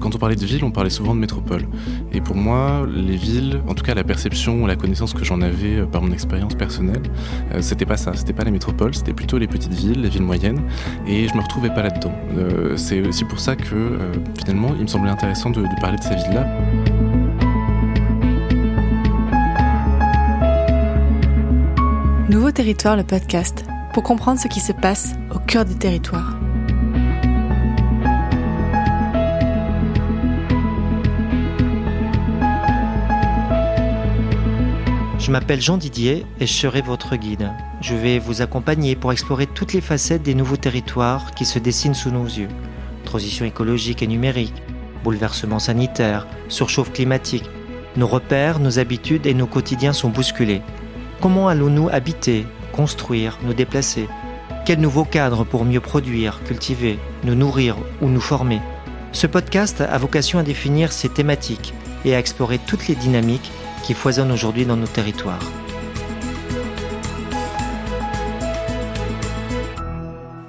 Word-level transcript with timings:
quand 0.00 0.14
on 0.14 0.18
parlait 0.18 0.36
de 0.36 0.44
ville, 0.44 0.64
on 0.64 0.70
parlait 0.70 0.90
souvent 0.90 1.14
de 1.14 1.20
métropole. 1.20 1.62
Et 2.12 2.20
pour 2.20 2.36
moi, 2.36 2.86
les 2.92 3.16
villes, 3.16 3.60
en 3.68 3.74
tout 3.74 3.84
cas 3.84 3.94
la 3.94 4.04
perception, 4.04 4.66
la 4.66 4.76
connaissance 4.76 5.14
que 5.14 5.24
j'en 5.24 5.40
avais 5.40 5.76
euh, 5.76 5.86
par 5.86 6.02
mon 6.02 6.12
expérience 6.12 6.54
personnelle, 6.54 7.02
euh, 7.52 7.60
c'était 7.60 7.86
pas 7.86 7.96
ça, 7.96 8.12
c'était 8.14 8.32
pas 8.32 8.44
les 8.44 8.50
métropoles, 8.50 8.94
c'était 8.94 9.12
plutôt 9.12 9.38
les 9.38 9.46
petites 9.46 9.72
villes, 9.72 10.02
les 10.02 10.08
villes 10.08 10.22
moyennes, 10.22 10.62
et 11.06 11.28
je 11.28 11.34
me 11.34 11.42
retrouvais 11.42 11.70
pas 11.70 11.82
là-dedans. 11.82 12.14
Euh, 12.36 12.76
c'est 12.76 13.00
aussi 13.06 13.24
pour 13.24 13.40
ça 13.40 13.56
que 13.56 13.98
finalement, 14.38 14.74
il 14.76 14.82
me 14.82 14.88
semblait 14.88 15.10
intéressant 15.10 15.50
de, 15.50 15.62
de 15.62 15.80
parler 15.80 15.98
de 15.98 16.02
ces 16.02 16.14
villes-là. 16.14 16.46
Nouveau 22.28 22.50
territoire, 22.50 22.96
le 22.96 23.04
podcast, 23.04 23.64
pour 23.92 24.02
comprendre 24.02 24.40
ce 24.40 24.48
qui 24.48 24.60
se 24.60 24.72
passe 24.72 25.14
au 25.34 25.38
cœur 25.38 25.64
du 25.64 25.76
territoire. 25.76 26.43
Je 35.24 35.30
m'appelle 35.30 35.62
Jean 35.62 35.78
Didier 35.78 36.26
et 36.38 36.46
je 36.46 36.52
serai 36.52 36.82
votre 36.82 37.16
guide. 37.16 37.50
Je 37.80 37.94
vais 37.94 38.18
vous 38.18 38.42
accompagner 38.42 38.94
pour 38.94 39.10
explorer 39.10 39.46
toutes 39.46 39.72
les 39.72 39.80
facettes 39.80 40.22
des 40.22 40.34
nouveaux 40.34 40.58
territoires 40.58 41.30
qui 41.30 41.46
se 41.46 41.58
dessinent 41.58 41.94
sous 41.94 42.10
nos 42.10 42.26
yeux. 42.26 42.50
Transition 43.06 43.46
écologique 43.46 44.02
et 44.02 44.06
numérique, 44.06 44.52
bouleversement 45.02 45.58
sanitaire, 45.58 46.26
surchauffe 46.50 46.92
climatique. 46.92 47.48
Nos 47.96 48.06
repères, 48.06 48.58
nos 48.58 48.78
habitudes 48.78 49.24
et 49.24 49.32
nos 49.32 49.46
quotidiens 49.46 49.94
sont 49.94 50.10
bousculés. 50.10 50.60
Comment 51.22 51.48
allons-nous 51.48 51.88
habiter, 51.88 52.44
construire, 52.72 53.38
nous 53.44 53.54
déplacer? 53.54 54.10
Quel 54.66 54.78
nouveau 54.78 55.04
cadre 55.04 55.44
pour 55.44 55.64
mieux 55.64 55.80
produire, 55.80 56.42
cultiver, 56.44 56.98
nous 57.22 57.34
nourrir 57.34 57.78
ou 58.02 58.10
nous 58.10 58.20
former? 58.20 58.60
Ce 59.12 59.26
podcast 59.26 59.80
a 59.80 59.96
vocation 59.96 60.38
à 60.38 60.42
définir 60.42 60.92
ces 60.92 61.08
thématiques 61.08 61.72
et 62.04 62.14
à 62.14 62.18
explorer 62.18 62.58
toutes 62.58 62.88
les 62.88 62.94
dynamiques 62.94 63.50
qui 63.84 63.92
foisonnent 63.92 64.32
aujourd'hui 64.32 64.64
dans 64.64 64.76
nos 64.76 64.86
territoires. 64.86 65.42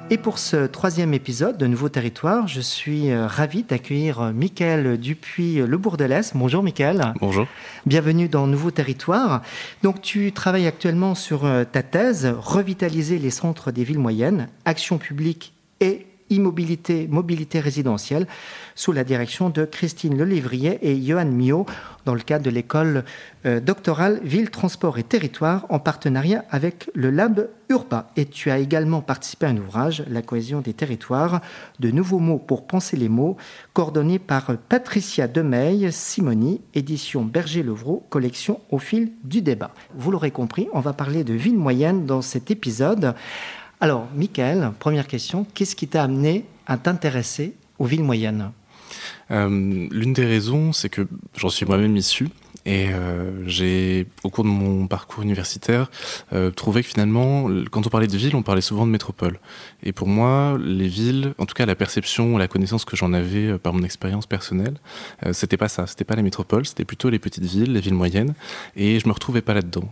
Et 0.10 0.18
pour 0.18 0.40
ce 0.40 0.68
troisième 0.68 1.14
épisode 1.14 1.58
de 1.58 1.68
Nouveau 1.68 1.90
Territoire, 1.90 2.48
je 2.48 2.62
suis 2.62 3.12
euh, 3.12 3.28
ravi 3.28 3.64
d'accueillir 3.64 4.22
euh, 4.22 4.32
Michael 4.32 4.98
Dupuis-Le 4.98 5.78
Bourdelès. 5.78 6.32
Bonjour 6.36 6.64
Michael. 6.64 7.14
Bonjour. 7.20 7.48
Bienvenue 7.86 8.30
dans 8.30 8.48
Nouveau 8.48 8.72
Territoire. 8.72 9.42
Donc 9.84 10.02
tu 10.02 10.32
travailles 10.32 10.68
actuellement 10.68 11.16
sur 11.16 11.44
euh, 11.44 11.66
ta 11.70 11.84
thèse 11.84 12.34
Revitaliser 12.40 13.20
les 13.20 13.32
centres 13.32 13.72
des 13.72 13.84
villes 13.84 14.00
moyennes, 14.00 14.48
action 14.64 14.98
publique 14.98 15.54
et 15.82 16.06
immobilité, 16.30 17.08
mobilité 17.08 17.60
résidentielle, 17.60 18.28
sous 18.74 18.92
la 18.92 19.04
direction 19.04 19.50
de 19.50 19.66
Christine 19.66 20.18
Lelivrier 20.18 20.80
et 20.82 21.02
Johan 21.02 21.26
Mio, 21.26 21.66
dans 22.06 22.14
le 22.14 22.22
cadre 22.22 22.46
de 22.46 22.50
l'école 22.50 23.04
euh, 23.46 23.60
doctorale 23.60 24.20
Ville, 24.24 24.50
Transport 24.50 24.98
et 24.98 25.04
Territoire, 25.04 25.66
en 25.70 25.80
partenariat 25.80 26.46
avec 26.50 26.90
le 26.94 27.10
Lab 27.10 27.50
Urba. 27.70 28.12
Et 28.16 28.26
tu 28.26 28.52
as 28.52 28.60
également 28.60 29.02
participé 29.02 29.46
à 29.46 29.50
un 29.50 29.58
ouvrage, 29.58 30.04
La 30.10 30.22
cohésion 30.22 30.62
des 30.62 30.74
territoires, 30.74 31.42
de 31.80 31.92
nouveaux 31.92 32.20
mots 32.20 32.38
pour 32.38 32.68
penser 32.68 32.98
les 32.98 33.10
mots, 33.10 33.38
coordonné 33.74 34.20
par 34.20 34.56
Patricia 34.70 35.28
Demeille, 35.28 35.92
Simoni, 35.92 36.62
édition 36.74 37.24
Berger-Levrault, 37.24 38.06
collection 38.10 38.62
au 38.72 38.78
fil 38.78 39.12
du 39.24 39.42
débat. 39.42 39.72
Vous 39.96 40.12
l'aurez 40.12 40.32
compris, 40.32 40.68
on 40.74 40.80
va 40.80 40.94
parler 40.94 41.24
de 41.24 41.34
ville 41.34 41.58
moyenne 41.58 42.06
dans 42.06 42.22
cet 42.22 42.52
épisode. 42.52 43.16
Alors, 43.82 44.08
Michael, 44.16 44.72
première 44.80 45.06
question, 45.06 45.46
qu'est-ce 45.54 45.76
qui 45.76 45.88
t'a 45.88 46.04
amené 46.04 46.46
à 46.66 46.78
t'intéresser 46.78 47.56
aux 47.78 47.86
villes 47.86 48.04
moyennes? 48.04 48.52
Euh, 49.32 49.88
L'une 49.92 50.14
des 50.14 50.26
raisons, 50.26 50.74
c'est 50.74 50.90
que 50.90 51.08
j'en 51.36 51.50
suis 51.50 51.66
moi-même 51.66 51.96
issu. 51.96 52.28
Et 52.68 52.88
euh, 52.90 53.48
j'ai, 53.48 54.08
au 54.24 54.32
cours 54.32 54.44
de 54.44 54.50
mon 54.50 54.88
parcours 54.88 55.22
universitaire, 55.22 55.92
euh, 56.34 56.50
trouvé 56.50 56.82
que 56.82 56.90
finalement, 56.90 57.48
quand 57.70 57.86
on 57.86 57.90
parlait 57.92 58.08
de 58.08 58.18
villes, 58.18 58.36
on 58.36 58.42
parlait 58.42 58.62
souvent 58.62 58.88
de 58.88 58.92
métropole. 58.92 59.40
Et 59.84 59.92
pour 59.92 60.08
moi, 60.08 60.58
les 60.60 60.88
villes, 60.88 61.36
en 61.38 61.46
tout 61.46 61.54
cas 61.54 61.68
la 61.68 61.76
perception, 61.76 62.40
la 62.40 62.48
connaissance 62.48 62.84
que 62.84 62.96
j'en 62.96 63.14
avais 63.14 63.60
par 63.60 63.74
mon 63.74 63.84
expérience 63.84 64.26
personnelle, 64.26 64.80
c'était 65.32 65.58
pas 65.58 65.68
ça. 65.68 65.86
C'était 65.86 66.06
pas 66.06 66.16
les 66.16 66.24
métropoles, 66.24 66.66
c'était 66.66 66.86
plutôt 66.86 67.12
les 67.12 67.20
petites 67.20 67.44
villes, 67.44 67.72
les 67.72 67.82
villes 67.82 67.94
moyennes. 67.94 68.34
Et 68.76 69.00
je 69.00 69.08
me 69.08 69.14
retrouvais 69.14 69.44
pas 69.44 69.54
là-dedans. 69.54 69.88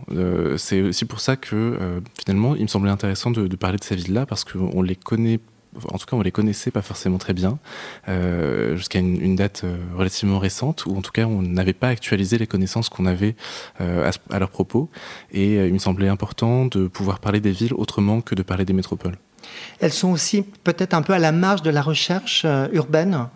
C'est 0.56 0.80
aussi 0.82 1.04
pour 1.04 1.20
ça 1.20 1.36
que 1.36 2.02
finalement, 2.18 2.56
il 2.56 2.62
me 2.62 2.68
semblait 2.68 2.90
intéressant 2.90 3.30
de, 3.30 3.46
de 3.46 3.56
parler 3.56 3.78
de 3.78 3.84
ces 3.84 3.94
villes-là 3.94 4.26
parce 4.26 4.42
qu'on 4.42 4.82
les 4.82 4.96
connaît 4.96 5.38
en 5.92 5.98
tout 5.98 6.06
cas 6.06 6.16
on 6.16 6.22
les 6.22 6.30
connaissait 6.30 6.70
pas 6.70 6.82
forcément 6.82 7.18
très 7.18 7.32
bien 7.32 7.58
euh, 8.08 8.76
jusqu'à 8.76 8.98
une, 8.98 9.36
date 9.36 9.62
euh, 9.64 9.76
relativement 9.96 10.38
récente 10.38 10.86
où 10.86 10.96
en 10.96 11.02
tout 11.02 11.12
cas 11.12 11.26
on 11.26 11.42
n'avait 11.42 11.72
pas 11.72 11.88
actualisé 11.88 12.38
les 12.38 12.46
connaissances 12.46 12.88
qu'on 12.88 13.06
avait 13.06 13.36
euh, 13.80 14.10
à, 14.10 14.34
à, 14.34 14.38
leur 14.38 14.50
propos 14.50 14.88
et 15.32 15.54
il 15.54 15.72
me 15.72 15.78
semblait 15.78 16.08
important 16.08 16.66
de 16.66 16.86
pouvoir 16.86 17.18
parler 17.18 17.40
des 17.40 17.52
villes 17.52 17.74
autrement 17.74 18.20
que 18.20 18.34
de 18.34 18.42
parler 18.42 18.64
des 18.64 18.72
métropoles. 18.72 19.16
Elles 19.80 19.92
sont 19.92 20.10
aussi 20.10 20.42
peut-être 20.42 20.94
un 20.94 21.02
peu 21.02 21.12
à 21.12 21.18
la 21.18 21.32
marge 21.32 21.62
de 21.62 21.70
la 21.70 21.82
recherche 21.82 22.46
urbaine? 22.72 23.28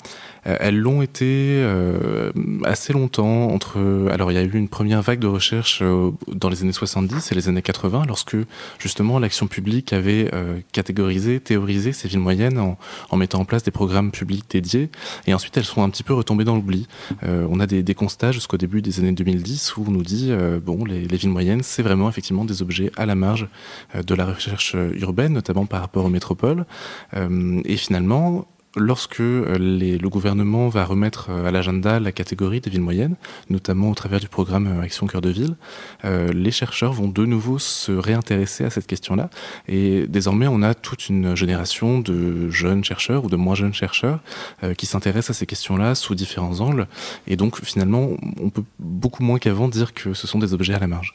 Elles 0.44 0.78
l'ont 0.78 1.02
été 1.02 1.60
euh, 1.62 2.32
assez 2.64 2.92
longtemps. 2.92 3.48
Entre, 3.48 4.08
alors 4.10 4.30
il 4.32 4.34
y 4.34 4.38
a 4.38 4.42
eu 4.42 4.50
une 4.54 4.68
première 4.68 5.02
vague 5.02 5.18
de 5.18 5.26
recherche 5.26 5.80
euh, 5.82 6.10
dans 6.28 6.48
les 6.48 6.62
années 6.62 6.72
70 6.72 7.32
et 7.32 7.34
les 7.34 7.48
années 7.48 7.62
80, 7.62 8.04
lorsque 8.06 8.36
justement 8.78 9.18
l'action 9.18 9.46
publique 9.46 9.92
avait 9.92 10.30
euh, 10.32 10.58
catégorisé, 10.72 11.40
théorisé 11.40 11.92
ces 11.92 12.08
villes 12.08 12.20
moyennes 12.20 12.58
en, 12.58 12.78
en, 13.10 13.16
mettant 13.16 13.40
en 13.40 13.44
place 13.44 13.62
des 13.62 13.70
programmes 13.70 14.10
publics 14.10 14.44
dédiés. 14.48 14.90
Et 15.26 15.34
ensuite, 15.34 15.56
elles 15.56 15.64
sont 15.64 15.82
un 15.82 15.90
petit 15.90 16.02
peu 16.02 16.14
retombées 16.14 16.44
dans 16.44 16.54
l'oubli. 16.54 16.86
Euh, 17.24 17.46
on 17.50 17.60
a 17.60 17.66
des, 17.66 17.82
des 17.82 17.94
constats 17.94 18.32
jusqu'au 18.32 18.56
début 18.56 18.82
des 18.82 19.00
années 19.00 19.12
2010 19.12 19.76
où 19.76 19.84
on 19.86 19.90
nous 19.90 20.02
dit 20.02 20.28
euh, 20.30 20.60
bon, 20.60 20.84
les, 20.84 21.06
les 21.06 21.16
villes 21.16 21.30
moyennes, 21.30 21.62
c'est 21.62 21.82
vraiment 21.82 22.08
effectivement 22.08 22.44
des 22.44 22.62
objets 22.62 22.90
à 22.96 23.06
la 23.06 23.14
marge 23.14 23.48
de 23.94 24.14
la 24.14 24.26
recherche 24.26 24.76
urbaine, 24.94 25.32
notamment 25.32 25.66
par 25.66 25.80
rapport 25.80 26.04
aux 26.04 26.10
métropoles. 26.10 26.64
et 27.14 27.76
finalement, 27.76 28.46
lorsque 28.76 29.20
euh, 29.20 29.58
le 29.58 30.08
gouvernement 30.08 30.68
va 30.68 30.84
remettre 30.84 31.28
euh, 31.30 31.46
à 31.46 31.50
l'agenda 31.50 32.00
la 32.00 32.12
catégorie 32.12 32.60
des 32.60 32.70
villes 32.70 32.82
moyennes, 32.82 33.16
notamment 33.50 33.90
au 33.90 33.94
travers 33.94 34.20
du 34.20 34.28
programme 34.28 34.66
euh, 34.66 34.82
Action 34.82 35.06
Cœur 35.06 35.20
de 35.20 35.30
Ville, 35.30 35.56
les 36.04 36.50
chercheurs 36.50 36.92
vont 36.92 37.08
de 37.08 37.24
nouveau 37.24 37.58
se 37.58 37.92
réintéresser 37.92 38.64
à 38.64 38.70
cette 38.70 38.86
question-là. 38.86 39.30
Et 39.66 40.06
désormais, 40.06 40.46
on 40.48 40.62
a 40.62 40.74
toute 40.74 41.08
une 41.08 41.34
génération 41.34 41.98
de 41.98 42.50
jeunes 42.50 42.84
chercheurs 42.84 43.24
ou 43.24 43.28
de 43.28 43.36
moins 43.36 43.54
jeunes 43.54 43.74
chercheurs 43.74 44.20
qui 44.76 44.86
s'intéressent 44.86 45.36
à 45.36 45.38
ces 45.38 45.46
questions-là 45.46 45.94
sous 45.94 46.14
différents 46.14 46.60
angles. 46.60 46.86
Et 47.26 47.36
donc, 47.36 47.62
finalement, 47.62 48.10
on 48.40 48.50
peut 48.50 48.64
beaucoup 48.78 49.22
moins 49.22 49.38
qu'avant 49.38 49.68
dire 49.68 49.92
que 49.92 50.14
ce 50.14 50.26
sont 50.26 50.38
des 50.38 50.54
objets 50.54 50.74
à 50.74 50.78
la 50.78 50.86
marge. 50.86 51.14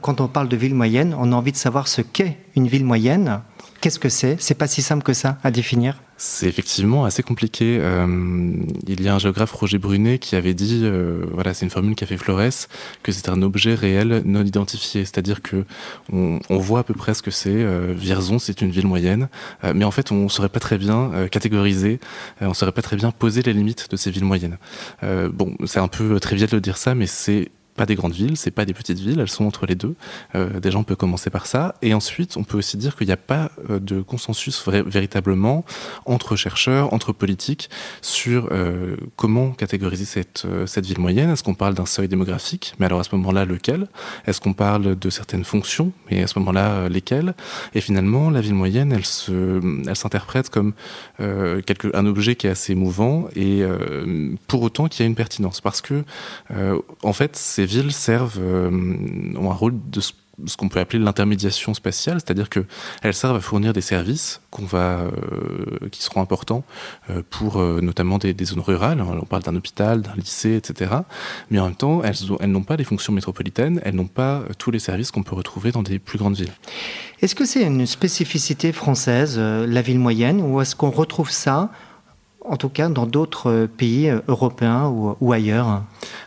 Quand 0.00 0.20
on 0.20 0.28
parle 0.28 0.48
de 0.48 0.56
ville 0.56 0.74
moyenne, 0.74 1.14
on 1.18 1.32
a 1.32 1.36
envie 1.36 1.52
de 1.52 1.56
savoir 1.56 1.88
ce 1.88 2.02
qu'est 2.02 2.38
une 2.56 2.68
ville 2.68 2.84
moyenne. 2.84 3.40
Qu'est-ce 3.80 3.98
que 3.98 4.08
c'est? 4.08 4.36
C'est 4.40 4.54
pas 4.54 4.66
si 4.66 4.82
simple 4.82 5.02
que 5.02 5.12
ça 5.12 5.38
à 5.42 5.50
définir 5.50 5.96
c'est 6.22 6.46
effectivement 6.46 7.06
assez 7.06 7.22
compliqué. 7.22 7.78
Euh, 7.80 8.54
il 8.86 9.00
y 9.00 9.08
a 9.08 9.14
un 9.14 9.18
géographe 9.18 9.52
Roger 9.52 9.78
Brunet 9.78 10.18
qui 10.18 10.36
avait 10.36 10.52
dit, 10.52 10.82
euh, 10.84 11.24
voilà, 11.32 11.54
c'est 11.54 11.64
une 11.64 11.70
formule 11.70 11.94
qui 11.94 12.04
a 12.04 12.06
fait 12.06 12.18
Flores, 12.18 12.68
que 13.02 13.10
c'est 13.10 13.30
un 13.30 13.40
objet 13.40 13.74
réel 13.74 14.20
non 14.26 14.44
identifié, 14.44 15.06
c'est-à-dire 15.06 15.40
que 15.40 15.64
on, 16.12 16.38
on, 16.50 16.58
voit 16.58 16.80
à 16.80 16.82
peu 16.82 16.92
près 16.92 17.14
ce 17.14 17.22
que 17.22 17.30
c'est. 17.30 17.48
Euh, 17.48 17.94
Vierzon, 17.96 18.38
c'est 18.38 18.60
une 18.60 18.70
ville 18.70 18.86
moyenne, 18.86 19.30
euh, 19.64 19.72
mais 19.74 19.86
en 19.86 19.90
fait, 19.90 20.12
on 20.12 20.24
ne 20.24 20.28
saurait 20.28 20.50
pas 20.50 20.60
très 20.60 20.76
bien 20.76 21.10
euh, 21.14 21.26
catégoriser, 21.26 22.00
euh, 22.42 22.46
on 22.46 22.48
ne 22.50 22.54
saurait 22.54 22.72
pas 22.72 22.82
très 22.82 22.96
bien 22.96 23.12
poser 23.12 23.40
les 23.40 23.54
limites 23.54 23.90
de 23.90 23.96
ces 23.96 24.10
villes 24.10 24.26
moyennes. 24.26 24.58
bon, 25.02 25.56
c'est 25.64 25.80
un 25.80 25.88
peu 25.88 26.20
trivial 26.20 26.50
de 26.50 26.58
dire 26.58 26.76
ça, 26.76 26.94
mais 26.94 27.06
c'est 27.06 27.50
pas 27.80 27.86
des 27.86 27.94
grandes 27.94 28.12
villes, 28.12 28.36
c'est 28.36 28.50
pas 28.50 28.66
des 28.66 28.74
petites 28.74 28.98
villes, 28.98 29.20
elles 29.20 29.30
sont 29.30 29.46
entre 29.46 29.64
les 29.64 29.74
deux. 29.74 29.94
Euh, 30.34 30.60
déjà, 30.60 30.76
on 30.76 30.84
peut 30.84 30.96
commencer 30.96 31.30
par 31.30 31.46
ça. 31.46 31.76
Et 31.80 31.94
ensuite, 31.94 32.36
on 32.36 32.44
peut 32.44 32.58
aussi 32.58 32.76
dire 32.76 32.94
qu'il 32.94 33.06
n'y 33.06 33.18
a 33.20 33.24
pas 33.34 33.50
euh, 33.70 33.78
de 33.80 34.02
consensus 34.02 34.68
véritablement 34.68 35.64
entre 36.04 36.36
chercheurs, 36.36 36.92
entre 36.92 37.14
politiques, 37.14 37.70
sur 38.02 38.48
euh, 38.52 38.96
comment 39.16 39.52
catégoriser 39.52 40.04
cette, 40.04 40.42
euh, 40.44 40.66
cette 40.66 40.84
ville 40.84 41.00
moyenne. 41.00 41.30
Est-ce 41.30 41.42
qu'on 41.42 41.54
parle 41.54 41.72
d'un 41.72 41.86
seuil 41.86 42.06
démographique? 42.06 42.74
Mais 42.78 42.84
alors, 42.84 43.00
à 43.00 43.04
ce 43.04 43.14
moment-là, 43.16 43.46
lequel? 43.46 43.88
Est-ce 44.26 44.42
qu'on 44.42 44.52
parle 44.52 44.98
de 44.98 45.10
certaines 45.10 45.44
fonctions? 45.44 45.90
Mais 46.10 46.22
à 46.22 46.26
ce 46.26 46.38
moment-là, 46.38 46.90
lesquelles? 46.90 47.32
Et 47.72 47.80
finalement, 47.80 48.28
la 48.28 48.42
ville 48.42 48.58
moyenne, 48.64 48.92
elle 48.92 49.06
se, 49.06 49.58
elle 49.88 49.96
s'interprète 49.96 50.50
comme 50.50 50.74
quelque, 51.16 51.88
un 51.94 52.04
objet 52.04 52.34
qui 52.36 52.46
est 52.46 52.50
assez 52.50 52.74
mouvant 52.74 53.28
et 53.34 53.62
pour 54.48 54.60
autant 54.62 54.88
qui 54.88 55.02
a 55.02 55.06
une 55.06 55.14
pertinence. 55.14 55.62
Parce 55.62 55.80
que, 55.80 56.04
en 57.02 57.12
fait, 57.12 57.36
c'est 57.36 57.69
villes 57.70 57.92
servent 57.92 58.38
euh, 58.40 58.70
ont 59.36 59.50
un 59.50 59.54
rôle 59.54 59.74
de 59.90 60.00
ce 60.00 60.56
qu'on 60.56 60.70
peut 60.70 60.80
appeler 60.80 61.02
l'intermédiation 61.02 61.74
spatiale, 61.74 62.18
c'est-à-dire 62.24 62.48
que 62.48 62.64
elles 63.02 63.14
servent 63.14 63.36
à 63.36 63.40
fournir 63.40 63.74
des 63.74 63.82
services 63.82 64.40
qu'on 64.50 64.64
va, 64.64 65.00
euh, 65.00 65.88
qui 65.90 66.02
seront 66.02 66.22
importants 66.22 66.64
euh, 67.10 67.22
pour 67.28 67.58
notamment 67.58 68.16
des, 68.16 68.34
zones 68.44 68.60
rurales. 68.60 69.02
On 69.02 69.26
parle 69.26 69.42
d'un 69.42 69.54
hôpital, 69.54 70.00
d'un 70.00 70.14
lycée, 70.16 70.54
etc. 70.54 70.92
Mais 71.50 71.58
en 71.58 71.66
même 71.66 71.74
temps, 71.74 72.02
elles, 72.02 72.16
elles 72.40 72.50
n'ont 72.50 72.62
pas 72.62 72.76
les 72.76 72.84
fonctions 72.84 73.12
métropolitaines, 73.12 73.82
elles 73.84 73.94
n'ont 73.94 74.06
pas 74.06 74.42
tous 74.56 74.70
les 74.70 74.78
services 74.78 75.10
qu'on 75.10 75.22
peut 75.22 75.36
retrouver 75.36 75.72
dans 75.72 75.82
des 75.82 75.98
plus 75.98 76.18
grandes 76.18 76.36
villes. 76.36 76.52
Est-ce 77.20 77.34
que 77.34 77.44
c'est 77.44 77.62
une 77.62 77.84
spécificité 77.86 78.72
française, 78.72 79.38
la 79.38 79.82
ville 79.82 79.98
moyenne, 79.98 80.40
ou 80.40 80.60
est-ce 80.62 80.74
qu'on 80.74 80.90
retrouve 80.90 81.30
ça 81.30 81.70
en 82.44 82.56
tout 82.56 82.68
cas 82.68 82.88
dans 82.88 83.06
d'autres 83.06 83.68
pays 83.76 84.12
européens 84.28 84.88
ou, 84.88 85.32
ailleurs 85.32 85.82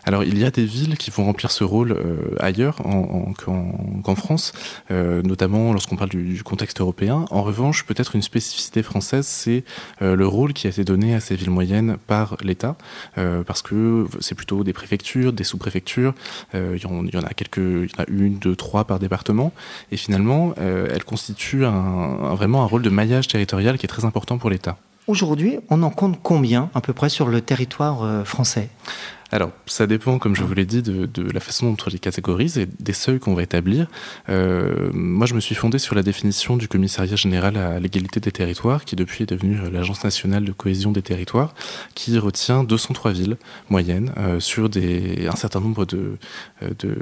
Alors 0.06 0.24
il 0.24 0.38
y 0.38 0.46
a 0.46 0.52
des 0.52 0.66
villes 0.66 0.98
qui 0.98 1.12
vont 1.12 1.26
remplir 1.26 1.52
ce 1.52 1.64
rôle 1.64 1.98
ailleurs 2.40 2.78
qu'en 2.78 4.16
France, 4.16 4.54
notamment 4.90 5.74
lorsqu'on 5.74 5.96
parle 5.96 6.10
du, 6.10 6.44
contexte 6.44 6.82
européen. 6.82 7.26
En 7.32 7.42
revanche, 7.42 7.86
peut-être 7.86 8.16
une 8.16 8.22
spécificité 8.22 8.84
française, 8.84 9.26
c'est 9.26 9.64
le 10.02 10.28
rôle 10.28 10.54
qui 10.54 10.68
a 10.68 10.70
été 10.70 10.84
donné 10.84 11.16
à 11.16 11.20
ces 11.20 11.36
villes 11.36 11.50
moyennes 11.50 11.98
par 12.08 12.38
l'État, 12.42 12.76
parce 13.16 13.62
que 13.62 14.08
c'est 14.20 14.36
plutôt 14.36 14.64
des 14.64 14.74
préfectures, 14.74 15.34
des 15.34 15.44
sous-préfectures, 15.44 16.14
il 16.54 16.82
y, 16.82 16.86
en, 16.86 17.24
a 17.24 17.34
quelques, 17.34 17.58
une, 17.58 18.38
deux, 18.38 18.56
trois 18.56 18.86
par 18.86 19.00
département, 19.00 19.52
et 19.92 19.98
finalement, 19.98 20.54
elles 20.58 21.04
constituent 21.04 21.66
vraiment 21.66 22.64
un 22.64 22.68
rôle 22.68 22.82
de 22.82 22.90
maillage 22.90 23.28
territorial 23.28 23.78
qui 23.78 23.86
est 23.86 23.90
très 23.90 24.06
important 24.06 24.38
pour 24.38 24.50
l'État. 24.50 24.78
Aujourd'hui, 25.06 25.60
on 25.70 25.84
en 25.84 25.90
compte 25.90 26.20
combien 26.24 26.70
à 26.74 26.80
peu 26.80 26.94
près 26.94 27.10
sur 27.10 27.28
le 27.28 27.42
territoire 27.42 28.04
euh, 28.04 28.24
français? 28.24 28.70
Alors, 29.34 29.50
ça 29.66 29.88
dépend, 29.88 30.20
comme 30.20 30.36
je 30.36 30.44
vous 30.44 30.54
l'ai 30.54 30.68
dit, 30.68 30.84
de, 30.84 31.32
la 31.34 31.40
façon 31.40 31.72
dont 31.72 31.78
on 31.88 31.90
les 31.90 31.98
catégorise 31.98 32.60
et 32.60 32.68
des 32.68 32.94
seuils 32.94 33.18
qu'on 33.18 33.34
va 33.34 33.42
établir. 33.42 33.88
Euh, 34.30 34.92
moi, 34.94 35.26
je 35.26 35.34
me 35.34 35.40
suis 35.40 35.56
fondé 35.56 35.80
sur 35.80 35.96
la 35.96 36.04
définition 36.04 36.56
du 36.56 36.68
Commissariat 36.68 37.16
général 37.16 37.58
à 37.58 37.80
l'égalité 37.80 38.20
des 38.20 38.32
territoires, 38.32 38.86
qui 38.86 38.96
depuis 38.96 39.24
est 39.24 39.26
devenu 39.26 39.58
euh, 39.58 39.72
l'Agence 39.72 40.04
nationale 40.04 40.46
de 40.46 40.52
cohésion 40.52 40.92
des 40.92 41.02
territoires, 41.02 41.56
qui 41.96 42.20
retient 42.20 42.64
203 42.64 43.12
villes 43.12 43.38
moyennes 43.72 44.12
euh, 44.18 44.40
sur 44.40 44.70
des, 44.70 45.28
un 45.28 45.36
certain 45.36 45.62
nombre 45.62 45.88
de, 45.88 46.20
de 46.62 46.96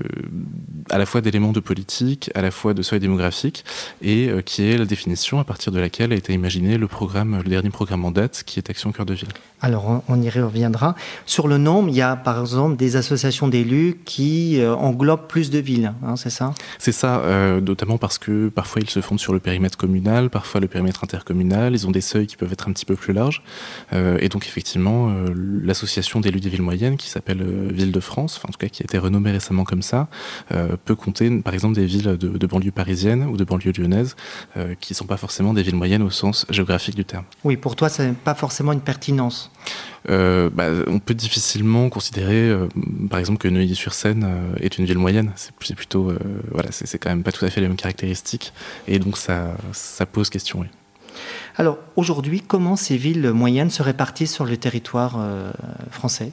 à 0.89 0.97
la 0.97 1.05
fois 1.05 1.19
d'éléments 1.19 1.51
de 1.51 1.59
politique, 1.59 2.31
à 2.33 2.41
la 2.41 2.51
fois 2.51 2.73
de 2.73 2.81
seuils 2.81 3.01
démographiques, 3.01 3.65
et 4.01 4.29
qui 4.45 4.63
est 4.63 4.77
la 4.77 4.85
définition 4.85 5.37
à 5.39 5.43
partir 5.43 5.73
de 5.73 5.79
laquelle 5.81 6.13
a 6.13 6.15
été 6.15 6.31
imaginé 6.31 6.77
le 6.77 6.87
programme, 6.87 7.41
le 7.43 7.49
dernier 7.49 7.71
programme 7.71 8.05
en 8.05 8.11
date, 8.11 8.43
qui 8.45 8.57
est 8.57 8.69
Action 8.69 8.93
Cœur 8.93 9.05
de 9.05 9.15
Ville. 9.15 9.27
Alors, 9.59 10.01
on 10.07 10.21
y 10.21 10.29
reviendra. 10.29 10.95
Sur 11.25 11.49
le 11.49 11.57
nombre, 11.57 11.89
il 11.89 11.95
y 11.95 12.01
a 12.01 12.20
par 12.23 12.39
exemple 12.39 12.75
des 12.75 12.95
associations 12.95 13.47
d'élus 13.47 13.97
qui 14.05 14.59
euh, 14.59 14.73
englobent 14.75 15.27
plus 15.27 15.49
de 15.49 15.59
villes, 15.59 15.93
hein, 16.03 16.15
c'est 16.15 16.29
ça? 16.29 16.53
C'est 16.79 16.91
ça, 16.91 17.19
euh, 17.19 17.61
notamment 17.61 17.97
parce 17.97 18.17
que 18.17 18.49
parfois 18.49 18.81
ils 18.81 18.89
se 18.89 19.01
fondent 19.01 19.19
sur 19.19 19.33
le 19.33 19.39
périmètre 19.39 19.77
communal, 19.77 20.29
parfois 20.29 20.61
le 20.61 20.67
périmètre 20.67 21.03
intercommunal, 21.03 21.73
ils 21.73 21.87
ont 21.87 21.91
des 21.91 22.01
seuils 22.01 22.27
qui 22.27 22.37
peuvent 22.37 22.51
être 22.53 22.67
un 22.67 22.71
petit 22.71 22.85
peu 22.85 22.95
plus 22.95 23.13
larges. 23.13 23.43
Euh, 23.93 24.17
et 24.21 24.29
donc 24.29 24.45
effectivement, 24.47 25.13
l'association 25.35 26.19
d'élus 26.19 26.39
des 26.39 26.49
villes 26.49 26.61
moyennes, 26.61 26.97
qui 26.97 27.09
s'appelle 27.09 27.43
Ville 27.71 27.91
de 27.91 27.99
France, 27.99 28.37
enfin, 28.37 28.49
en 28.49 28.51
tout 28.51 28.59
cas 28.59 28.67
qui 28.67 28.83
a 28.83 28.85
été 28.85 28.97
renommée 28.97 29.31
récemment 29.31 29.63
comme 29.63 29.81
ça, 29.81 30.07
peut 30.85 30.95
compter 30.95 31.29
par 31.41 31.53
exemple 31.53 31.75
des 31.75 31.85
villes 31.85 32.17
de, 32.17 32.37
de 32.37 32.47
banlieue 32.47 32.71
parisienne 32.71 33.23
ou 33.23 33.37
de 33.37 33.43
banlieue 33.43 33.71
lyonnaise, 33.77 34.15
qui 34.79 34.93
ne 34.93 34.95
sont 34.95 35.05
pas 35.05 35.17
forcément 35.17 35.53
des 35.53 35.63
villes 35.63 35.75
moyennes 35.75 36.03
au 36.03 36.09
sens 36.09 36.45
géographique 36.49 36.95
du 36.95 37.05
terme. 37.05 37.23
Oui, 37.43 37.57
pour 37.57 37.75
toi, 37.75 37.89
ça 37.89 38.05
n'a 38.05 38.13
pas 38.13 38.35
forcément 38.35 38.71
une 38.73 38.81
pertinence 38.81 39.51
euh, 40.09 40.49
bah, 40.51 40.69
on 40.87 40.99
peut 40.99 41.13
difficilement 41.13 41.89
considérer, 41.89 42.49
euh, 42.49 42.67
par 43.09 43.19
exemple, 43.19 43.39
que 43.39 43.47
Neuilly-sur-Seine 43.47 44.23
euh, 44.25 44.55
est 44.59 44.77
une 44.77 44.85
ville 44.85 44.97
moyenne. 44.97 45.31
C'est 45.35 45.53
plutôt, 45.53 46.13
voilà, 46.51 46.69
c'est 46.71 46.97
quand 46.97 47.09
même 47.09 47.23
pas 47.23 47.31
tout 47.31 47.45
à 47.45 47.49
fait 47.49 47.61
les 47.61 47.67
mêmes 47.67 47.77
caractéristiques, 47.77 48.53
et 48.87 48.99
donc 48.99 49.17
ça, 49.17 49.55
pose 50.11 50.29
question. 50.29 50.65
Alors 51.57 51.77
aujourd'hui, 51.95 52.41
comment 52.41 52.75
ces 52.75 52.97
villes 52.97 53.31
moyennes 53.31 53.69
se 53.69 53.83
répartissent 53.83 54.33
sur 54.33 54.45
le 54.45 54.57
territoire 54.57 55.19
français? 55.91 56.31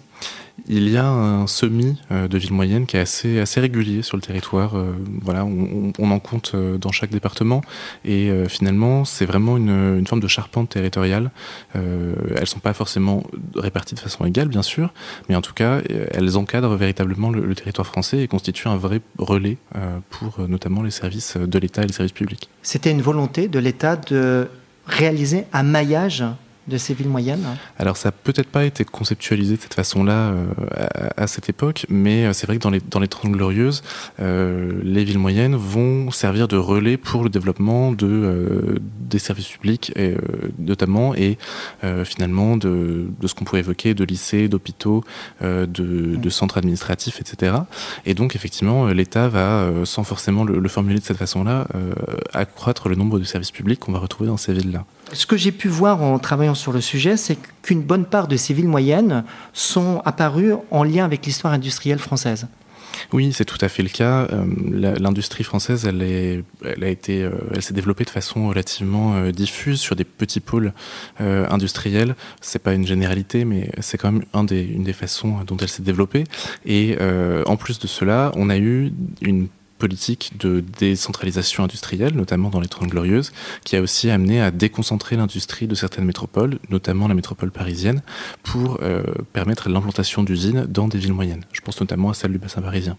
Il 0.67 0.89
y 0.89 0.97
a 0.97 1.07
un 1.07 1.47
semi 1.47 1.97
euh, 2.11 2.29
de 2.29 2.39
ville 2.39 2.53
moyenne 2.53 2.87
qui 2.87 2.97
est 2.97 3.01
assez, 3.01 3.39
assez 3.39 3.61
régulier 3.61 4.03
sur 4.03 4.17
le 4.17 4.23
territoire. 4.23 4.77
Euh, 4.77 4.93
voilà, 5.23 5.45
on, 5.45 5.93
en 5.99 6.19
compte 6.19 6.53
euh, 6.55 6.79
dans 6.79 6.93
chaque 6.93 7.11
département. 7.11 7.61
Et 8.05 8.31
finalement, 8.49 9.05
c'est 9.05 9.27
vraiment 9.27 9.57
une, 9.57 10.07
forme 10.07 10.21
de 10.21 10.29
charpente 10.29 10.71
territoriale. 10.71 11.31
elles 11.75 12.41
ne 12.41 12.45
sont 12.45 12.61
pas 12.61 12.73
forcément 12.73 13.23
réparties 13.55 13.95
de 13.95 14.01
façon 14.01 14.25
égale, 14.25 14.49
bien 14.49 14.63
sûr, 14.63 14.93
mais 15.29 15.37
en 15.37 15.43
tout 15.43 15.53
cas, 15.53 15.81
elles 16.11 16.37
encadrent 16.37 16.77
véritablement 16.77 17.31
le, 17.31 17.45
le 17.45 17.55
territoire 17.55 17.87
français 17.87 18.19
et 18.19 18.29
constituent 18.29 18.69
un 18.69 18.77
vrai 18.77 19.01
relais 19.19 19.59
pour 20.11 20.41
notamment 20.49 20.83
les 20.83 20.91
services 20.91 21.37
de 21.37 21.59
l'État 21.59 21.83
et 21.83 21.87
les 21.87 21.93
services 21.93 22.13
publics. 22.13 22.49
C'était 22.63 22.91
une 22.91 23.03
volonté 23.03 23.49
de 23.49 23.59
l'État 23.59 23.97
de 23.97 24.49
réaliser 24.87 25.45
un 25.53 25.63
maillage 25.63 26.25
de 26.69 26.77
ces 26.77 26.95
villes 26.95 27.09
moyennes 27.09 27.45
Alors 27.79 27.97
ça 27.97 28.09
n'a 28.09 28.13
peut-être 28.13 28.49
pas 28.49 28.65
été 28.65 28.85
conceptualisé 28.85 29.57
de 29.57 29.61
cette 29.61 29.75
façon-là 29.75 30.33
euh, 30.33 30.47
à, 31.17 31.27
cette 31.27 31.49
époque, 31.49 31.87
mais 31.89 32.27
euh, 32.27 32.33
c'est 32.33 32.47
vrai 32.47 32.59
que 32.59 32.63
dans 32.63 32.71
les, 32.71 32.81
dans 32.81 33.01
les 33.01 33.09
Trente 33.09 33.33
Glorieuses, 33.33 33.83
euh, 34.21 34.81
les 34.83 35.05
villes 35.05 35.19
moyennes 35.19 35.57
vont 35.57 36.11
servir 36.11 36.47
de 36.49 36.57
relais 36.57 36.97
pour 36.97 37.25
le 37.25 37.31
développement 37.31 37.93
de, 37.93 38.81
des 39.01 39.19
services 39.19 39.49
publics, 39.49 39.93
et, 39.97 40.15
notamment, 40.59 41.15
et 41.15 41.39
finalement 42.05 42.57
de, 42.57 43.09
de 43.21 43.27
ce 43.27 43.35
qu'on 43.35 43.45
pourrait 43.45 43.61
évoquer 43.61 43.95
de 43.95 44.05
lycées, 44.05 44.49
d'hôpitaux, 44.49 45.05
de, 45.41 45.67
de, 45.67 46.31
centres 46.31 46.59
administratifs, 46.59 47.21
etc. 47.21 47.57
Et 48.05 48.15
donc 48.15 48.37
effectivement, 48.37 48.87
l'État 48.89 49.29
va, 49.29 49.71
sans 49.85 50.05
forcément 50.05 50.45
le, 50.45 50.59
le, 50.59 50.69
formuler 50.69 50.99
de 50.99 51.05
cette 51.05 51.17
façon-là, 51.17 51.67
accroître 52.33 52.89
le 52.89 52.95
nombre 52.95 53.19
de 53.19 53.25
services 53.25 53.53
publics 53.53 53.81
qu'on 53.81 53.93
va 53.93 53.99
retrouver 53.99 54.29
dans 54.29 54.37
ces 54.37 54.53
villes-là. 54.53 54.85
Ce 55.13 55.27
que 55.27 55.37
j'ai 55.37 55.53
pu 55.53 55.69
voir 55.69 56.03
en 56.03 56.19
travaillant 56.19 56.55
sur 56.55 56.73
le 56.73 56.81
sujet, 56.81 57.17
c'est 57.17 57.39
qu'une 57.63 57.83
bonne 57.83 58.05
part 58.05 58.29
de 58.29 58.37
ces 58.37 58.55
villes 58.55 58.69
moyennes 58.69 59.25
sont 59.53 60.03
apparues 60.05 60.55
en 60.71 60.85
lien 60.85 61.05
avec 61.05 61.25
l'histoire 61.27 61.53
industrielle 61.53 61.99
française. 61.99 62.47
Oui, 63.13 63.33
c'est 63.33 63.45
tout 63.45 63.59
à 63.61 63.69
fait 63.69 63.83
le 63.83 63.89
cas. 63.89 64.27
Euh, 64.33 64.45
l'industrie 64.99 65.45
française, 65.45 65.87
elle, 65.87 66.45
a 66.83 66.89
été, 66.89 67.23
euh, 67.23 67.31
elle 67.55 67.63
s'est 67.63 67.75
développée 67.75 68.05
de 68.05 68.11
façon 68.11 68.49
relativement 68.49 69.15
euh, 69.15 69.31
diffuse 69.31 69.81
sur 69.81 69.97
des 69.97 70.05
petits 70.05 70.41
pôles 70.41 70.73
industriels. 71.19 72.15
C'est 72.41 72.59
pas 72.59 72.75
une 72.75 72.87
généralité, 72.87 73.45
mais 73.45 73.71
c'est 73.81 73.99
quand 73.99 74.13
même 74.13 74.25
une 74.35 74.85
des 74.85 74.93
façons 74.93 75.39
dont 75.47 75.57
elle 75.57 75.69
s'est 75.69 75.83
développée. 75.83 76.25
Et 76.65 76.97
en 77.47 77.57
plus 77.57 77.79
de 77.79 77.87
cela, 77.87 78.33
on 78.35 78.51
a 78.51 78.59
eu 78.59 78.93
une 79.23 79.49
politique 79.79 80.33
de 80.39 80.63
décentralisation 80.79 81.65
industrielle, 81.65 82.15
notamment 82.15 82.51
dans 82.51 82.61
les 82.61 82.69
Trente 82.69 82.89
Glorieuses, 82.89 83.33
qui 83.65 83.77
a 83.77 83.81
aussi 83.81 84.11
amené 84.11 84.41
à 84.41 84.51
déconcentrer 84.51 85.17
l'industrie 85.17 85.67
de 85.67 85.75
certaines 85.75 86.05
métropoles, 86.05 86.59
notamment 86.71 87.09
la 87.09 87.15
métropole 87.15 87.51
parisienne, 87.51 88.03
pour 88.43 88.79
euh, 88.83 89.03
permettre 89.33 89.69
l'implantation 89.69 90.23
d'usines 90.23 90.67
dans 90.69 90.89
des 90.89 90.99
villes 90.99 91.13
moyennes. 91.13 91.45
Je 91.53 91.61
pense 91.61 91.81
notamment 91.81 92.11
à 92.11 92.15
celle 92.15 92.33
du 92.33 92.39
bassin 92.39 92.61
parisien. 92.61 92.97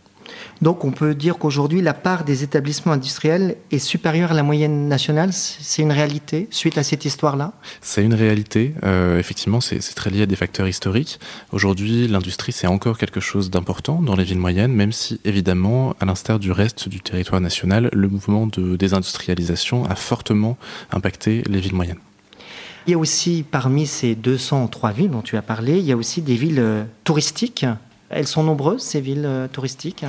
Donc 0.62 0.84
on 0.84 0.92
peut 0.92 1.16
dire 1.16 1.38
qu'aujourd'hui, 1.38 1.82
la 1.82 1.94
part 1.94 2.24
des 2.26 2.44
établissements 2.44 2.92
industriels 2.92 3.56
est 3.72 3.80
supérieure 3.80 4.32
à 4.32 4.34
la 4.34 4.44
moyenne 4.44 4.88
nationale. 4.88 5.32
C'est 5.34 5.82
une 5.82 5.92
réalité 5.92 6.48
suite 6.52 6.78
à 6.78 6.84
cette 6.84 7.06
histoire-là 7.06 7.54
C'est 7.82 8.04
une 8.04 8.14
réalité. 8.14 8.74
Euh, 8.84 9.20
effectivement, 9.20 9.62
c'est 9.62 9.80
très 9.96 10.10
lié 10.10 10.24
à 10.24 10.26
des 10.26 10.36
facteurs 10.36 10.68
historiques. 10.68 11.20
Aujourd'hui, 11.52 12.08
l'industrie, 12.08 12.52
c'est 12.52 12.68
encore 12.68 12.98
quelque 12.98 13.20
chose 13.20 13.50
d'important 13.50 14.02
dans 14.02 14.16
les 14.16 14.24
villes 14.24 14.40
moyennes, 14.40 14.74
même 14.74 14.92
si, 14.92 15.20
évidemment, 15.24 15.96
à 16.00 16.06
l'instar 16.06 16.40
du 16.40 16.52
reste 16.52 16.90
du 16.90 17.00
territoire 17.00 17.42
national, 17.42 17.90
le 17.94 18.08
mouvement 18.08 18.48
de 18.48 18.76
désindustrialisation 18.76 19.86
a 19.86 19.96
fortement 19.96 20.58
impacté 20.92 21.44
les 21.50 21.60
villes 21.60 21.76
moyennes. 21.76 22.00
Il 22.88 22.92
y 22.92 22.96
a 22.96 22.98
aussi, 22.98 23.46
parmi 23.50 23.86
ces 23.86 24.16
203 24.16 24.92
villes 24.92 25.12
dont 25.12 25.22
tu 25.22 25.38
as 25.38 25.42
parlé, 25.42 25.78
il 25.78 25.86
y 25.86 25.92
a 25.92 25.98
aussi 25.98 26.22
des 26.22 26.36
villes 26.36 26.60
euh, 26.60 26.84
touristiques 27.04 27.66
elles 28.10 28.28
sont 28.28 28.44
nombreuses, 28.44 28.82
ces 28.82 29.02
villes 29.02 29.26
euh, 29.26 29.48
touristiques 29.48 30.06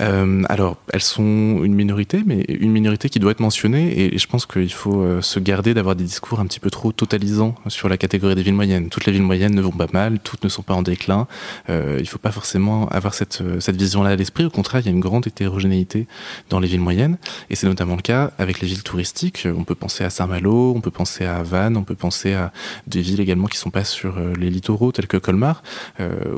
euh, 0.00 0.42
alors, 0.48 0.76
elles 0.92 1.02
sont 1.02 1.22
une 1.62 1.74
minorité, 1.74 2.22
mais 2.24 2.44
une 2.48 2.70
minorité 2.70 3.08
qui 3.08 3.18
doit 3.18 3.32
être 3.32 3.40
mentionnée, 3.40 4.00
et, 4.00 4.18
je 4.18 4.26
pense 4.26 4.46
qu'il 4.46 4.72
faut 4.72 5.02
euh, 5.02 5.20
se 5.20 5.40
garder 5.40 5.74
d'avoir 5.74 5.96
des 5.96 6.04
discours 6.04 6.40
un 6.40 6.46
petit 6.46 6.60
peu 6.60 6.70
trop 6.70 6.92
totalisants 6.92 7.54
sur 7.68 7.88
la 7.88 7.96
catégorie 7.96 8.34
des 8.34 8.42
villes 8.42 8.54
moyennes. 8.54 8.88
Toutes 8.88 9.06
les 9.06 9.12
villes 9.12 9.22
moyennes 9.22 9.54
ne 9.54 9.60
vont 9.60 9.72
pas 9.72 9.88
mal, 9.92 10.20
toutes 10.20 10.44
ne 10.44 10.48
sont 10.48 10.62
pas 10.62 10.74
en 10.74 10.82
déclin. 10.82 11.26
Euh, 11.68 11.96
il 11.98 12.02
ne 12.02 12.08
faut 12.08 12.18
pas 12.18 12.30
forcément 12.30 12.88
avoir 12.88 13.14
cette, 13.14 13.42
cette 13.60 13.76
vision-là 13.76 14.10
à 14.10 14.16
l'esprit. 14.16 14.44
Au 14.44 14.50
contraire, 14.50 14.80
il 14.80 14.86
y 14.86 14.88
a 14.88 14.92
une 14.92 15.00
grande 15.00 15.26
hétérogénéité 15.26 16.06
dans 16.50 16.60
les 16.60 16.68
villes 16.68 16.80
moyennes, 16.80 17.16
et 17.48 17.56
c'est 17.56 17.66
notamment 17.66 17.96
le 17.96 18.02
cas 18.02 18.30
avec 18.38 18.60
les 18.60 18.68
villes 18.68 18.82
touristiques. 18.82 19.46
On 19.46 19.64
peut 19.64 19.74
penser 19.74 20.04
à 20.04 20.10
Saint-Malo, 20.10 20.72
on 20.74 20.80
peut 20.80 20.90
penser 20.90 21.24
à 21.24 21.42
Vannes, 21.42 21.76
on 21.76 21.84
peut 21.84 21.94
penser 21.94 22.34
à 22.34 22.52
des 22.86 23.00
villes 23.00 23.20
également 23.20 23.46
qui 23.46 23.58
sont 23.58 23.70
pas 23.70 23.84
sur 23.84 24.18
les 24.20 24.50
littoraux, 24.50 24.92
tels 24.92 25.06
que 25.06 25.16
Colmar, 25.16 25.62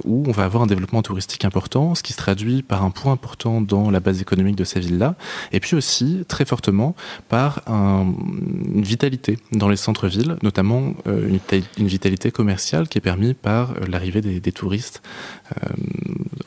où 0.05 0.25
on 0.27 0.33
va 0.33 0.45
avoir 0.45 0.63
un 0.63 0.67
développement 0.67 1.03
touristique 1.03 1.45
important, 1.45 1.95
ce 1.95 2.03
qui 2.03 2.13
se 2.13 2.19
traduit 2.19 2.63
par 2.63 2.85
un 2.85 2.91
point 2.91 3.13
important 3.13 3.42
dans 3.45 3.91
la 3.91 4.01
base 4.01 4.21
économique 4.21 4.57
de 4.57 4.65
ces 4.65 4.81
villes-là, 4.81 5.15
et 5.53 5.61
puis 5.61 5.77
aussi 5.77 6.25
très 6.29 6.45
fortement 6.45 6.95
par 7.29 7.63
une 7.69 8.83
vitalité 8.83 9.39
dans 9.53 9.69
les 9.69 9.77
centres-villes, 9.77 10.37
notamment 10.43 10.95
euh, 11.07 11.39
une, 11.79 11.87
vitalité 11.87 12.31
commerciale 12.31 12.89
qui 12.89 12.99
est 12.99 13.03
permise 13.03 13.35
par 13.41 13.73
euh, 13.73 13.87
l'arrivée 13.89 14.21
des, 14.21 14.53
touristes 14.53 15.03
euh, 15.51 15.71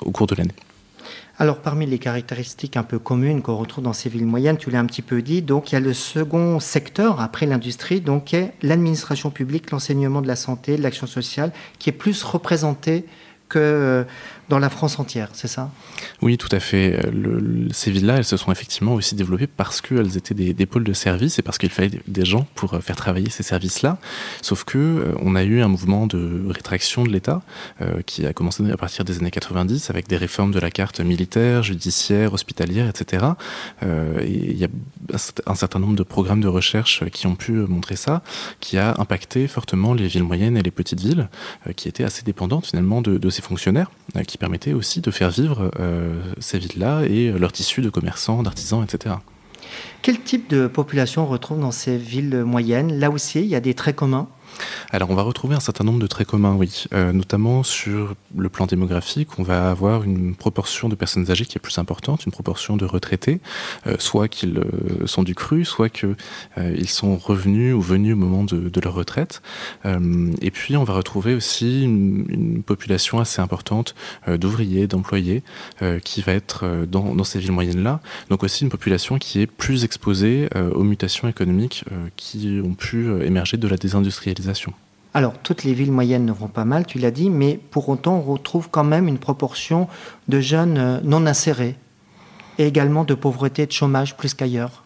au 0.02 0.12
cours 0.12 0.28
de 0.28 0.36
l'année. 0.36 0.56
Alors, 1.38 1.58
parmi 1.58 1.86
les 1.86 2.00
caractéristiques 2.00 2.78
un 2.78 2.84
peu 2.84 2.98
communes 2.98 3.42
qu'on 3.42 3.58
retrouve 3.58 3.84
dans 3.84 3.94
ces 3.94 4.08
villes 4.08 4.26
moyennes, 4.26 4.58
tu 4.58 4.72
l'as 4.72 4.80
un 4.80 4.86
petit 4.86 5.02
peu 5.02 5.22
dit, 5.22 5.42
donc 5.42 5.72
il 5.72 5.76
y 5.76 5.78
a 5.78 5.82
le 5.82 5.94
second 5.94 6.62
secteur 6.62 7.20
après 7.20 7.46
l'industrie, 7.46 8.00
donc 8.00 8.34
est 8.34 8.54
l'administration 8.62 9.32
publique, 9.32 9.72
l'enseignement 9.72 10.22
de 10.22 10.28
la 10.28 10.38
santé, 10.38 10.78
l'action 10.78 11.08
sociale, 11.08 11.52
qui 11.78 11.90
est 11.90 11.94
plus 11.94 12.24
représenté 12.24 13.06
que 13.50 14.06
dans 14.50 14.60
la 14.60 14.70
France 14.70 15.00
entière, 15.00 15.30
c'est 15.34 15.48
ça? 15.48 15.72
Oui, 16.22 16.38
tout 16.38 16.50
à 16.52 16.60
fait. 16.60 17.00
Ces 17.72 17.92
villes-là, 17.92 18.18
elles 18.18 18.26
se 18.26 18.38
sont 18.38 18.52
effectivement 18.52 18.94
aussi 18.94 19.16
développées 19.16 19.48
parce 19.48 19.82
qu'elles 19.82 20.18
étaient 20.18 20.34
des, 20.34 20.66
pôles 20.66 20.84
de 20.84 20.94
services 20.94 21.40
et 21.40 21.42
parce 21.42 21.58
qu'il 21.58 21.70
fallait 21.70 21.92
des 22.08 22.26
gens 22.26 22.48
pour 22.56 22.78
faire 22.82 22.96
travailler 22.96 23.30
ces 23.30 23.44
services-là. 23.44 23.98
Sauf 24.42 24.64
que 24.64 25.16
on 25.22 25.36
a 25.36 25.44
eu 25.44 25.62
un 25.62 25.68
mouvement 25.68 26.08
de 26.08 26.46
rétraction 26.50 27.04
de 27.04 27.10
l'État 27.10 27.42
euh, 27.82 28.02
qui 28.06 28.26
a 28.26 28.34
commencé 28.34 28.64
à 28.72 28.78
partir 28.78 29.06
des 29.06 29.18
années 29.18 29.32
90 29.32 29.90
avec 29.90 30.08
des 30.08 30.18
réformes 30.18 30.52
de 30.52 30.60
la 30.60 30.72
carte 30.72 31.00
militaire, 31.00 31.64
judiciaire, 31.64 32.34
hospitalière, 32.34 32.88
etc. 32.88 33.26
Euh, 33.84 34.20
et 34.22 34.52
il 34.52 34.58
y 34.58 34.66
a 34.66 34.68
un 35.46 35.56
certain 35.56 35.80
nombre 35.80 35.96
de 35.96 36.04
programmes 36.04 36.42
de 36.42 36.48
recherche 36.48 37.04
qui 37.10 37.28
ont 37.28 37.36
pu 37.36 37.52
montrer 37.52 37.96
ça, 37.96 38.22
qui 38.60 38.78
a 38.78 38.96
impacté 39.00 39.48
fortement 39.48 39.94
les 39.94 40.08
villes 40.08 40.24
moyennes 40.24 40.58
et 40.58 40.62
les 40.62 40.72
petites 40.72 41.00
villes, 41.00 41.30
euh, 41.68 41.74
qui 41.74 41.88
étaient 41.88 42.04
assez 42.04 42.24
dépendantes 42.24 42.68
finalement 42.68 43.02
de, 43.02 43.30
ces 43.30 43.42
fonctionnaires, 43.42 43.92
permettaient 44.38 44.74
aussi 44.74 45.02
de 45.02 45.12
faire 45.12 45.30
vivre 45.30 45.72
ces 46.40 46.60
villes-là 46.60 47.04
et 47.04 47.32
leur 47.32 47.52
tissu 47.52 47.82
de 47.82 47.90
commerçants, 47.90 48.44
d'artisans, 48.44 48.84
etc. 48.84 49.16
Quel 50.02 50.22
type 50.22 50.50
de 50.50 50.68
population 50.68 51.24
on 51.24 51.26
retrouve 51.26 51.60
dans 51.60 51.72
ces 51.72 51.98
villes 51.98 52.44
moyennes? 52.44 53.00
Là 53.00 53.10
aussi, 53.10 53.40
il 53.40 53.48
y 53.48 53.56
a 53.56 53.60
des 53.60 53.74
traits 53.74 53.96
communs? 53.96 54.28
Alors 54.92 55.10
on 55.10 55.16
va 55.16 55.24
retrouver 55.24 55.56
un 55.56 55.60
certain 55.60 55.84
nombre 55.84 56.00
de 56.00 56.08
traits 56.08 56.28
communs, 56.28 56.56
oui, 56.56 56.86
euh, 56.94 57.12
notamment 57.12 57.64
sur 57.64 58.16
le 58.38 58.50
plan 58.50 58.66
démographique, 58.66 59.40
on 59.40 59.44
va 59.44 59.70
avoir 59.70 60.04
une 60.04 60.36
proportion 60.36 60.90
de 60.90 60.96
personnes 60.96 61.30
âgées 61.32 61.46
qui 61.46 61.58
est 61.58 61.60
plus 61.60 61.78
importante, 61.78 62.26
une 62.26 62.32
proportion 62.32 62.78
de 62.78 62.86
retraités, 62.86 63.40
euh, 63.88 63.96
soit 64.00 64.28
qu'ils 64.28 64.58
euh, 64.58 65.06
sont 65.06 65.24
du 65.24 65.36
cru, 65.36 65.66
soit 65.66 65.90
qu'ils 65.90 66.16
ils 66.58 66.90
sont 66.90 67.18
revenus 67.18 67.74
ou 67.74 67.82
venus 67.82 68.14
au 68.14 68.18
moment 68.18 68.44
de, 68.44 68.72
leur 68.84 68.94
retraite. 68.94 69.42
et 69.86 70.52
puis 70.52 70.78
on 70.78 70.84
va 70.84 70.94
retrouver 70.94 71.34
aussi 71.34 71.84
une, 71.84 72.62
population 72.64 73.20
assez 73.20 73.42
importante 73.42 73.96
d'ouvriers, 74.28 74.88
d'employés, 74.88 75.44
qui 76.04 76.22
va 76.22 76.34
être 76.34 76.86
dans, 76.88 77.24
ces 77.24 77.40
villes 77.40 77.52
moyennes-là. 77.52 78.02
Donc 78.30 78.44
aussi 78.44 78.64
une 78.64 78.70
population 78.70 79.18
qui 79.18 79.42
est 79.42 79.48
plus 79.48 79.84
exposée 79.84 80.50
aux 80.74 80.84
mutations 80.84 81.28
économiques 81.28 81.84
qui 82.16 82.62
ont 82.64 82.74
pu 82.74 83.10
émerger 83.24 83.58
de 83.58 83.68
la 83.68 83.78
désindustrialisation 83.78 84.45
alors, 85.16 85.32
toutes 85.42 85.64
les 85.64 85.74
villes 85.74 85.94
moyennes 85.94 86.26
ne 86.26 86.34
vont 86.34 86.50
pas 86.50 86.66
mal, 86.66 86.86
tu 86.86 87.00
l'as 87.00 87.10
dit, 87.10 87.30
mais 87.30 87.58
pour 87.72 87.88
autant, 87.88 88.18
on 88.18 88.22
retrouve 88.22 88.68
quand 88.70 88.84
même 88.84 89.08
une 89.08 89.18
proportion 89.18 89.88
de 90.28 90.42
jeunes 90.42 90.78
euh, 90.78 91.00
non 91.06 91.26
insérés 91.26 91.78
et 92.58 92.68
également 92.68 93.06
de 93.06 93.14
pauvreté 93.14 93.62
et 93.62 93.66
de 93.66 93.72
chômage 93.72 94.18
plus 94.18 94.34
qu'ailleurs. 94.34 94.84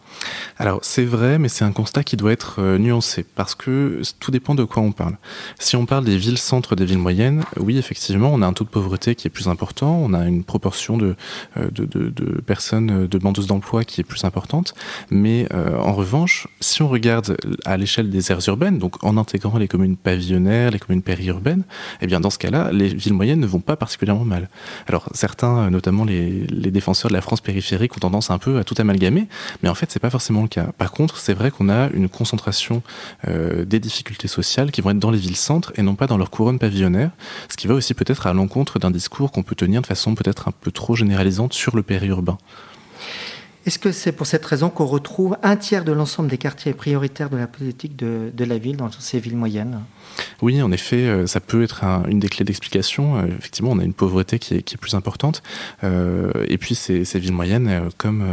Alors 0.58 0.80
c'est 0.82 1.04
vrai, 1.04 1.38
mais 1.38 1.48
c'est 1.48 1.64
un 1.64 1.72
constat 1.72 2.04
qui 2.04 2.16
doit 2.16 2.32
être 2.32 2.56
euh, 2.58 2.78
nuancé 2.78 3.24
parce 3.34 3.54
que 3.54 4.02
tout 4.18 4.30
dépend 4.30 4.54
de 4.54 4.64
quoi 4.64 4.82
on 4.82 4.92
parle. 4.92 5.16
Si 5.58 5.76
on 5.76 5.86
parle 5.86 6.04
des 6.04 6.18
villes-centres, 6.18 6.76
des 6.76 6.84
villes 6.84 6.98
moyennes, 6.98 7.44
oui 7.58 7.78
effectivement, 7.78 8.30
on 8.32 8.42
a 8.42 8.46
un 8.46 8.52
taux 8.52 8.64
de 8.64 8.68
pauvreté 8.68 9.14
qui 9.14 9.26
est 9.26 9.30
plus 9.30 9.48
important, 9.48 9.98
on 10.02 10.12
a 10.12 10.26
une 10.26 10.44
proportion 10.44 10.98
de, 10.98 11.16
euh, 11.56 11.70
de, 11.70 11.84
de, 11.84 12.10
de 12.10 13.46
d'emploi 13.46 13.84
qui 13.84 14.00
est 14.00 14.04
plus 14.04 14.24
importante, 14.24 14.74
mais 15.10 15.46
euh, 15.54 15.78
en 15.78 15.92
revanche, 15.92 16.46
si 16.60 16.82
on 16.82 16.88
regarde 16.88 17.36
à 17.64 17.76
l'échelle 17.76 18.10
des 18.10 18.30
aires 18.30 18.46
urbaines, 18.48 18.78
donc 18.78 19.02
en 19.02 19.16
intégrant 19.16 19.58
les 19.58 19.68
communes 19.68 19.96
pavillonnaires, 19.96 20.70
les 20.70 20.78
communes 20.78 21.02
périurbaines, 21.02 21.64
eh 22.00 22.06
bien 22.06 22.20
dans 22.20 22.30
ce 22.30 22.38
cas-là, 22.38 22.70
les 22.72 22.88
villes 22.88 23.14
moyennes 23.14 23.40
ne 23.40 23.46
vont 23.46 23.60
pas 23.60 23.76
particulièrement 23.76 24.24
mal. 24.24 24.48
Alors 24.86 25.08
certains, 25.14 25.70
notamment 25.70 26.04
les, 26.04 26.46
les 26.46 26.70
défenseurs 26.70 27.08
de 27.08 27.14
la 27.14 27.22
France 27.22 27.40
périphérique, 27.40 27.96
ont 27.96 28.00
tendance 28.00 28.30
un 28.30 28.38
peu 28.38 28.58
à 28.58 28.64
tout 28.64 28.74
amalgamer, 28.78 29.26
mais 29.62 29.68
en 29.68 29.74
fait 29.74 29.90
c'est 29.90 30.00
pas 30.00 30.09
forcément 30.10 30.42
le 30.42 30.48
cas. 30.48 30.68
Par 30.78 30.92
contre, 30.92 31.18
c'est 31.18 31.34
vrai 31.34 31.50
qu'on 31.50 31.68
a 31.68 31.88
une 31.90 32.08
concentration 32.08 32.82
euh, 33.28 33.64
des 33.64 33.80
difficultés 33.80 34.28
sociales 34.28 34.70
qui 34.70 34.80
vont 34.80 34.90
être 34.90 34.98
dans 34.98 35.10
les 35.10 35.18
villes-centres 35.18 35.72
et 35.76 35.82
non 35.82 35.94
pas 35.94 36.06
dans 36.06 36.18
leur 36.18 36.30
couronne 36.30 36.58
pavillonnaire, 36.58 37.10
ce 37.48 37.56
qui 37.56 37.66
va 37.66 37.74
aussi 37.74 37.94
peut-être 37.94 38.26
à 38.26 38.32
l'encontre 38.32 38.78
d'un 38.78 38.90
discours 38.90 39.32
qu'on 39.32 39.42
peut 39.42 39.54
tenir 39.54 39.82
de 39.82 39.86
façon 39.86 40.14
peut-être 40.14 40.48
un 40.48 40.52
peu 40.52 40.70
trop 40.70 40.94
généralisante 40.94 41.52
sur 41.52 41.76
le 41.76 41.82
périurbain. 41.82 42.38
Est-ce 43.66 43.78
que 43.78 43.92
c'est 43.92 44.12
pour 44.12 44.26
cette 44.26 44.44
raison 44.46 44.70
qu'on 44.70 44.86
retrouve 44.86 45.36
un 45.42 45.54
tiers 45.56 45.84
de 45.84 45.92
l'ensemble 45.92 46.30
des 46.30 46.38
quartiers 46.38 46.72
prioritaires 46.72 47.28
de 47.28 47.36
la 47.36 47.46
politique 47.46 47.94
de, 47.94 48.32
la 48.38 48.56
ville 48.56 48.78
dans 48.78 48.90
ces 48.90 49.20
villes 49.20 49.36
moyennes? 49.36 49.80
Oui, 50.40 50.62
en 50.62 50.72
effet, 50.72 51.06
euh, 51.06 51.26
ça 51.26 51.40
peut 51.40 51.62
être 51.62 51.84
un, 51.84 52.04
une 52.08 52.20
des 52.20 52.28
clés 52.28 52.44
d'explication. 52.44 53.18
Euh, 53.18 53.26
effectivement, 53.38 53.70
on 53.72 53.78
a 53.78 53.84
une 53.84 53.92
pauvreté 53.92 54.38
qui 54.38 54.54
est, 54.54 54.76
plus 54.78 54.94
importante. 54.94 55.42
Euh, 55.84 56.32
et 56.48 56.56
puis, 56.56 56.74
ces, 56.74 57.02
villes 57.02 57.34
moyennes, 57.34 57.90
comme 57.98 58.24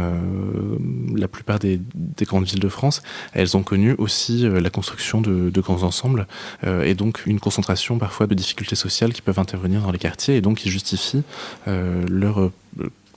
la 1.14 1.28
plupart 1.28 1.58
des, 1.58 1.78
des, 1.94 2.24
grandes 2.24 2.46
villes 2.46 2.60
de 2.60 2.68
France, 2.68 3.02
elles 3.34 3.54
ont 3.56 3.62
connu 3.62 3.94
aussi 3.98 4.48
la 4.48 4.70
construction 4.70 5.20
de, 5.20 5.50
de 5.50 5.60
grands 5.60 5.82
ensembles 5.82 6.26
et 6.66 6.94
donc 6.94 7.26
une 7.26 7.40
concentration 7.40 7.98
parfois 7.98 8.26
de 8.26 8.34
difficultés 8.34 8.76
sociales 8.76 9.12
qui 9.12 9.20
peuvent 9.20 9.38
intervenir 9.38 9.82
dans 9.82 9.90
les 9.90 9.98
quartiers 9.98 10.36
et 10.36 10.40
donc 10.40 10.58
qui 10.58 10.70
justifient 10.70 11.22
leur 11.66 12.50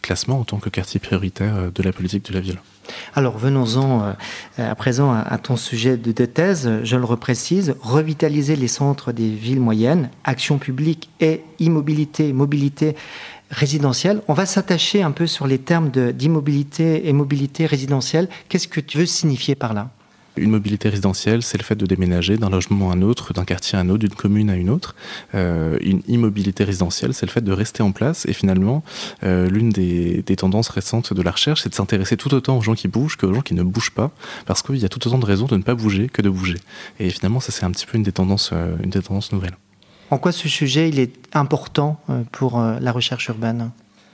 classement 0.02 0.40
en 0.40 0.44
tant 0.44 0.58
que 0.58 0.70
quartier 0.70 1.00
prioritaire 1.00 1.72
de 1.72 1.84
la 1.84 1.92
politique 1.92 2.26
de 2.26 2.34
la 2.34 2.40
ville. 2.40 2.60
Alors 3.14 3.38
venons-en 3.38 4.04
euh, 4.04 4.72
à 4.72 4.76
présent 4.76 5.14
à, 5.14 5.38
ton 5.38 5.56
sujet 5.56 5.98
de, 5.98 6.12
de, 6.12 6.26
thèse. 6.26 6.70
Je 6.84 6.96
le 6.96 7.06
reprécise, 7.06 7.76
revitaliser 7.82 8.56
les 8.56 8.68
centres 8.68 9.12
des 9.12 9.30
villes 9.30 9.60
moyennes, 9.60 10.10
action 10.24 10.58
publique 10.58 11.10
et 11.20 11.44
immobilité, 11.60 12.34
mobilité 12.34 12.96
résidentielle. 13.50 14.22
On 14.28 14.34
va 14.34 14.46
s'attacher 14.46 15.04
un 15.04 15.12
peu 15.12 15.28
sur 15.28 15.46
les 15.46 15.60
termes 15.60 15.90
d'immobilité 15.90 17.08
et 17.08 17.14
mobilité 17.14 17.66
résidentielle. 17.66 18.30
Qu'est-ce 18.50 18.68
que 18.68 18.80
tu 18.80 18.98
veux 18.98 19.06
signifier 19.06 19.56
par 19.56 19.74
là? 19.74 19.90
Une 20.38 20.52
mobilité 20.52 20.90
résidentielle, 20.90 21.44
c'est 21.44 21.58
le 21.58 21.64
fait 21.64 21.76
de 21.76 21.86
déménager 21.86 22.38
d'un 22.38 22.50
logement 22.50 22.92
à 22.92 22.96
un 22.96 23.02
autre, 23.02 23.34
d'un 23.34 23.46
quartier 23.46 23.78
à 23.78 23.82
un 23.82 23.90
autre, 23.90 24.00
d'une 24.00 24.16
commune 24.16 24.50
à 24.50 24.56
une 24.56 24.70
autre. 24.70 24.96
Euh, 25.36 25.78
une 25.82 26.02
immobilité 26.08 26.64
résidentielle, 26.64 27.14
c'est 27.14 27.26
le 27.26 27.32
fait 27.32 27.42
de 27.42 27.52
rester 27.52 27.84
en 27.84 27.92
place. 27.92 28.26
Et 28.26 28.34
finalement, 28.34 28.84
euh, 29.24 29.50
l'une 29.50 29.70
des, 29.70 30.24
tendances 30.38 30.70
récentes 30.70 31.14
de 31.14 31.22
la 31.22 31.32
recherche, 31.32 31.64
c'est 31.64 31.70
de 31.70 31.76
s'intéresser 31.76 32.18
tout 32.18 32.34
autant 32.34 32.58
aux 32.58 32.62
gens 32.62 32.74
qui 32.74 32.88
bougent 32.88 33.18
qu'aux 33.18 33.34
gens 33.34 33.42
qui 33.42 33.54
ne 33.54 33.64
bougent 33.64 33.92
pas, 33.92 34.12
parce 34.46 34.62
qu'il 34.62 34.78
y 34.78 34.86
a 34.86 34.90
tout 34.90 35.06
autant 35.06 35.20
de 35.20 35.26
raisons 35.26 35.46
de 35.46 35.58
ne 35.58 35.64
pas 35.64 35.76
bouger 35.76 36.08
que 36.08 36.22
de 36.22 36.30
bouger. 36.30 36.58
Et 37.00 37.10
finalement, 37.10 37.40
ça 37.40 37.52
c'est 37.52 37.66
un 37.66 37.72
petit 37.72 37.86
peu 37.86 37.98
une 37.98 38.04
des 38.04 38.14
tendances, 38.14 38.52
euh, 38.54 38.76
nouvelles. 39.32 39.58
En 40.10 40.18
quoi 40.18 40.32
ce 40.32 40.48
sujet 40.48 40.90
il 40.90 41.00
est 41.00 41.14
important 41.34 42.00
pour 42.32 42.60
la 42.60 42.92
recherche 42.92 43.28
urbaine? 43.28 43.72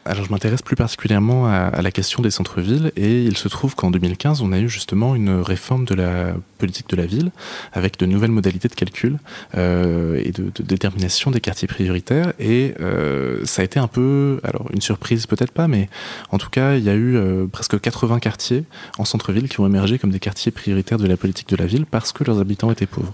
Alors 0.07 0.25
je 0.25 0.31
m'intéresse 0.31 0.61
plus 0.61 0.75
particulièrement 0.75 1.47
à, 1.47 1.81
la 1.81 1.91
question 1.91 2.21
des 2.21 2.31
centres-villes 2.31 2.91
et 2.95 3.23
il 3.23 3.37
se 3.37 3.47
trouve 3.47 3.75
qu'en 3.75 3.91
2015 3.91 4.41
on 4.41 4.51
a 4.51 4.59
eu 4.59 4.69
justement 4.69 5.15
une 5.15 5.41
réforme 5.41 5.85
de 5.85 5.93
la 5.95 6.33
politique 6.57 6.89
de 6.89 6.95
la 6.95 7.05
ville 7.05 7.31
avec 7.73 7.99
de 7.99 8.05
nouvelles 8.05 8.31
modalités 8.31 8.67
de 8.67 8.73
calcul 8.73 9.19
euh, 9.55 10.21
et 10.23 10.31
de, 10.31 10.51
détermination 10.63 11.29
des 11.31 11.41
quartiers 11.41 11.67
prioritaires 11.67 12.33
et 12.39 12.73
euh, 12.79 13.45
ça 13.45 13.61
a 13.61 13.65
été 13.65 13.79
un 13.79 13.87
peu 13.87 14.39
alors 14.43 14.67
une 14.73 14.81
surprise 14.81 15.25
peut-être 15.25 15.51
pas 15.51 15.67
mais 15.67 15.89
en 16.31 16.37
tout 16.37 16.49
cas 16.49 16.75
il 16.75 16.83
y 16.83 16.89
a 16.89 16.95
eu 16.95 17.17
euh, 17.17 17.45
presque 17.47 17.79
80 17.79 18.19
quartiers 18.19 18.63
en 18.97 19.05
centre-ville 19.05 19.49
qui 19.49 19.59
ont 19.59 19.65
émergé 19.65 19.99
comme 19.99 20.11
des 20.11 20.19
quartiers 20.19 20.51
prioritaires 20.51 20.97
de 20.97 21.07
la 21.07 21.17
politique 21.17 21.49
de 21.49 21.57
la 21.57 21.65
ville 21.65 21.85
parce 21.85 22.13
que 22.13 22.23
leurs 22.23 22.39
habitants 22.39 22.71
étaient 22.71 22.85
pauvres. 22.85 23.13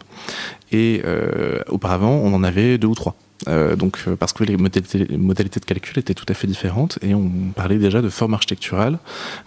Et 0.72 1.04
auparavant 1.68 2.12
on 2.12 2.34
en 2.34 2.44
avait 2.44 2.78
deux 2.78 2.88
ou 2.88 2.96
trois 2.96 3.16
euh, 3.48 3.76
donc, 3.76 4.00
euh, 4.08 4.16
parce 4.16 4.34
que 4.34 4.44
les 4.44 4.58
modalités, 4.58 5.60
de 5.60 5.66
calcul 5.66 6.00
étaient 6.00 6.14
tout 6.14 6.26
à 6.30 6.34
fait 6.34 6.48
différentes 6.48 7.00
et 7.02 7.14
on 7.14 7.30
parlait 7.56 7.78
déjà 7.78 8.02
de 8.02 8.10
forme 8.10 8.34
architecturale. 8.34 9.00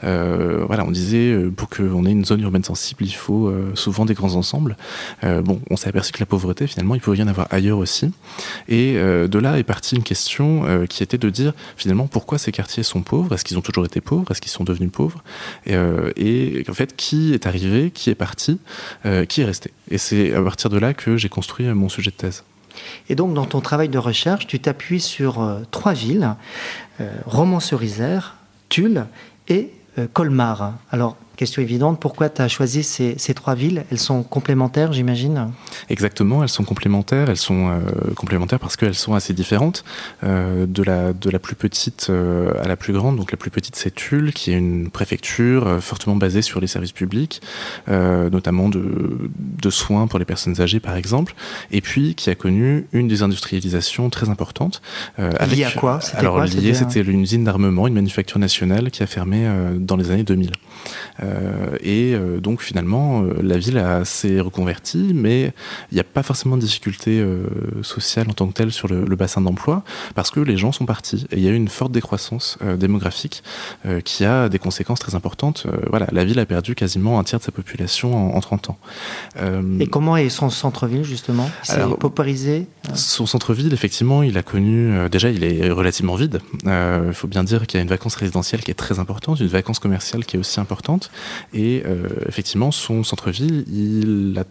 Euh, 0.05 0.65
voilà, 0.67 0.85
on 0.85 0.91
disait 0.91 1.37
pour 1.57 1.69
qu'on 1.69 2.07
ait 2.07 2.11
une 2.11 2.25
zone 2.25 2.41
urbaine 2.41 2.65
sensible, 2.65 3.05
il 3.05 3.15
faut 3.15 3.53
souvent 3.75 4.05
des 4.05 4.15
grands 4.15 4.35
ensembles. 4.35 4.77
Bon, 5.23 5.61
on 5.71 5.77
s'est 5.77 5.89
aperçu 5.89 6.13
que 6.13 6.21
la 6.21 6.27
pauvreté, 6.27 6.67
finalement, 6.67 6.95
il 6.95 7.01
pouvait 7.01 7.19
y 7.19 7.23
en 7.23 7.29
avoir 7.29 7.49
ailleurs 7.51 7.79
aussi. 7.79 8.11
Et 8.69 8.95
de 8.95 9.39
là 9.39 9.59
est 9.59 9.63
partie 9.63 9.97
une 9.97 10.03
question 10.03 10.87
qui 10.89 11.03
était 11.03 11.19
de 11.19 11.31
dire 11.31 11.53
finalement 11.77 12.07
pourquoi 12.07 12.39
ces 12.39 12.53
quartiers 12.53 12.83
sont 12.83 13.03
pauvres? 13.03 13.35
Est-ce 13.35 13.45
qu'ils 13.45 13.59
ont 13.59 13.63
toujours 13.63 13.85
été 13.85 14.01
pauvres? 14.01 14.31
Est-ce 14.31 14.41
qu'ils 14.41 14.51
sont 14.51 14.65
devenus 14.65 14.91
pauvres? 14.91 15.23
Et, 15.67 15.75
et, 16.17 16.65
en 16.69 16.75
fait, 16.75 16.97
qui 16.97 17.33
est 17.35 17.47
arrivé 17.47 17.91
Qui 17.91 18.11
est 18.11 18.15
parti 18.15 18.59
Qui 19.29 19.41
est 19.41 19.45
resté? 19.45 19.73
Et 19.91 19.99
c'est 19.99 20.33
à 20.35 20.43
partir 20.43 20.71
de 20.71 20.79
là 20.79 20.95
que 20.95 21.17
j'ai 21.17 21.29
construit 21.29 21.67
mon 21.67 21.89
sujet 21.89 22.11
de 22.11 22.17
thèse. 22.17 22.45
Et 23.09 23.15
donc, 23.15 23.35
dans 23.35 23.45
ton 23.45 23.61
travail 23.61 23.89
de 23.89 23.99
recherche, 23.99 24.47
tu 24.47 24.61
t'appuies 24.61 25.01
sur 25.01 25.41
euh, 25.43 25.61
trois 25.71 25.93
villes, 25.93 26.35
euh, 27.01 27.11
Romans-sur-Isère, 27.27 28.37
Tulle 28.69 29.07
et 29.49 29.71
euh, 29.99 30.07
Colmar. 30.13 30.75
Alors, 30.91 31.17
Question 31.37 31.61
évidente, 31.61 32.01
pourquoi 32.01 32.31
tu 32.31 32.41
as 32.41 32.49
choisi 32.49 32.83
ces, 32.83 33.15
ces, 33.19 33.35
trois 33.35 33.55
villes? 33.55 33.85
Elles 33.91 33.99
sont 33.99 34.23
complémentaires, 34.23 34.95
j'imagine? 34.95 35.51
Exactement, 35.91 36.43
elles 36.43 36.49
sont 36.49 36.65
complémentaires. 36.65 37.29
Elles 37.29 37.37
sont 37.37 37.69
euh, 37.69 38.15
complémentaires 38.15 38.59
parce 38.59 38.77
qu'elles 38.77 38.95
sont 38.95 39.13
assez 39.13 39.35
différentes. 39.35 39.85
Euh, 40.25 40.65
de, 40.67 40.83
la, 40.83 41.13
de 41.13 41.29
la 41.29 41.39
plus 41.39 41.55
petite 41.55 42.07
euh, 42.09 42.53
à 42.63 42.69
la 42.69 42.77
plus 42.77 42.95
grande. 42.95 43.17
Donc 43.17 43.33
la 43.33 43.37
plus 43.37 43.51
petite, 43.51 43.77
c'est 43.77 43.95
Tulle, 43.95 44.33
qui 44.33 44.51
est 44.51 44.57
une 44.57 44.89
préfecture 44.89 45.79
fortement 45.83 46.17
basée 46.17 46.41
sur 46.41 46.59
les 46.61 46.67
services 46.67 46.93
publics, 46.93 47.43
notamment 47.87 48.71
de, 48.71 49.31
de 49.37 49.71
soins 49.71 50.07
pour 50.07 50.19
les 50.19 50.25
personnes 50.25 50.61
âgées, 50.63 50.81
par 50.81 50.97
exemple. 50.97 51.35
Et 51.71 51.83
puis 51.83 52.15
qui 52.15 52.31
a 52.31 52.35
connu 52.35 52.87
une 52.93 53.09
désindustrialisation 53.09 54.09
très 54.09 54.31
importante. 54.31 54.81
Euh, 55.19 55.31
liée 55.47 55.65
à 55.65 55.71
quoi? 55.71 56.01
Alors 56.15 56.43
liée, 56.45 56.73
c'était 56.73 57.03
une 57.03 57.21
usine 57.21 57.45
d'armement, 57.45 57.87
une 57.87 57.95
manufacture 57.95 58.39
nationale 58.39 58.91
qui 58.91 59.03
a 59.03 59.07
fermé 59.07 59.47
dans 59.79 59.97
les 59.97 60.11
années 60.11 60.25
2000. 60.25 60.53
Et 61.81 62.15
donc 62.43 62.63
finalement, 62.63 63.23
la 63.43 63.59
ville 63.59 63.83
s'est 64.05 64.41
reconvertie, 64.41 65.13
mais 65.15 65.53
il 65.91 65.95
n'y 65.95 66.01
a 66.01 66.05
pas 66.05 66.23
forcément 66.23 66.57
de 66.57 66.63
difficulté 66.63 67.25
sociale 67.83 68.27
en 68.29 68.33
tant 68.33 68.47
que 68.49 68.53
telle 68.53 68.73
sur 68.73 68.89
le, 68.89 69.05
le 69.05 69.17
bassin 69.17 69.41
d'emploi, 69.41 69.83
parce 70.15 70.31
que 70.31 70.41
les 70.41 70.57
gens 70.57 70.73
sont 70.73 70.87
partis. 70.87 71.27
Et 71.31 71.37
il 71.37 71.43
y 71.43 71.49
a 71.49 71.51
eu 71.51 71.57
une 71.57 71.69
forte 71.69 71.93
décroissance 71.93 72.59
démographique 72.79 73.43
qui 74.05 74.25
a 74.25 74.49
des 74.49 74.59
conséquences 74.59 75.01
très 75.01 75.15
importantes. 75.15 75.67
voilà, 75.89 76.07
la 76.13 76.25
ville 76.25 76.39
a 76.39 76.47
perdu 76.47 76.75
quasiment 76.75 77.19
un 77.19 77.25
tiers 77.25 77.39
de 77.39 77.45
sa 77.45 77.53
population 77.53 78.35
en, 78.37 78.41
30 78.41 78.71
ans. 78.71 78.79
et 79.81 79.87
comment 79.87 80.17
est 80.17 80.29
son 80.29 80.51
centre-ville 80.51 81.05
justement? 81.05 81.51
C'est 81.63 81.83
paupérisé? 81.99 82.67
Son 82.95 83.27
centre-ville, 83.27 83.73
effectivement, 83.73 84.23
il 84.23 84.39
a 84.39 84.43
connu, 84.43 84.93
euh, 84.93 85.09
déjà 85.09 85.31
il 85.31 85.45
est 85.45 85.71
relativement 85.71 86.15
vide. 86.15 86.41
Il 86.63 86.69
euh, 86.69 87.13
faut 87.13 87.29
bien 87.29 87.45
dire 87.45 87.67
qu'il 87.67 87.79
y 87.79 87.81
a 87.81 87.83
une 87.83 87.89
vacance 87.89 88.15
résidentielle 88.17 88.63
qui 88.63 88.71
est 88.71 88.75
très 88.75 88.99
importante, 88.99 89.41
une 89.41 89.47
vacance 89.47 89.79
commerciale 89.79 90.25
qui 90.25 90.37
est 90.37 90.39
aussi 90.39 90.61
importante. 90.61 91.06
Et 91.53 91.83
euh, 91.87 92.09
effectivement, 92.29 92.71
son 92.71 93.05
centre-ville, 93.05 93.65
il 93.69 94.43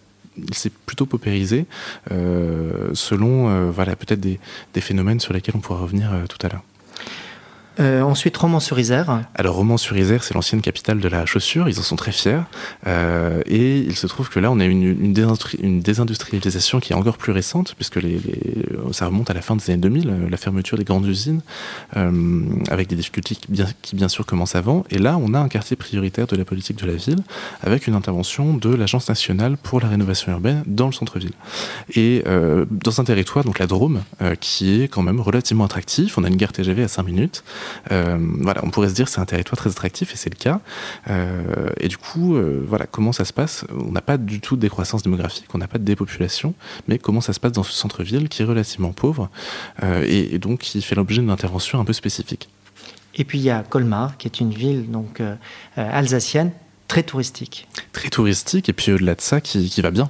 s'est 0.51 0.71
plutôt 0.85 1.05
paupérisé 1.05 1.65
selon 2.09 3.71
voilà, 3.71 3.95
peut-être 3.95 4.19
des, 4.19 4.39
des, 4.73 4.81
phénomènes 4.81 5.19
sur 5.19 5.33
lesquels 5.33 5.55
on 5.55 5.59
pourra 5.59 5.79
revenir 5.79 6.11
tout 6.29 6.45
à 6.45 6.49
l'heure. 6.49 6.63
Euh, 7.79 8.01
ensuite, 8.01 8.35
Romans-sur-Isère. 8.37 9.21
Alors, 9.35 9.55
Romans-sur-Isère, 9.55 10.23
c'est 10.23 10.33
l'ancienne 10.33 10.61
capitale 10.61 10.99
de 10.99 11.07
la 11.07 11.25
chaussure. 11.25 11.67
Ils 11.67 11.79
en 11.79 11.83
sont 11.83 11.95
très 11.95 12.11
fiers. 12.11 12.41
Euh, 12.87 13.41
et 13.45 13.79
il 13.79 13.95
se 13.95 14.07
trouve 14.07 14.29
que 14.29 14.39
là, 14.39 14.51
on 14.51 14.59
a 14.59 14.65
une, 14.65 14.83
une, 14.83 15.81
désindustrialisation 15.81 16.79
qui 16.79 16.93
est 16.93 16.95
encore 16.95 17.17
plus 17.17 17.31
récente, 17.31 17.73
puisque 17.75 17.97
les, 17.97 18.19
ça 18.91 19.07
remonte 19.07 19.29
à 19.29 19.33
la 19.33 19.41
fin 19.41 19.55
des 19.55 19.69
années 19.69 19.81
2000, 19.81 20.09
euh, 20.09 20.29
la 20.29 20.37
fermeture 20.37 20.77
des 20.77 20.83
grandes 20.83 21.05
usines, 21.05 21.41
avec 22.69 22.87
des 22.87 22.95
difficultés 22.95 23.35
qui 23.35 23.51
bien, 23.51 23.67
qui 23.81 23.95
bien, 23.95 24.07
sûr 24.07 24.25
commencent 24.25 24.55
avant. 24.55 24.85
Et 24.89 24.97
là, 24.97 25.17
on 25.21 25.33
a 25.33 25.39
un 25.39 25.47
quartier 25.47 25.75
prioritaire 25.75 26.27
de 26.27 26.35
la 26.35 26.45
politique 26.45 26.77
de 26.77 26.85
la 26.85 26.93
ville, 26.93 27.19
avec 27.61 27.87
une 27.87 27.93
intervention 27.93 28.53
de 28.53 28.73
l'Agence 28.73 29.09
nationale 29.09 29.57
pour 29.57 29.81
la 29.81 29.87
rénovation 29.87 30.31
urbaine 30.31 30.63
dans 30.65 30.87
le 30.87 30.93
centre-ville. 30.93 31.31
Et 31.95 32.23
dans 32.25 33.01
un 33.01 33.03
territoire, 33.03 33.43
donc 33.43 33.59
la 33.59 33.67
Drôme, 33.67 34.01
qui 34.39 34.81
est 34.81 34.87
quand 34.87 35.01
même 35.01 35.19
relativement 35.19 35.65
attractif. 35.65 36.17
On 36.17 36.23
a 36.23 36.27
une 36.27 36.35
gare 36.35 36.51
TGV 36.51 36.83
à 36.83 36.87
5 36.87 37.03
minutes. 37.03 37.43
Euh, 37.91 38.17
voilà, 38.39 38.61
on 38.63 38.69
pourrait 38.69 38.89
se 38.89 38.93
dire 38.93 39.07
c'est 39.07 39.19
un 39.19 39.25
territoire 39.25 39.57
très 39.57 39.69
attractif 39.69 40.13
et 40.13 40.17
c'est 40.17 40.29
le 40.29 40.37
cas. 40.37 40.61
Euh, 41.09 41.69
et 41.79 41.87
du 41.87 41.97
coup, 41.97 42.35
euh, 42.35 42.63
voilà, 42.67 42.85
comment 42.85 43.11
ça 43.11 43.25
se 43.25 43.33
passe? 43.33 43.65
On 43.73 43.91
n'a 43.91 44.01
pas 44.01 44.17
du 44.17 44.39
tout 44.39 44.55
de 44.55 44.61
décroissance 44.61 45.03
démographique, 45.03 45.47
on 45.53 45.57
n'a 45.57 45.67
pas 45.67 45.77
de 45.77 45.83
dépopulation, 45.83 46.53
mais 46.87 46.97
comment 46.97 47.21
ça 47.21 47.33
se 47.33 47.39
passe 47.39 47.51
dans 47.51 47.63
ce 47.63 47.73
centre-ville 47.73 48.29
qui 48.29 48.41
est 48.41 48.45
relativement 48.45 48.91
pauvre 48.91 49.29
et, 49.83 50.39
donc 50.39 50.59
qui 50.59 50.81
fait 50.81 50.95
l'objet 50.95 51.21
d'une 51.21 51.29
intervention 51.29 51.79
un 51.79 51.85
peu 51.85 51.93
spécifique? 51.93 52.49
Et 53.15 53.23
puis 53.23 53.39
il 53.39 53.43
y 53.43 53.49
a 53.49 53.63
Colmar, 53.63 54.17
qui 54.17 54.27
est 54.27 54.39
une 54.39 54.51
ville 54.51 54.89
donc 54.89 55.21
alsacienne 55.75 56.51
très 56.87 57.03
touristique. 57.03 57.67
Très 57.93 58.09
touristique, 58.09 58.69
et 58.69 58.73
puis 58.73 58.91
au-delà 58.91 59.15
de 59.15 59.21
ça, 59.21 59.41
qui, 59.41 59.81
va 59.81 59.91
bien. 59.91 60.09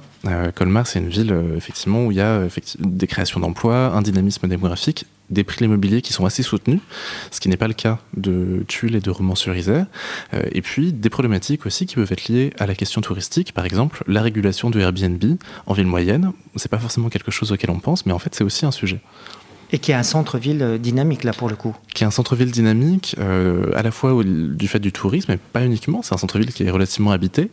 Colmar, 0.54 0.86
c'est 0.86 0.98
une 0.98 1.08
ville, 1.08 1.34
effectivement, 1.56 2.06
où 2.06 2.12
il 2.12 2.18
y 2.18 2.20
a 2.20 2.42
des 2.78 3.06
créations 3.06 3.40
d'emplois, 3.40 3.92
un 3.94 4.02
dynamisme 4.02 4.48
démographique 4.48 5.06
des 5.30 5.44
prix 5.44 5.58
de 5.58 5.64
l'immobilier 5.64 6.02
qui 6.02 6.12
sont 6.12 6.24
assez 6.26 6.42
soutenus, 6.42 6.80
ce 7.30 7.40
qui 7.40 7.48
n'est 7.48 7.56
pas 7.56 7.68
le 7.68 7.74
cas 7.74 7.98
de 8.16 8.64
Tulle 8.68 8.94
et 8.94 9.00
de 9.00 9.10
Romans-sur-Isère, 9.10 9.86
euh, 10.34 10.42
et 10.52 10.62
puis 10.62 10.92
des 10.92 11.10
problématiques 11.10 11.66
aussi 11.66 11.86
qui 11.86 11.96
peuvent 11.96 12.12
être 12.12 12.28
liées 12.28 12.52
à 12.58 12.66
la 12.66 12.74
question 12.74 13.00
touristique, 13.00 13.52
par 13.52 13.64
exemple 13.64 14.04
la 14.06 14.22
régulation 14.22 14.70
du 14.70 14.80
Airbnb 14.80 15.22
en 15.66 15.72
ville 15.74 15.86
moyenne, 15.86 16.32
c'est 16.56 16.70
pas 16.70 16.78
forcément 16.78 17.08
quelque 17.08 17.30
chose 17.30 17.52
auquel 17.52 17.70
on 17.70 17.80
pense, 17.80 18.06
mais 18.06 18.12
en 18.12 18.18
fait 18.18 18.34
c'est 18.34 18.44
aussi 18.44 18.66
un 18.66 18.70
sujet. 18.70 19.00
Et 19.72 19.78
qui 19.78 19.90
est 19.90 19.94
un 19.94 20.02
centre-ville 20.02 20.62
euh, 20.62 20.78
dynamique, 20.78 21.24
là, 21.24 21.32
pour 21.32 21.48
le 21.48 21.56
coup. 21.56 21.74
Qui 21.94 22.04
est 22.04 22.06
un 22.06 22.10
centre-ville 22.10 22.50
dynamique, 22.50 23.16
euh, 23.18 23.70
à 23.74 23.82
la 23.82 23.90
fois 23.90 24.22
du 24.24 24.68
fait 24.68 24.78
du 24.78 24.92
tourisme, 24.92 25.32
mais 25.32 25.38
pas 25.38 25.64
uniquement. 25.64 26.02
C'est 26.02 26.14
un 26.14 26.18
centre-ville 26.18 26.52
qui 26.52 26.64
est 26.64 26.70
relativement 26.70 27.10
habité, 27.10 27.50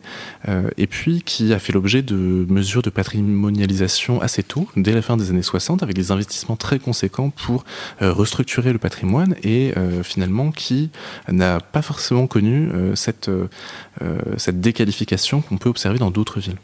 euh, 0.48 0.68
et 0.76 0.86
puis 0.86 1.22
qui 1.22 1.52
a 1.52 1.58
fait 1.58 1.72
l'objet 1.72 2.02
de 2.02 2.46
mesures 2.48 2.82
de 2.82 2.90
patrimonialisation 2.90 4.20
assez 4.20 4.42
tôt, 4.42 4.68
dès 4.76 4.92
la 4.92 5.02
fin 5.02 5.16
des 5.16 5.30
années 5.30 5.42
60, 5.42 5.82
avec 5.82 5.96
des 5.96 6.12
investissements 6.12 6.56
très 6.56 6.78
conséquents 6.78 7.30
pour 7.30 7.64
restructurer 8.00 8.72
le 8.72 8.78
patrimoine, 8.78 9.34
et 9.42 9.72
finalement 10.02 10.50
qui 10.50 10.90
n'a 11.28 11.60
pas 11.60 11.82
forcément 11.82 12.26
connu 12.26 12.70
cette, 12.94 13.30
cette 14.36 14.60
déqualification 14.60 15.40
qu'on 15.40 15.56
peut 15.56 15.68
observer 15.68 15.98
dans 15.98 16.10
d'autres 16.10 16.40
villes. 16.40 16.58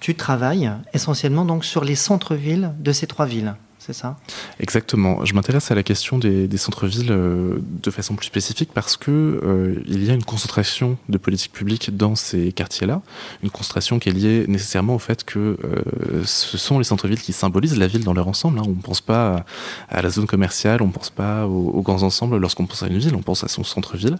Tu 0.00 0.14
travailles 0.14 0.70
essentiellement 0.92 1.44
donc 1.44 1.64
sur 1.64 1.84
les 1.84 1.94
centres-villes 1.94 2.72
de 2.78 2.92
ces 2.92 3.06
trois 3.06 3.26
villes 3.26 3.54
c'est 3.84 3.92
ça 3.92 4.16
Exactement. 4.60 5.24
Je 5.26 5.34
m'intéresse 5.34 5.70
à 5.70 5.74
la 5.74 5.82
question 5.82 6.16
des, 6.18 6.56
centres-villes 6.56 7.10
euh, 7.10 7.58
de 7.60 7.90
façon 7.90 8.14
plus 8.14 8.26
spécifique 8.26 8.70
parce 8.72 8.96
que 8.96 9.10
euh, 9.10 9.82
il 9.86 10.04
y 10.04 10.10
a 10.10 10.14
une 10.14 10.24
concentration 10.24 10.96
de 11.10 11.18
politique 11.18 11.52
publique 11.52 11.94
dans 11.94 12.14
ces 12.14 12.52
quartiers-là, 12.52 13.02
une 13.42 13.50
concentration 13.50 13.98
qui 13.98 14.08
est 14.08 14.12
liée 14.12 14.44
nécessairement 14.48 14.94
au 14.94 14.98
fait 14.98 15.24
que 15.24 15.58
euh, 15.64 16.22
ce 16.24 16.56
sont 16.56 16.78
les 16.78 16.84
centres-villes 16.84 17.20
qui 17.20 17.34
symbolisent 17.34 17.76
la 17.76 17.86
ville 17.86 18.04
dans 18.04 18.14
leur 18.14 18.28
ensemble. 18.28 18.58
Hein. 18.58 18.64
On 18.66 18.70
ne 18.70 18.82
pense 18.82 19.02
pas 19.02 19.44
à, 19.90 20.00
la 20.00 20.08
zone 20.08 20.26
commerciale, 20.26 20.80
on 20.80 20.86
ne 20.86 20.92
pense 20.92 21.10
pas 21.10 21.46
aux, 21.46 21.68
aux 21.68 21.82
grands 21.82 22.04
ensembles 22.04 22.38
lorsqu'on 22.38 22.64
pense 22.64 22.82
à 22.82 22.86
une 22.86 22.98
ville, 22.98 23.14
on 23.14 23.22
pense 23.22 23.44
à 23.44 23.48
son 23.48 23.64
centre-ville, 23.64 24.16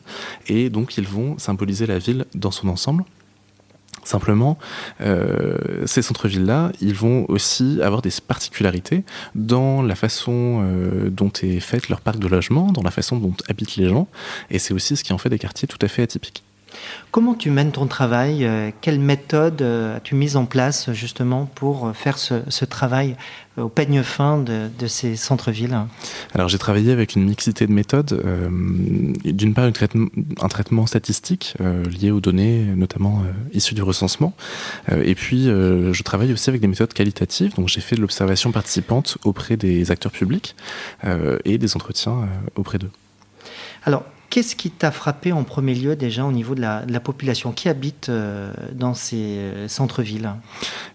et 0.46 0.68
donc 0.68 0.98
ils 0.98 1.09
vont 1.09 1.38
symboliser 1.38 1.87
la 1.87 1.98
ville 1.98 2.27
dans 2.35 2.50
son 2.50 2.68
ensemble. 2.68 3.05
Simplement, 4.05 4.59
euh, 5.01 5.57
ces 5.87 6.03
centres-villes-là, 6.03 6.73
ils 6.81 6.95
vont 6.95 7.25
aussi 7.29 7.81
avoir 7.83 8.03
des 8.03 8.11
particularités 8.27 9.05
dans 9.35 9.83
la 9.83 9.95
façon 9.95 10.62
euh, 10.62 11.11
dont 11.11 11.33
est 11.43 11.61
faite 11.61 11.88
leur 11.88 12.01
parc 12.01 12.19
de 12.19 12.29
logement, 12.29 12.71
dans 12.71 12.83
la 12.83 12.90
façon 12.90 13.17
dont 13.17 13.35
habitent 13.49 13.77
les 13.77 13.88
gens, 13.88 14.07
et 14.51 14.59
c'est 14.59 14.75
aussi 14.75 14.97
ce 14.97 15.05
qui 15.05 15.12
en 15.12 15.19
fait 15.19 15.31
des 15.31 15.38
quartiers 15.38 15.67
tout 15.67 15.79
à 15.81 15.88
fait 15.88 16.03
atypiques. 16.03 16.45
Comment 17.11 17.35
tu 17.35 17.51
mènes 17.51 17.71
ton 17.71 17.87
travail 17.87 18.45
euh, 18.45 18.71
Quelle 18.81 18.99
méthode 18.99 19.63
euh, 19.63 19.97
as-tu 19.97 20.15
mise 20.15 20.37
en 20.37 20.47
place 20.47 20.93
justement 20.93 21.47
pour 21.47 21.93
faire 21.95 22.19
ce, 22.19 22.65
travail 22.65 23.17
euh, 23.57 23.63
au 23.63 23.69
peigne 23.69 24.03
fin 24.03 24.39
de, 24.39 24.87
ces 24.89 25.15
centres-villes? 25.15 25.79
Alors 26.35 26.49
j'ai 26.49 26.59
travaillé 26.59 26.91
avec 26.91 27.15
une 27.15 27.25
mixité 27.25 27.67
de 27.67 27.73
méthodes. 27.73 28.21
D'une 29.25 29.55
part, 29.55 29.65
un 29.65 30.49
traitement 30.49 30.87
statistique 30.87 31.55
lié 32.01 32.11
aux 32.11 32.21
données, 32.21 32.65
notamment 32.77 33.23
issues 33.53 33.75
du 33.75 33.83
recensement. 33.83 34.35
et 34.91 35.15
puis 35.15 35.45
je 35.45 36.03
travaille 36.03 36.33
aussi 36.33 36.51
avec 36.51 36.61
des 36.61 36.67
méthodes 36.67 36.93
qualitatives. 36.93 37.55
Donc 37.55 37.69
j'ai 37.69 37.81
fait 37.81 37.97
de 37.97 38.01
l'observation 38.01 38.53
participante 38.53 39.19
auprès 39.25 39.57
des 39.57 39.91
acteurs 39.91 40.13
publics 40.13 40.57
et 41.45 41.59
des 41.59 41.77
entretiens 41.77 42.29
auprès 42.57 42.79
d'eux. 42.79 42.91
Alors, 43.85 44.05
Qu'est-ce 44.35 44.57
qui 44.57 44.68
t'a 44.68 44.90
frappé 44.90 45.31
en 45.31 45.44
premier 45.44 45.77
lieu 45.77 45.94
déjà 45.94 46.25
au 46.25 46.33
niveau 46.33 46.57
de 46.57 46.61
la, 46.61 46.83
population 46.99 47.53
qui 47.53 47.68
habite 47.68 48.09
euh, 48.09 48.53
dans 48.73 48.92
ces 48.92 49.38
euh, 49.38 49.68
centres-villes? 49.68 50.33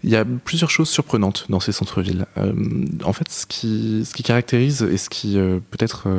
Il 0.03 0.09
y 0.09 0.17
a 0.17 0.25
plusieurs 0.25 0.69
choses 0.69 0.89
surprenantes 0.89 1.45
dans 1.47 1.61
ces 1.61 1.71
centres-villes. 1.71 2.25
Euh, 2.37 2.51
en 3.05 3.13
fait, 3.13 3.31
ce 3.31 3.45
qui, 3.45 4.03
ce 4.05 4.13
qui 4.13 4.23
caractérise 4.23 4.81
et 4.81 4.97
ce 4.97 5.07
qui 5.07 5.37
peut-être 5.71 6.09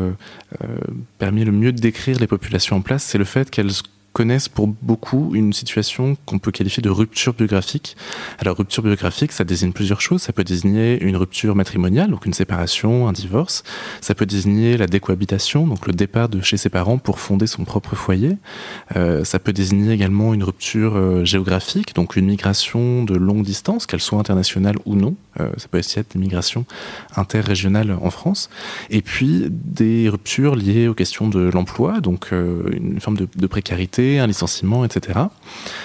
permet 1.19 1.45
le 1.45 1.53
mieux 1.53 1.73
de 1.73 1.79
décrire 1.79 2.19
les 2.19 2.27
populations 2.27 2.77
en 2.77 2.81
place, 2.81 3.03
c'est 3.03 3.19
le 3.19 3.27
fait 3.27 3.51
qu'elles 3.51 3.73
connaissent 4.13 4.49
pour 4.49 4.67
beaucoup 4.67 5.35
une 5.35 5.53
situation 5.53 6.17
qu'on 6.27 6.39
peut 6.39 6.51
qualifier 6.51 6.83
de 6.83 6.91
rupture 6.91 7.35
biographique. 7.35 7.97
Alors 8.39 8.57
rupture 8.57 8.83
biographique, 8.83 9.33
ça 9.33 9.45
désigne 9.45 9.73
plusieurs 9.73 10.01
choses. 10.01 10.23
Ça 10.23 10.33
peut 10.33 10.45
désigner 10.45 11.01
une 11.03 11.17
rupture 11.17 11.55
matrimoniale, 11.55 12.11
donc 12.11 12.27
une 12.27 12.33
séparation, 12.33 13.09
un 13.09 13.13
divorce. 13.13 13.63
Ça 14.01 14.15
peut 14.15 14.27
désigner 14.27 14.77
la 14.77 14.87
décohabitation, 14.87 15.67
donc 15.67 15.87
le 15.87 15.93
départ 15.93 16.29
de 16.29 16.41
chez 16.41 16.57
ses 16.57 16.69
parents 16.69 16.99
pour 16.99 17.21
fonder 17.21 17.47
son 17.47 17.65
propre 17.65 17.95
foyer. 17.95 18.37
Euh, 18.97 19.25
ça 19.25 19.39
peut 19.39 19.53
désigner 19.53 19.93
également 19.93 20.35
une 20.35 20.43
rupture 20.43 20.97
euh, 20.97 21.25
géographique, 21.25 21.95
donc 21.95 22.17
une 22.17 22.27
migration 22.27 23.05
de 23.05 23.15
longue 23.15 23.45
distance, 23.45 23.87
qu'elle 23.87 24.01
soit 24.01 24.19
internationale 24.19 24.77
ou 24.87 24.95
non. 24.97 25.15
Euh, 25.41 25.51
ça 25.57 25.69
peut 25.69 25.79
aussi 25.79 25.99
être 25.99 26.15
une 26.15 26.21
migration 26.21 26.65
interrégionale 27.17 27.97
en 28.01 28.11
France. 28.11 28.51
Et 28.91 29.03
puis 29.03 29.47
des 29.51 30.09
ruptures 30.09 30.55
liées 30.55 30.89
aux 30.89 30.95
questions 30.95 31.29
de 31.29 31.51
l'emploi, 31.51 32.01
donc 32.01 32.33
une 32.33 33.01
forme 33.01 33.17
de, 33.17 33.29
de 33.35 33.47
précarité 33.47 34.19
un 34.19 34.27
licenciement, 34.27 34.85
etc. 34.85 35.21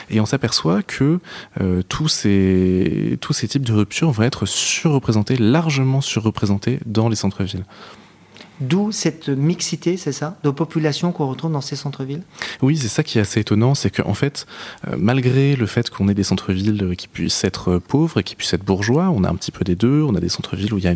Et 0.09 0.19
on 0.19 0.25
s'aperçoit 0.25 0.83
que 0.83 1.19
euh, 1.61 1.81
tous, 1.87 2.07
ces, 2.07 3.17
tous 3.21 3.33
ces 3.33 3.47
types 3.47 3.65
de 3.65 3.73
ruptures 3.73 4.11
vont 4.11 4.23
être 4.23 4.45
surreprésentés, 4.45 5.37
largement 5.37 6.01
surreprésentés 6.01 6.79
dans 6.85 7.09
les 7.09 7.15
centres-villes. 7.15 7.65
D'où 8.61 8.91
cette 8.91 9.27
mixité, 9.27 9.97
c'est 9.97 10.13
ça, 10.13 10.37
de 10.43 10.49
populations 10.49 11.11
qu'on 11.11 11.27
retrouve 11.27 11.51
dans 11.51 11.61
ces 11.61 11.75
centres-villes? 11.75 12.23
Oui, 12.61 12.77
c'est 12.77 12.87
ça 12.87 13.03
qui 13.03 13.17
est 13.17 13.21
assez 13.21 13.41
étonnant, 13.41 13.75
c'est 13.75 13.89
qu'en 13.89 14.13
fait, 14.13 14.45
euh, 14.87 14.95
malgré 14.97 15.55
le 15.55 15.65
fait 15.65 15.89
qu'on 15.89 16.07
ait 16.07 16.13
des 16.13 16.23
centres-villes 16.23 16.83
euh, 16.83 16.95
qui 16.95 17.09
puissent 17.09 17.43
être 17.43 17.79
pauvres 17.79 18.21
et 18.21 18.23
qui 18.23 18.35
puissent 18.35 18.53
être 18.53 18.63
bourgeois, 18.63 19.09
on 19.09 19.25
a 19.25 19.29
un 19.29 19.35
petit 19.35 19.51
peu 19.51 19.65
des 19.65 19.75
deux, 19.75 20.03
on 20.03 20.15
a 20.15 20.21
des 20.21 20.29
centres-villes 20.29 20.73
où 20.73 20.77
il 20.77 20.85
y 20.85 20.87
a 20.87 20.93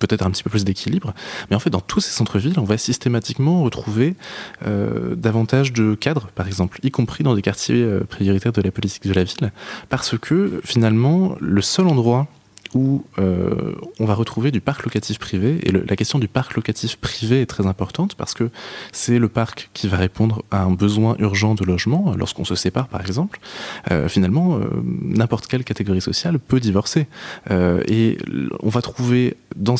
peut-être 0.00 0.26
un 0.26 0.30
petit 0.30 0.42
peu 0.42 0.50
plus 0.50 0.64
d'équilibre, 0.64 1.14
mais 1.50 1.56
en 1.56 1.60
fait, 1.60 1.70
dans 1.70 1.80
tous 1.80 2.00
ces 2.00 2.10
centres-villes, 2.10 2.58
on 2.58 2.64
va 2.64 2.78
systématiquement 2.78 3.62
retrouver 3.62 4.16
euh, 4.66 5.14
davantage 5.14 5.72
de 5.72 5.94
cadres, 5.94 6.28
par 6.34 6.48
exemple, 6.48 6.80
y 6.82 6.90
compris 6.90 7.22
dans 7.22 7.34
des 7.36 7.42
quartiers 7.42 7.86
prioritaires 8.08 8.52
de 8.52 8.62
la 8.62 8.72
politique 8.72 9.06
de 9.06 9.12
la 9.12 9.24
ville, 9.24 9.52
parce 9.88 10.18
que 10.18 10.60
finalement, 10.64 11.36
le 11.40 11.62
seul 11.62 11.86
endroit 11.86 12.26
où 12.74 13.04
euh, 13.18 13.74
on 13.98 14.04
va 14.04 14.14
retrouver 14.14 14.50
du 14.50 14.60
parc 14.60 14.84
locatif 14.84 15.18
privé. 15.18 15.58
Et 15.62 15.72
la 15.72 15.96
question 15.96 16.18
du 16.18 16.28
parc 16.28 16.54
locatif 16.54 16.96
privé 16.96 17.42
est 17.42 17.46
très 17.46 17.66
importante 17.66 18.14
parce 18.14 18.34
que 18.34 18.50
c'est 18.92 19.18
le 19.18 19.28
parc 19.28 19.70
qui 19.74 19.88
va 19.88 19.96
répondre 19.96 20.42
à 20.50 20.62
un 20.62 20.70
besoin 20.70 21.16
urgent 21.18 21.54
de 21.54 21.64
logement 21.64 22.14
lorsqu'on 22.16 22.44
se 22.44 22.54
sépare, 22.54 22.88
par 22.88 23.00
exemple. 23.00 23.40
Euh, 23.90 24.08
finalement, 24.08 24.58
euh, 24.58 24.68
n'importe 24.84 25.46
quelle 25.46 25.64
catégorie 25.64 26.00
sociale 26.00 26.38
peut 26.38 26.60
divorcer. 26.60 27.06
et 27.50 28.18
on 28.60 28.68
va 28.68 28.82
trouver 28.82 29.36
dans, 29.56 29.76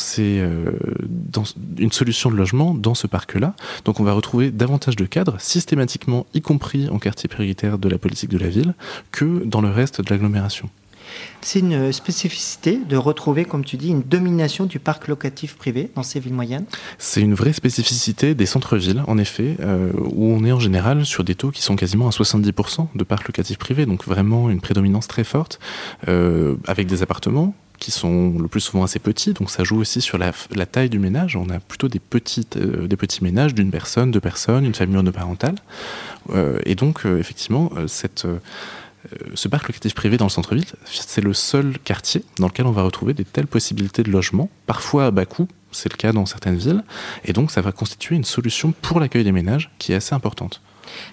une 1.77 1.91
solution 1.91 2.31
de 2.31 2.35
logement 2.35 2.73
dans 2.73 2.95
ce 2.95 3.07
parc-là. 3.07 3.53
Donc 3.85 3.99
on 3.99 4.03
va 4.03 4.13
retrouver 4.13 4.51
davantage 4.51 4.95
de 4.95 5.05
cadres, 5.05 5.35
systématiquement, 5.39 6.25
y 6.33 6.41
compris 6.41 6.89
en 6.89 6.99
quartier 6.99 7.29
prioritaire 7.29 7.77
de 7.77 7.89
la 7.89 7.97
politique 7.97 8.29
de 8.29 8.37
la 8.37 8.49
ville, 8.49 8.73
que 9.11 9.43
dans 9.45 9.61
le 9.61 9.69
reste 9.69 10.01
de 10.01 10.09
l'agglomération. 10.09 10.69
C'est 11.41 11.59
une 11.59 11.91
spécificité 11.91 12.77
de 12.77 12.97
retrouver, 12.97 13.45
comme 13.45 13.63
tu 13.63 13.77
dis, 13.77 13.89
une 13.89 14.01
domination 14.01 14.65
du 14.65 14.79
parc 14.79 15.07
locatif 15.07 15.55
privé 15.55 15.89
dans 15.95 16.03
ces 16.03 16.19
villes 16.19 16.33
moyennes 16.33 16.65
C'est 16.97 17.21
une 17.21 17.33
vraie 17.33 17.53
spécificité 17.53 18.35
des 18.35 18.45
centres-villes, 18.45 19.03
en 19.07 19.17
effet, 19.17 19.55
euh, 19.61 19.91
où 19.95 20.25
on 20.31 20.43
est 20.43 20.51
en 20.51 20.59
général 20.59 21.05
sur 21.05 21.23
des 21.23 21.35
taux 21.35 21.51
qui 21.51 21.61
sont 21.61 21.75
quasiment 21.75 22.07
à 22.07 22.11
70% 22.11 22.87
de 22.93 23.03
parc 23.03 23.27
locatif 23.27 23.57
privé, 23.57 23.85
donc 23.85 24.05
vraiment 24.05 24.49
une 24.49 24.61
prédominance 24.61 25.07
très 25.07 25.23
forte, 25.23 25.59
euh, 26.07 26.55
avec 26.67 26.87
des 26.87 27.01
appartements 27.01 27.53
qui 27.79 27.91
sont 27.91 28.37
le 28.37 28.49
plus 28.49 28.59
souvent 28.59 28.83
assez 28.83 28.99
petits, 28.99 29.31
donc 29.31 29.49
ça 29.49 29.63
joue 29.63 29.79
aussi 29.79 30.01
sur 30.01 30.17
la, 30.17 30.33
taille 30.65 30.89
du 30.89 30.99
ménage. 30.99 31.37
On 31.37 31.49
a 31.49 31.61
plutôt 31.61 31.87
des, 31.87 32.01
euh, 32.57 32.87
des 32.87 32.97
petits 32.97 33.23
ménages 33.23 33.55
d'une 33.55 33.71
personne, 33.71 34.11
deux 34.11 34.19
personnes, 34.19 34.65
une 34.65 34.75
famille 34.75 34.97
monoparentale. 34.97 35.55
et 36.65 36.75
donc, 36.75 37.05
effectivement, 37.05 37.71
cette 37.87 38.25
euh, 38.25 38.39
ce 39.33 39.47
parc 39.47 39.67
locatif 39.67 39.93
privé 39.93 40.17
dans 40.17 40.25
le 40.25 40.29
centre-ville, 40.29 40.65
c'est 40.85 41.21
le 41.21 41.33
seul 41.33 41.79
quartier 41.79 42.23
dans 42.37 42.47
lequel 42.47 42.65
on 42.65 42.71
va 42.71 42.83
retrouver 42.83 43.13
des 43.13 43.25
telles 43.25 43.47
possibilités 43.47 44.03
de 44.03 44.11
logement, 44.11 44.49
parfois 44.65 45.05
à 45.05 45.11
bas 45.11 45.25
coût, 45.25 45.47
c'est 45.71 45.91
le 45.91 45.97
cas 45.97 46.11
dans 46.11 46.25
certaines 46.25 46.57
villes, 46.57 46.83
et 47.25 47.33
donc 47.33 47.51
ça 47.51 47.61
va 47.61 47.71
constituer 47.71 48.15
une 48.15 48.23
solution 48.23 48.73
pour 48.81 48.99
l'accueil 48.99 49.23
des 49.23 49.31
ménages 49.31 49.71
qui 49.77 49.93
est 49.93 49.95
assez 49.95 50.13
importante. 50.13 50.61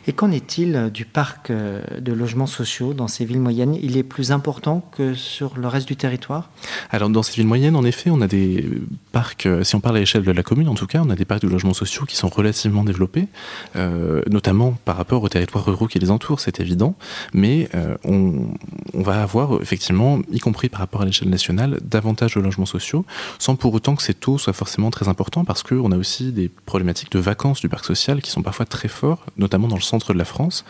Et 0.07 0.13
qu'en 0.13 0.31
est-il 0.31 0.91
du 0.93 1.05
parc 1.05 1.51
euh, 1.51 1.83
de 1.99 2.13
logements 2.13 2.47
sociaux 2.47 2.95
dans 2.95 3.09
ces 3.09 3.25
villes 3.25 3.41
moyennes? 3.41 3.77
Il 3.83 3.97
est 3.97 4.03
plus 4.03 4.33
important 4.33 4.89
que 4.97 5.15
sur 5.15 5.57
le 5.57 5.69
reste 5.69 5.89
du 5.89 5.97
territoire? 5.97 6.51
Alors 6.91 7.11
dans 7.11 7.23
ces 7.23 7.35
villes 7.35 7.47
moyennes, 7.47 7.77
en 7.77 7.85
effet, 7.85 8.11
on 8.11 8.21
a 8.21 8.27
des 8.27 8.69
parcs, 9.13 9.47
euh, 9.47 9.65
si 9.65 9.75
on 9.75 9.81
parle 9.81 9.97
à 9.97 10.01
l'échelle 10.01 10.23
de 10.23 10.33
la 10.33 10.43
commune 10.43 10.69
en 10.69 10.75
tout 10.75 10.87
cas, 10.87 11.03
on 11.05 11.11
a 11.11 11.17
des 11.17 11.25
parcs 11.25 11.43
de 11.43 11.49
logements 11.49 11.75
sociaux 11.75 12.05
qui 12.05 12.17
sont 12.17 12.29
relativement 12.29 12.85
développés, 12.85 13.29
euh, 13.77 14.23
notamment 14.31 14.73
par 14.85 14.97
rapport 14.97 15.23
aux 15.23 15.29
territoires 15.29 15.65
ruraux 15.65 15.87
qui 15.87 15.99
les 15.99 16.11
entourent, 16.11 16.41
c'est 16.41 16.61
évident, 16.61 16.95
mais 17.33 17.69
on, 18.05 18.49
on, 18.95 19.03
va 19.03 19.23
avoir 19.23 19.61
effectivement, 19.61 20.21
y 20.31 20.39
compris 20.39 20.69
par 20.69 20.81
rapport 20.81 21.03
à 21.03 21.05
l'échelle 21.05 21.29
nationale, 21.29 21.79
davantage 21.83 22.35
de 22.35 22.41
logements 22.41 22.67
sociaux, 22.67 23.05
sans 23.39 23.57
pour 23.57 23.75
autant 23.75 23.97
que 23.97 24.03
ces 24.03 24.15
taux 24.15 24.39
soient 24.39 24.53
forcément 24.53 24.91
très 24.91 25.09
importants, 25.09 25.45
parce 25.45 25.63
qu'on 25.63 25.93
a 25.93 25.97
aussi 25.97 26.33
des 26.33 26.49
problématiques 26.49 27.13
de 27.13 27.19
vacances 27.19 27.61
du 27.61 27.69
parc 27.69 27.85
social 27.85 28.23
qui 28.23 28.31
sont 28.31 28.43
parfois 28.43 28.67
très 28.67 28.89
forts, 28.89 29.25
notamment 29.37 29.66
dans 29.67 29.77
le 29.77 29.83
centre 29.83 30.13
de 30.13 30.19
la 30.19 30.25
France. 30.25 30.65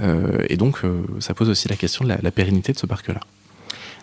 Euh, 0.00 0.44
et 0.48 0.56
donc, 0.56 0.84
euh, 0.84 1.02
ça 1.20 1.34
pose 1.34 1.48
aussi 1.48 1.68
la 1.68 1.76
question 1.76 2.04
de 2.04 2.14
la 2.20 2.30
pérennité 2.30 2.72
de 2.72 2.78
ce 2.78 2.86
parc-là. 2.86 3.20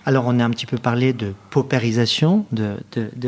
Alors 0.08 0.24
on 0.26 0.39
a 0.39 0.46
un 0.46 0.50
petit 0.52 0.65
peu 0.65 0.78
parlé 0.78 1.12
de 1.12 1.34
paupérisation 1.50 2.46
de, 2.54 2.78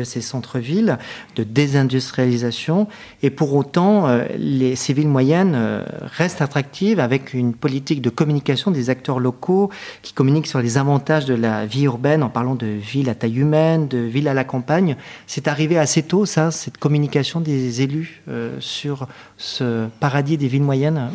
ces 0.02 0.22
centres-villes, 0.22 0.96
de 1.36 1.44
désindustrialisation, 1.44 2.88
et 3.22 3.28
pour 3.28 3.52
autant 3.54 4.08
euh, 4.08 4.24
les, 4.38 4.76
ces 4.76 4.94
villes 4.94 5.10
moyennes 5.10 5.52
euh, 5.54 5.84
restent 6.16 6.40
attractives 6.40 6.98
avec 6.98 7.34
une 7.34 7.52
politique 7.52 8.00
de 8.00 8.08
communication 8.08 8.70
des 8.70 8.88
acteurs 8.88 9.20
locaux 9.20 9.68
qui 10.00 10.14
communiquent 10.14 10.46
sur 10.46 10.62
les 10.62 10.78
avantages 10.78 11.26
de 11.26 11.34
la 11.34 11.66
vie 11.66 11.82
urbaine 11.82 12.22
en 12.22 12.30
parlant 12.30 12.54
de 12.54 12.66
ville 12.66 13.10
à 13.10 13.14
taille 13.14 13.40
humaine, 13.40 13.86
de 13.86 13.98
ville 13.98 14.26
à 14.26 14.32
la 14.32 14.44
campagne. 14.44 14.96
C'est 15.26 15.48
arrivé 15.48 15.76
assez 15.76 16.02
tôt 16.02 16.24
ça, 16.24 16.50
cette 16.50 16.78
communication 16.78 17.42
des 17.42 17.82
élus 17.82 18.22
euh, 18.30 18.56
sur 18.58 19.06
ce 19.36 19.86
paradis 20.00 20.38
des 20.38 20.48
villes 20.48 20.62
moyennes? 20.62 21.10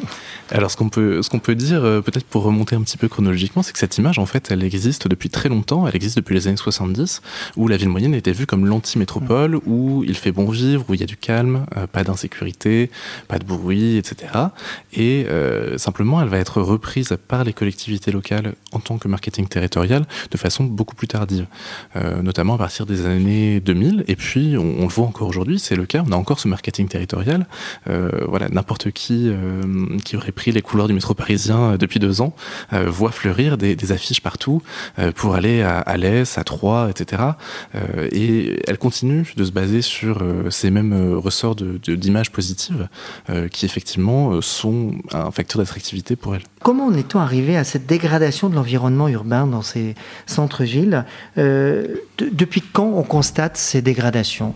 Alors 0.52 0.70
ce 0.70 0.78
qu'on 0.78 0.90
peut, 0.90 1.24
ce 1.24 1.30
qu'on 1.32 1.40
peut 1.40 1.56
dire 1.56 1.82
peut-être 1.82 2.26
pour 2.26 2.44
remonter 2.44 2.76
un 2.76 2.84
petit 2.84 2.98
peu 2.98 3.08
chronologiquement, 3.08 3.64
c'est 3.64 3.74
que 3.74 3.80
cette 3.80 3.98
image 3.98 4.20
en 4.20 4.28
fait 4.28 4.52
elle 4.52 4.64
existe 4.64 5.08
depuis 5.08 5.32
très 5.32 5.50
longtemps 5.50 5.55
longtemps, 5.56 5.88
elle 5.88 5.96
existe 5.96 6.18
depuis 6.18 6.36
les 6.36 6.48
années 6.48 6.58
70, 6.58 7.22
où 7.56 7.68
la 7.68 7.78
ville 7.78 7.90
moyenne 7.90 8.14
était 8.14 8.32
vue 8.32 8.46
comme 8.46 8.66
l'anti-métropole, 8.66 9.60
où 9.66 10.04
il 10.08 10.16
fait 10.16 10.32
bon 10.32 10.50
vivre, 10.50 10.86
où 10.88 10.94
il 10.94 11.00
y 11.00 11.04
a 11.04 11.06
du 11.06 11.18
calme, 11.18 11.66
euh, 11.78 11.88
pas 11.88 12.04
d'insécurité, 12.04 12.92
pas 13.28 13.40
de 13.40 13.46
bruit, 13.46 13.98
etc. 13.98 14.32
Et 14.94 15.26
euh, 15.30 15.78
simplement, 15.78 16.22
elle 16.22 16.28
va 16.28 16.38
être 16.38 16.62
reprise 16.62 17.16
par 17.28 17.44
les 17.44 17.54
collectivités 17.54 18.12
locales 18.12 18.54
en 18.72 18.80
tant 18.80 18.98
que 18.98 19.08
marketing 19.08 19.48
territorial 19.48 20.06
de 20.32 20.38
façon 20.38 20.64
beaucoup 20.64 20.96
plus 20.96 21.08
tardive, 21.08 21.46
euh, 21.96 22.22
notamment 22.22 22.56
à 22.56 22.58
partir 22.58 22.86
des 22.86 23.06
années 23.06 23.60
2000. 23.60 24.04
Et 24.08 24.16
puis, 24.16 24.56
on, 24.58 24.82
le 24.82 24.88
voit 24.88 25.06
encore 25.06 25.28
aujourd'hui, 25.28 25.60
c'est 25.60 25.76
le 25.76 25.86
cas, 25.86 26.04
on 26.08 26.12
a 26.12 26.16
encore 26.16 26.40
ce 26.40 26.48
marketing 26.48 26.88
territorial. 26.88 27.48
voilà, 28.28 28.50
n'importe 28.50 28.92
qui 28.92 29.32
qui 30.04 30.16
aurait 30.16 30.32
pris 30.32 30.52
les 30.52 30.62
couleurs 30.62 30.88
du 30.88 30.94
métro 30.94 31.14
parisien 31.14 31.78
depuis 31.78 32.00
deux 32.00 32.22
ans 32.22 32.36
voit 32.72 33.12
fleurir 33.12 33.58
des, 33.58 33.76
des 33.76 33.92
affiches 33.92 34.22
partout 34.22 34.62
pour 35.16 35.36
aller 35.36 35.45
à 35.62 35.80
Alès, 35.80 36.38
à 36.38 36.44
Troyes, 36.44 36.90
etc. 36.90 37.24
Euh, 37.76 38.08
et 38.12 38.62
elle 38.68 38.78
continue 38.78 39.34
de 39.36 39.44
se 39.44 39.52
baser 39.52 39.82
sur 39.82 40.22
euh, 40.22 40.50
ces 40.50 40.72
mêmes 40.72 40.94
euh, 40.94 41.18
ressorts 41.18 41.56
d'images 41.56 42.32
positives 42.32 42.88
qui 43.52 43.66
effectivement 43.66 44.42
sont 44.42 44.94
un 45.12 45.32
facteur 45.32 45.60
d'attractivité 45.60 46.16
pour 46.16 46.36
elle. 46.36 46.44
Comment 46.62 46.88
en 46.88 46.94
est-on 46.94 47.20
arrivé 47.20 47.58
à 47.58 47.64
cette 47.64 47.86
dégradation 47.86 48.50
de 48.50 48.56
l'environnement 48.56 49.08
urbain 49.08 49.48
dans 49.48 49.62
ces 49.62 49.96
centres-villes? 50.26 51.06
Depuis 51.36 52.62
quand 52.62 52.88
on 52.88 53.04
constate 53.04 53.58
ces 53.58 53.82
dégradations? 53.82 54.54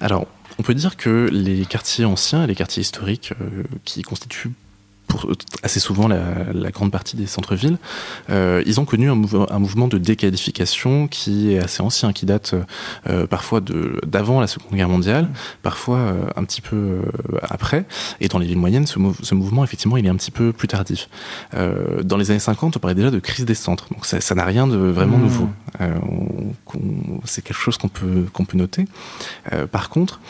Alors, 0.00 0.26
on 0.58 0.62
peut 0.62 0.74
dire 0.74 0.96
que 0.96 1.28
les 1.32 1.64
quartiers 1.64 2.04
anciens 2.04 2.44
et 2.44 2.46
les 2.46 2.54
quartiers 2.54 2.82
historiques 2.82 3.32
qui 3.84 4.02
constituent 4.02 4.52
assez 5.62 5.80
souvent 5.80 6.08
la, 6.08 6.70
grande 6.70 6.90
partie 6.90 7.16
des 7.16 7.26
centres-villes, 7.26 7.78
euh, 8.30 8.62
ils 8.66 8.80
ont 8.80 8.84
connu 8.84 9.10
un, 9.10 9.14
mouvement 9.14 9.88
de 9.88 9.98
déqualification 9.98 11.08
qui 11.08 11.52
est 11.52 11.58
assez 11.58 11.82
ancien, 11.82 12.12
qui 12.12 12.26
date 12.26 12.54
euh, 13.08 13.26
parfois 13.26 13.60
d'avant 14.06 14.40
la 14.40 14.46
Seconde 14.46 14.74
Guerre 14.74 14.88
mondiale, 14.88 15.28
parfois 15.62 15.98
euh, 15.98 16.24
un 16.36 16.44
petit 16.44 16.60
peu 16.60 17.02
après. 17.42 17.84
Et 18.20 18.28
dans 18.28 18.38
les 18.38 18.46
villes 18.46 18.58
moyennes, 18.58 18.86
ce, 18.86 18.98
mouvement, 19.34 19.64
effectivement, 19.64 19.96
il 19.96 20.06
est 20.06 20.10
un 20.10 20.16
petit 20.16 20.30
peu 20.30 20.52
plus 20.52 20.68
tardif. 20.68 21.08
dans 21.52 22.16
les 22.16 22.30
années 22.30 22.40
50, 22.40 22.76
on 22.76 22.80
parlait 22.80 22.94
déjà 22.94 23.10
de 23.10 23.18
crise 23.18 23.44
des 23.44 23.54
centres. 23.54 23.88
Donc 23.92 24.06
ça 24.06 24.34
n'a 24.34 24.44
rien 24.44 24.66
de 24.66 24.76
vraiment 24.76 25.18
mmh. 25.18 25.22
nouveau. 25.22 25.48
C'est 27.24 27.42
quelque 27.42 27.60
chose 27.60 27.76
qu'on 27.76 27.88
peut, 27.88 28.26
qu'on 28.32 28.44
peut 28.44 28.56
noter. 28.56 28.86
par 29.70 29.88
contre, 29.88 30.20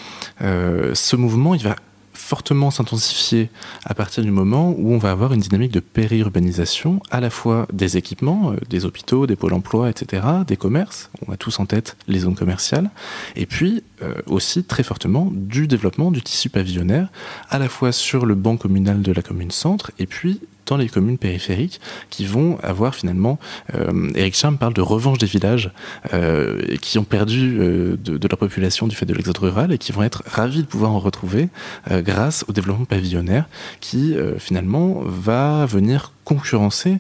ce 0.41 1.17
mouvement, 1.17 1.55
il 1.55 1.63
va 1.63 1.77
fortement 2.13 2.71
s'intensifier 2.71 3.51
à 3.85 3.95
partir 3.95 4.23
du 4.23 4.31
moment 4.31 4.75
où 4.77 4.93
on 4.93 4.99
va 4.99 5.11
avoir 5.11 5.33
une 5.33 5.41
dynamique 5.41 5.73
de 5.73 5.81
périurbanisation 5.81 7.01
à 7.11 7.21
la 7.21 7.31
fois 7.31 7.67
des 7.73 7.97
équipements, 7.97 8.53
euh, 8.53 8.57
des 8.69 8.85
hôpitaux, 8.85 9.27
des 9.27 9.37
pôles 9.37 9.55
emploi, 9.55 9.91
etc., 9.91 10.23
des 10.47 10.57
commerces, 10.57 11.11
on 11.27 11.33
a 11.33 11.37
tous 11.37 11.59
en 11.61 11.67
tête 11.67 11.97
les 12.09 12.21
zones 12.21 12.35
commerciales, 12.35 12.91
et 13.37 13.47
puis 13.47 13.83
euh, 14.03 14.15
aussi 14.27 14.65
très 14.65 14.83
fortement 14.83 15.31
du 15.33 15.67
développement 15.67 16.11
du 16.11 16.23
tissu 16.23 16.49
pavillonnaire, 16.49 17.09
à 17.51 17.59
la 17.59 17.69
fois 17.69 17.93
sur 17.93 18.27
le 18.27 18.35
banc 18.35 18.57
communal 18.57 19.03
de 19.03 19.13
la 19.13 19.23
commune 19.23 19.51
centre, 19.51 19.91
et 19.99 20.07
puis 20.07 20.41
les 20.77 20.89
communes 20.89 21.19
périphériques 21.19 21.81
qui 22.11 22.25
vont 22.25 22.59
avoir 22.63 22.95
finalement, 22.95 23.39
euh, 23.75 24.11
Eric 24.15 24.35
Charme 24.35 24.59
parle 24.59 24.75
de 24.75 24.81
revanche 24.81 25.19
des 25.19 25.27
villages 25.27 25.71
euh, 26.13 26.77
qui 26.81 26.99
ont 26.99 27.05
perdu 27.05 27.59
euh, 27.59 27.97
de, 27.97 28.17
de, 28.17 28.29
leur 28.29 28.39
population 28.39 28.87
du 28.87 28.97
fait 28.97 29.07
de 29.07 29.15
l'exode 29.15 29.39
rural 29.39 29.73
et 29.73 29.79
qui 29.79 29.93
vont 29.93 30.03
être 30.03 30.23
ravis 30.27 30.63
de 30.63 30.67
pouvoir 30.67 30.93
en 30.93 30.99
retrouver 30.99 31.49
euh, 31.91 32.03
grâce 32.03 32.45
au 32.49 32.53
développement 32.53 32.85
pavillonnaire 32.85 33.47
qui 33.81 34.15
euh, 34.15 34.39
finalement 34.39 35.03
va 35.05 35.67
venir 35.67 36.13
concurrencer 36.25 36.99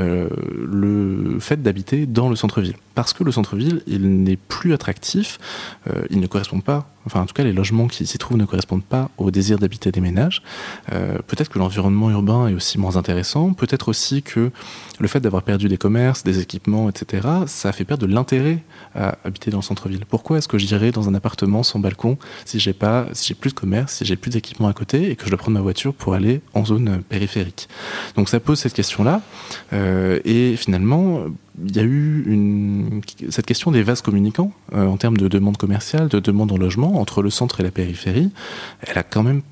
euh, 0.00 0.28
le 0.66 1.38
fait 1.40 1.62
d'habiter 1.62 2.06
dans 2.06 2.28
le 2.28 2.36
centre-ville. 2.36 2.76
Parce 2.94 3.12
que 3.12 3.24
le 3.24 3.32
centre-ville, 3.32 3.82
il 3.86 4.22
n'est 4.22 4.36
plus 4.36 4.72
attractif, 4.72 5.38
euh, 5.88 6.04
il 6.10 6.20
ne 6.20 6.26
correspond 6.26 6.60
pas, 6.60 6.88
enfin 7.06 7.20
en 7.20 7.26
tout 7.26 7.34
cas 7.34 7.42
les 7.42 7.52
logements 7.52 7.88
qui 7.88 8.06
s'y 8.06 8.18
trouvent 8.18 8.36
ne 8.36 8.44
correspondent 8.44 8.84
pas 8.84 9.10
au 9.18 9.32
désir 9.32 9.58
d'habiter 9.58 9.90
des 9.90 10.00
ménages. 10.00 10.42
Euh, 10.92 11.18
peut-être 11.26 11.50
que 11.50 11.58
l'environnement 11.58 12.10
urbain 12.10 12.46
est 12.46 12.54
aussi 12.54 12.78
moins 12.78 12.96
intéressant, 12.96 13.52
peut-être 13.52 13.88
aussi 13.88 14.22
que 14.22 14.52
le 15.00 15.08
fait 15.08 15.20
d'avoir 15.20 15.42
perdu 15.42 15.68
des 15.68 15.76
commerces, 15.76 16.22
des 16.22 16.40
équipements, 16.40 16.88
etc., 16.88 17.26
ça 17.46 17.72
fait 17.72 17.84
perdre 17.84 18.06
de 18.06 18.12
l'intérêt 18.12 18.62
à 18.94 19.18
habiter 19.24 19.50
dans 19.50 19.58
le 19.58 19.64
centre-ville. 19.64 20.04
Pourquoi 20.08 20.38
est-ce 20.38 20.48
que 20.48 20.58
j'irais 20.58 20.92
dans 20.92 21.08
un 21.08 21.14
appartement 21.14 21.64
sans 21.64 21.80
balcon 21.80 22.16
si 22.44 22.60
j'ai 22.60 22.72
pas, 22.72 23.06
si 23.12 23.26
j'ai 23.26 23.34
plus 23.34 23.50
de 23.50 23.54
commerce, 23.54 23.94
si 23.94 24.04
j'ai 24.04 24.16
plus 24.16 24.30
d'équipements 24.30 24.68
à 24.68 24.72
côté 24.72 25.10
et 25.10 25.16
que 25.16 25.24
je 25.24 25.30
dois 25.30 25.38
prendre 25.38 25.54
ma 25.54 25.62
voiture 25.62 25.94
pour 25.94 26.14
aller 26.14 26.42
en 26.54 26.64
zone 26.64 27.02
périphérique? 27.08 27.68
Donc 28.14 28.28
ça 28.28 28.38
pose 28.38 28.60
cette 28.64 28.74
question-là. 28.74 29.20
Euh, 29.72 30.20
et 30.24 30.56
finalement, 30.56 31.24
il 31.62 31.76
y 31.76 31.78
a 31.78 31.82
eu 31.82 32.24
une, 32.26 33.02
cette 33.28 33.44
question 33.44 33.70
des 33.70 33.82
vases 33.82 34.00
communicants 34.00 34.52
euh, 34.74 34.86
en 34.86 34.96
termes 34.96 35.18
de 35.18 35.28
demande 35.28 35.58
commerciale, 35.58 36.08
de 36.08 36.18
demande 36.18 36.50
en 36.50 36.56
logement 36.56 36.98
entre 37.00 37.22
le 37.22 37.28
centre 37.28 37.60
et 37.60 37.62
la 37.62 37.70
périphérie. 37.70 38.30
Elle 38.80 38.96
a 38.96 39.02
quand 39.02 39.22
même, 39.22 39.42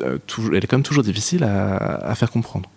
euh, 0.00 0.18
elle 0.52 0.62
est 0.62 0.66
quand 0.68 0.76
même 0.76 0.84
toujours 0.84 1.02
difficile 1.02 1.42
à 1.42 2.14
faire 2.14 2.30
comprendre. 2.30 2.70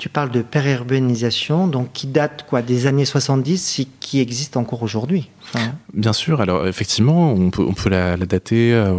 Tu 0.00 0.08
parles 0.08 0.30
de 0.30 0.40
périurbanisation, 0.40 1.66
donc 1.68 1.92
qui 1.92 2.06
date 2.06 2.46
quoi 2.48 2.62
des 2.62 2.86
années 2.86 3.04
70 3.04 3.80
et 3.80 3.88
qui 4.00 4.18
existe 4.18 4.56
encore 4.56 4.82
aujourd'hui. 4.82 5.30
Bien 5.92 6.14
sûr, 6.14 6.40
alors 6.40 6.66
effectivement, 6.66 7.32
on 7.32 7.50
peut, 7.50 7.66
peut 7.76 7.90
la, 7.90 8.16
dater 8.16 8.72
euh, 8.72 8.94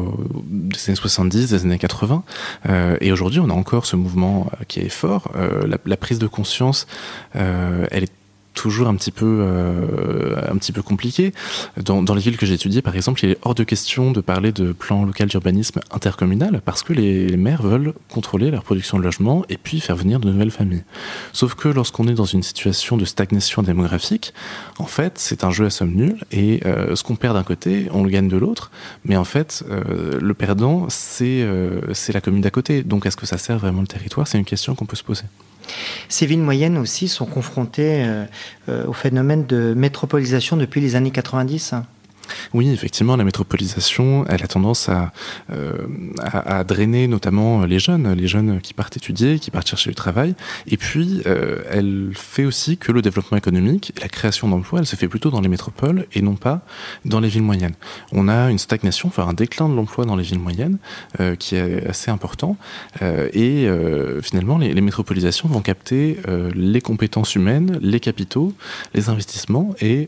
des 0.46 0.90
années 0.90 0.96
70, 0.96 1.50
des 1.50 1.66
années 1.66 1.80
80, 1.80 2.24
euh, 2.70 2.98
et 3.02 3.12
aujourd'hui 3.12 3.40
on 3.40 3.50
a 3.50 3.54
encore 3.54 3.88
ce 3.88 3.96
mouvement 3.96 4.52
qui 4.68 4.80
est 4.82 4.90
fort. 4.90 5.32
La, 5.36 5.78
la, 5.84 5.98
prise 5.98 6.20
de 6.20 6.28
conscience, 6.28 6.86
elle 7.34 8.04
est 8.04 8.12
toujours 8.54 8.88
un 8.88 8.96
petit 8.96 9.12
peu, 9.12 9.40
euh, 9.42 10.82
compliqué. 10.86 11.34
Dans, 11.78 12.02
les 12.14 12.22
villes 12.22 12.38
que 12.38 12.46
j'ai 12.46 12.56
étudiées, 12.56 12.82
par 12.82 12.96
exemple, 12.96 13.24
il 13.24 13.32
est 13.32 13.38
hors 13.44 13.56
de 13.56 13.64
question 13.64 14.12
de 14.12 14.22
parler 14.22 14.52
de 14.52 14.72
plan 14.72 15.06
local 15.06 15.28
d'urbanisme 15.28 15.80
intercommunal 15.92 16.62
parce 16.64 16.84
que 16.84 16.94
les, 16.94 17.38
maires 17.38 17.62
veulent 17.62 17.94
contrôler 18.10 18.52
leur 18.52 18.64
production 18.64 18.98
de 18.98 19.04
logements 19.04 19.44
et 19.50 19.58
puis 19.58 19.80
faire 19.80 19.96
venir 19.96 20.20
de 20.20 20.30
nouvelles 20.30 20.52
familles. 20.52 20.84
Sauf 21.34 21.56
que 21.56 21.68
lorsqu'on 21.68 22.08
est 22.08 22.14
dans 22.14 22.26
une 22.26 22.44
situation 22.44 22.98
de 22.98 23.06
stagnation 23.06 23.64
démographique, 23.64 24.34
en 24.80 24.86
fait, 24.86 25.14
c'est 25.18 25.44
un 25.44 25.52
jeu 25.52 25.66
à 25.66 25.70
somme 25.70 25.94
nulle 25.94 26.24
et 26.32 26.62
euh, 26.66 26.96
ce 26.96 27.04
qu'on 27.04 27.16
perd 27.16 27.36
d'un 27.36 27.44
côté, 27.44 27.88
on 27.92 28.04
le 28.04 28.10
gagne 28.10 28.28
de 28.28 28.38
l'autre. 28.38 28.72
Mais 29.06 29.18
en 29.18 29.24
fait, 29.24 29.64
euh, 29.70 30.20
le 30.20 30.34
perdant, 30.34 30.88
c'est 30.90 31.46
la 32.14 32.22
commune 32.22 32.42
d'à 32.42 32.52
côté. 32.52 32.84
Donc, 32.84 33.06
est-ce 33.06 33.18
que 33.18 33.26
ça 33.26 33.38
sert 33.38 33.58
vraiment 33.58 33.82
le 33.82 33.88
territoire? 33.88 34.28
C'est 34.28 34.38
une 34.38 34.46
question 34.46 34.76
qu'on 34.76 34.86
peut 34.86 34.96
se 34.98 35.04
poser. 35.04 35.24
Ces 36.10 36.26
villes 36.26 36.42
moyennes 36.42 36.78
aussi 36.78 37.08
sont 37.08 37.26
confrontées 37.26 38.04
euh, 38.04 38.26
euh, 38.70 38.86
au 38.86 38.94
phénomène 38.94 39.46
de 39.46 39.74
métropolisation 39.76 40.58
depuis 40.58 40.82
les 40.82 40.96
années 40.96 41.12
90. 41.12 41.76
Oui, 42.54 42.70
effectivement, 42.70 43.16
la 43.16 43.24
métropolisation, 43.24 44.26
elle 44.28 44.44
a 44.44 44.48
tendance 44.48 44.90
à, 44.90 45.12
euh, 45.52 45.74
à, 46.20 46.64
drainer 46.64 47.08
notamment 47.08 47.66
les 47.66 47.80
jeunes, 47.80 48.14
les 48.14 48.28
jeunes 48.28 48.62
qui 48.62 48.74
partent 48.74 48.98
étudier, 48.98 49.40
qui 49.40 49.52
partent 49.52 49.68
chercher 49.68 49.90
du 49.90 49.96
travail. 49.96 50.36
Et 50.68 50.78
puis, 50.78 51.22
euh, 51.26 51.62
elle 51.70 52.12
fait 52.14 52.46
aussi 52.46 52.78
que 52.78 52.92
le 52.92 53.02
développement 53.02 53.38
économique, 53.38 53.94
la 54.02 54.10
création 54.10 54.48
d'emplois, 54.48 54.80
elle 54.80 54.86
se 54.86 54.96
fait 54.96 55.08
plutôt 55.08 55.30
dans 55.30 55.42
les 55.42 55.50
métropoles 55.50 56.06
et 56.14 56.22
non 56.22 56.36
pas 56.36 56.62
dans 57.06 57.20
les 57.20 57.30
villes 57.30 57.42
moyennes. 57.42 57.76
On 58.12 58.28
a 58.28 58.50
une 58.50 58.60
stagnation, 58.60 59.08
enfin 59.10 59.28
un 59.28 59.34
déclin 59.34 59.70
de 59.70 59.76
l'emploi 59.76 60.06
dans 60.06 60.16
les 60.16 60.24
villes 60.24 60.40
moyennes 60.40 60.78
euh, 61.20 61.36
qui 61.36 61.56
est 61.56 61.88
assez 61.88 62.12
important. 62.12 62.58
et 63.02 63.68
finalement, 64.22 64.58
les, 64.58 64.82
métropolisations 64.82 65.48
vont 65.48 65.62
capter 65.62 66.18
les 66.56 66.82
compétences 66.82 67.36
humaines, 67.36 67.78
les 67.82 68.00
capitaux, 68.00 68.54
les 68.94 69.10
investissements 69.10 69.76
et 69.80 70.08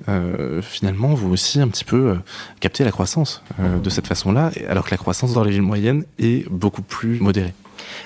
finalement 0.62 1.14
vont 1.14 1.32
aussi 1.32 1.60
un 1.60 1.68
petit 1.68 1.86
peu 1.86 2.13
euh, 2.14 2.20
capter 2.60 2.84
la 2.84 2.92
croissance 2.92 3.44
euh, 3.60 3.80
de 3.80 3.90
cette 3.90 4.08
façon-là, 4.08 4.52
alors 4.70 4.86
que 4.86 4.92
la 4.92 4.98
croissance 4.98 5.34
dans 5.34 5.44
les 5.44 5.52
villes 5.52 5.62
moyennes 5.62 6.04
est 6.20 6.50
beaucoup 6.50 6.82
plus 6.82 7.20
modérée. 7.20 7.54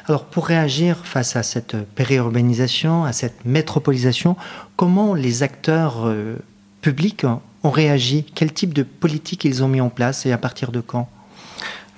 Alors 0.08 0.26
pour 0.26 0.48
réagir 0.48 0.98
face 1.04 1.36
à 1.36 1.44
cette 1.44 1.76
périurbanisation, 1.96 3.06
à 3.06 3.14
cette 3.14 3.46
métropolisation, 3.46 4.36
comment 4.76 5.14
les 5.14 5.44
acteurs 5.44 6.06
euh, 6.06 6.38
publics 6.82 7.26
ont 7.64 7.70
réagi? 7.70 8.26
Quel 8.36 8.54
type 8.54 8.74
de 8.74 8.84
politique 8.84 9.46
ils 9.46 9.64
ont 9.64 9.68
mis 9.68 9.82
en 9.82 9.90
place 9.90 10.26
et 10.26 10.32
à 10.32 10.38
partir 10.38 10.72
de 10.72 10.82
quand? 10.82 11.10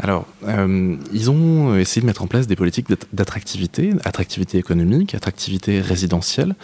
Alors, 0.01 0.25
euh, 0.47 0.95
ils 1.11 1.29
ont 1.29 1.75
essayé 1.75 2.01
de 2.01 2.05
mettre 2.05 2.21
en 2.21 2.27
place 2.27 2.47
des 2.47 2.55
politiques 2.55 2.87
d'attractivité, 3.11 3.91
attractivité 4.05 4.57
économique, 4.57 5.13
attractivité 5.13 5.81
résidentielle, 5.81 6.55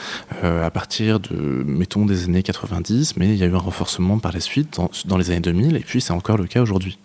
euh, 0.44 0.66
à 0.66 0.72
partir 0.72 1.20
de, 1.20 1.36
mettons, 1.36 2.06
des 2.06 2.26
années 2.26 2.44
90, 2.44 3.18
mais 3.18 3.28
il 3.28 3.36
y 3.36 3.44
a 3.44 3.48
eu 3.48 3.54
un 3.54 3.60
renforcement 3.60 4.20
par 4.20 4.32
la 4.32 4.40
suite 4.40 4.80
dans, 5.06 5.18
les 5.18 5.32
années 5.32 5.42
2000, 5.42 5.76
et 5.76 5.82
puis 5.82 6.00
c'est 6.00 6.14
encore 6.14 6.38
le 6.38 6.48
cas 6.48 6.62
aujourd'hui. 6.62 6.98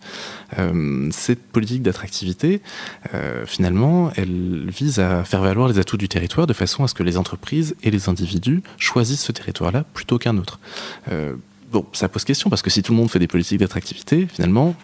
Euh, 0.58 1.08
cette 1.10 1.42
politique 1.42 1.82
d'attractivité, 1.82 2.62
finalement, 3.46 4.12
elle 4.16 4.70
vise 4.70 5.00
à 5.00 5.24
faire 5.24 5.40
valoir 5.40 5.68
les 5.68 5.78
atouts 5.78 5.96
du 5.96 6.08
territoire 6.08 6.46
de 6.46 6.52
façon 6.52 6.84
à 6.84 6.88
ce 6.88 6.94
que 6.94 7.02
les 7.02 7.16
entreprises 7.16 7.74
et 7.82 7.90
les 7.90 8.08
individus 8.08 8.62
choisissent 8.78 9.24
ce 9.24 9.32
territoire-là 9.32 9.84
plutôt 9.94 10.18
qu'un 10.18 10.36
autre. 10.36 10.60
bon, 11.72 11.86
ça 11.92 12.08
pose 12.08 12.24
question 12.24 12.50
parce 12.50 12.62
que 12.62 12.70
si 12.70 12.82
tout 12.82 12.92
le 12.92 12.98
monde 12.98 13.10
fait 13.10 13.18
des 13.18 13.26
politiques 13.26 13.58
d'attractivité, 13.58 14.26
finalement, 14.32 14.76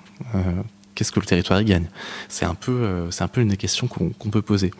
qu'est-ce 0.96 1.12
que 1.12 1.20
le 1.20 1.26
territoire 1.26 1.60
y 1.60 1.64
gagne 1.64 1.86
C'est 2.28 2.44
un 2.44 2.54
peu, 2.54 2.72
euh, 2.72 3.10
un 3.20 3.28
peu 3.28 3.40
une 3.40 3.48
des 3.48 3.56
questions 3.56 3.86
qu'on 3.86 4.30
peut 4.30 4.42
poser. 4.42 4.72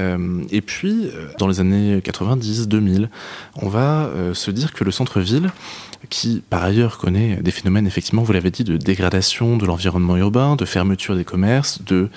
Euh, 0.00 0.42
et 0.50 0.62
puis, 0.62 1.08
euh, 1.14 1.28
dans 1.38 1.46
les 1.46 1.60
années 1.60 2.00
90, 2.02 2.66
2000, 2.66 3.08
on 3.56 3.68
va 3.68 4.10
se 4.34 4.50
dire 4.50 4.72
que 4.72 4.82
le 4.82 4.90
centre-ville 4.90 5.52
qui 6.08 6.42
par 6.48 6.64
ailleurs 6.64 6.98
connaît 6.98 7.36
des 7.36 7.50
phénomènes, 7.50 7.86
effectivement, 7.86 8.22
vous 8.22 8.32
l'avez 8.32 8.50
dit, 8.50 8.64
de 8.64 8.76
dégradation 8.76 9.56
de 9.56 9.66
l'environnement 9.66 10.16
urbain, 10.16 10.56
de 10.56 10.64
fermeture 10.64 11.14
des 11.14 11.24
commerces, 11.24 11.82
de 11.82 12.08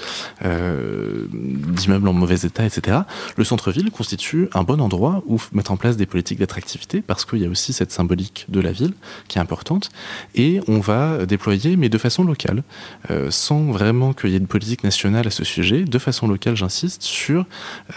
euh, 0.45 1.25
d'immeubles 1.33 2.07
en 2.07 2.13
mauvais 2.13 2.37
état, 2.43 2.65
etc. 2.65 2.99
Le 3.35 3.43
centre-ville 3.43 3.91
constitue 3.91 4.47
un 4.53 4.63
bon 4.63 4.79
endroit 4.79 5.23
où 5.25 5.41
mettre 5.51 5.71
en 5.71 5.77
place 5.77 5.97
des 5.97 6.05
politiques 6.05 6.39
d'attractivité, 6.39 7.01
parce 7.01 7.25
qu'il 7.25 7.39
y 7.39 7.45
a 7.45 7.49
aussi 7.49 7.73
cette 7.73 7.91
symbolique 7.91 8.45
de 8.49 8.61
la 8.61 8.71
ville 8.71 8.93
qui 9.27 9.37
est 9.37 9.41
importante, 9.41 9.89
et 10.35 10.61
on 10.67 10.79
va 10.79 11.25
déployer, 11.25 11.75
mais 11.75 11.89
de 11.89 11.97
façon 11.97 12.23
locale, 12.23 12.63
euh, 13.11 13.31
sans 13.31 13.71
vraiment 13.71 14.13
qu'il 14.13 14.29
y 14.29 14.35
ait 14.35 14.39
de 14.39 14.45
politique 14.45 14.83
nationale 14.83 15.27
à 15.27 15.31
ce 15.31 15.43
sujet, 15.43 15.83
de 15.83 15.99
façon 15.99 16.27
locale, 16.27 16.55
j'insiste, 16.55 17.03
sur 17.03 17.45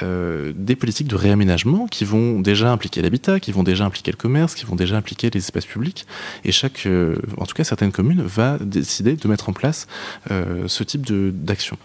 euh, 0.03 0.53
des 0.57 0.75
politiques 0.75 1.09
de 1.09 1.17
réaménagement 1.17 1.87
qui 1.87 2.05
vont 2.05 2.41
déjà 2.41 2.73
impliquer 2.73 3.03
l'habitat, 3.03 3.39
qui 3.39 3.53
vont 3.53 3.63
déjà 3.63 3.85
impliquer 3.85 4.11
le 4.11 4.17
commerce, 4.17 4.55
qui 4.55 4.65
vont 4.65 4.77
déjà 4.77 4.97
impliquer 4.97 5.31
les 5.31 5.39
espaces 5.39 5.67
publics 5.67 5.76
et 6.45 6.53
chaque, 6.53 6.87
euh, 6.87 7.17
en 7.39 7.47
tout 7.47 7.55
cas 7.55 7.65
certaines 7.65 7.93
communes, 7.93 8.23
va 8.23 8.59
décider 8.61 9.17
de 9.17 9.29
mettre 9.29 9.49
en 9.49 9.53
place 9.53 9.87
euh, 10.31 10.65
ce 10.69 10.85
type 10.85 11.07
d'action. 11.07 11.77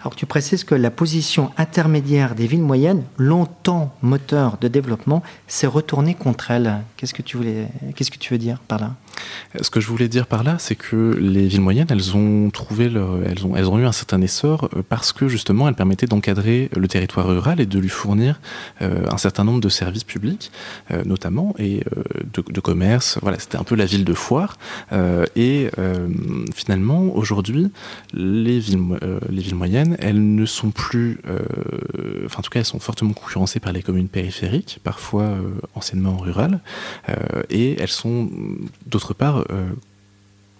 Alors 0.00 0.16
tu 0.16 0.26
précises 0.26 0.64
que 0.64 0.74
la 0.74 0.90
position 0.90 1.50
intermédiaire 1.56 2.34
des 2.34 2.46
villes 2.46 2.62
moyennes, 2.62 3.04
longtemps 3.18 3.94
moteur 4.02 4.58
de 4.60 4.68
développement, 4.68 5.22
s'est 5.46 5.66
retournée 5.66 6.14
contre 6.14 6.50
elles. 6.50 6.78
Qu'est-ce 6.96 7.14
que 7.14 7.22
tu 7.22 7.36
voulais, 7.36 7.68
qu'est-ce 7.94 8.10
que 8.10 8.18
tu 8.18 8.32
veux 8.32 8.38
dire 8.38 8.58
par 8.66 8.78
là? 8.78 8.94
Ce 9.60 9.70
que 9.70 9.80
je 9.80 9.88
voulais 9.88 10.08
dire 10.08 10.26
par 10.26 10.42
là, 10.44 10.56
c'est 10.58 10.74
que 10.74 11.16
les 11.20 11.46
villes 11.46 11.60
moyennes, 11.60 11.86
elles 11.90 12.16
ont 12.16 12.50
trouvé, 12.50 12.86
elles 12.86 13.46
ont, 13.46 13.56
elles 13.56 13.68
ont 13.68 13.78
eu 13.78 13.86
un 13.86 13.92
certain 13.92 14.20
essor 14.20 14.68
euh, 14.74 14.82
parce 14.88 15.12
que 15.12 15.28
justement, 15.28 15.68
elles 15.68 15.74
permettaient 15.74 16.06
d'encadrer 16.06 16.70
le 16.76 16.88
territoire 16.88 17.26
rural 17.26 17.60
et 17.60 17.66
de 17.66 17.78
lui 17.78 17.88
fournir 17.88 18.40
un 18.80 19.16
certain 19.18 19.44
nombre 19.44 19.60
de 19.60 19.68
services 19.68 20.04
publics, 20.04 20.50
notamment 21.04 21.54
et 21.58 21.82
de, 22.32 22.42
de 22.48 22.60
commerce. 22.60 23.18
Voilà, 23.22 23.38
c'était 23.38 23.56
un 23.56 23.64
peu 23.64 23.74
la 23.74 23.86
ville 23.86 24.04
de 24.04 24.14
foire. 24.14 24.56
Euh, 24.92 25.24
et 25.36 25.70
euh, 25.78 26.08
finalement, 26.54 27.14
aujourd'hui, 27.14 27.70
les 28.12 28.58
villes, 28.58 28.80
euh, 29.02 29.20
les 29.28 29.42
villes 29.42 29.54
moyennes, 29.54 29.96
elles 30.00 30.34
ne 30.34 30.46
sont 30.46 30.70
plus, 30.70 31.20
enfin 32.24 32.38
en 32.38 32.42
tout 32.42 32.50
cas, 32.50 32.60
elles 32.60 32.66
sont 32.66 32.78
fortement 32.78 33.12
concurrencées 33.12 33.60
par 33.60 33.72
les 33.72 33.82
communes 33.82 34.08
périphériques, 34.08 34.80
parfois 34.82 35.36
anciennement 35.74 36.16
rurales, 36.16 36.60
et 37.50 37.76
elles 37.80 37.88
sont 37.88 38.30
d'autre 38.86 39.14
part 39.14 39.25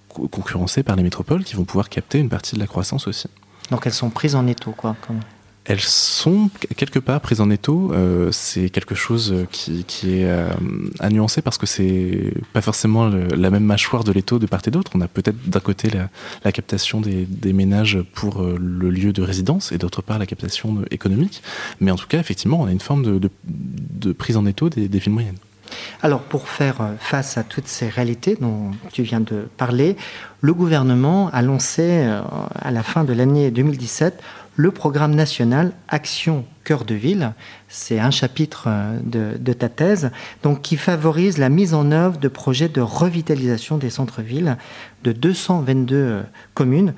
concurrencées 0.09 0.83
par 0.83 0.97
les 0.97 1.03
métropoles 1.03 1.45
qui 1.45 1.57
vont 1.57 1.65
pouvoir 1.65 1.89
capter 1.89 2.19
une 2.19 2.29
partie 2.29 2.55
de 2.55 2.61
la 2.61 2.67
croissance 2.67 3.07
aussi. 3.07 3.29
Donc 3.71 3.87
elles 3.87 3.93
sont 3.93 4.11
prises 4.11 4.35
en 4.35 4.47
étau, 4.47 4.73
quoi. 4.73 4.97
Comme 5.07 5.21
elles 5.69 5.81
sont 5.81 6.49
quelque 6.77 7.01
part 7.01 7.21
prises 7.21 7.41
en 7.41 7.51
étau. 7.51 7.93
Euh, 7.93 8.31
c'est 8.31 8.71
quelque 8.71 8.95
chose 8.95 9.35
qui, 9.51 9.85
qui 9.85 10.21
est 10.21 10.25
euh, 10.25 10.49
à 11.01 11.09
nuancer 11.11 11.43
parce 11.43 11.59
que 11.59 11.67
c'est 11.67 12.33
pas 12.53 12.61
forcément 12.61 13.09
la 13.09 13.51
même 13.51 13.65
mâchoire 13.65 14.05
de 14.05 14.13
l'étau 14.13 14.39
de 14.39 14.47
part 14.47 14.61
et 14.65 14.71
d'autre. 14.71 14.93
On 14.95 15.01
a 15.01 15.09
peut-être 15.09 15.49
d'un 15.49 15.61
côté 15.61 15.91
la, 15.91 16.09
la 16.45 16.53
captation 16.53 17.01
des, 17.01 17.27
des, 17.27 17.53
ménages 17.53 17.99
pour 18.15 18.43
euh, 18.43 18.57
le 18.61 18.91
lieu 18.91 19.13
de 19.13 19.23
résidence 19.23 19.73
et 19.73 19.79
d'autre 19.79 20.03
part 20.03 20.21
la 20.21 20.27
captation 20.27 20.85
économique. 20.93 21.43
Mais 21.81 21.91
en 21.91 21.97
tout 21.97 22.07
cas, 22.07 22.21
effectivement, 22.21 22.61
on 22.61 22.67
a 22.67 22.73
une 22.73 22.81
forme 22.81 23.03
de, 23.03 23.19
de, 23.19 23.31
de 23.45 24.13
prise 24.13 24.37
en 24.37 24.47
étau 24.47 24.69
des, 24.71 24.89
des 24.89 24.99
villes 25.01 25.13
moyennes. 25.13 25.39
Alors, 26.03 26.21
pour 26.21 26.49
faire 26.49 26.77
face 26.99 27.39
à 27.39 27.43
toutes 27.43 27.69
ces 27.69 27.89
réalités 27.89 28.37
dont 28.41 28.71
tu 28.93 29.03
viens 29.03 29.21
de 29.21 29.49
parler, 29.57 29.97
le 30.41 30.55
gouvernement 30.55 31.31
a 31.33 31.43
lancé 31.43 32.07
à 32.55 32.71
la 32.71 32.83
fin 32.83 33.05
de 33.05 33.13
l'année 33.13 33.51
2017 33.51 34.23
le 34.57 34.71
programme 34.71 35.15
national 35.15 35.73
Action 35.89 36.45
Cœur 36.65 36.85
de 36.85 36.95
Ville. 36.95 37.33
C'est 37.69 38.01
un 38.01 38.11
chapitre 38.11 38.65
euh, 38.67 39.37
de, 39.39 39.53
ta 39.53 39.69
thèse, 39.69 40.11
donc 40.43 40.63
qui 40.63 40.77
favorise 40.77 41.39
la 41.39 41.51
mise 41.51 41.75
en 41.75 41.93
œuvre 41.93 42.19
de 42.19 42.29
projets 42.29 42.69
de 42.69 42.81
revitalisation 42.81 43.77
des 43.77 43.91
centres-villes 43.91 44.57
de 45.05 45.13
222 45.13 45.95
euh, 45.95 46.23
communes 46.55 46.95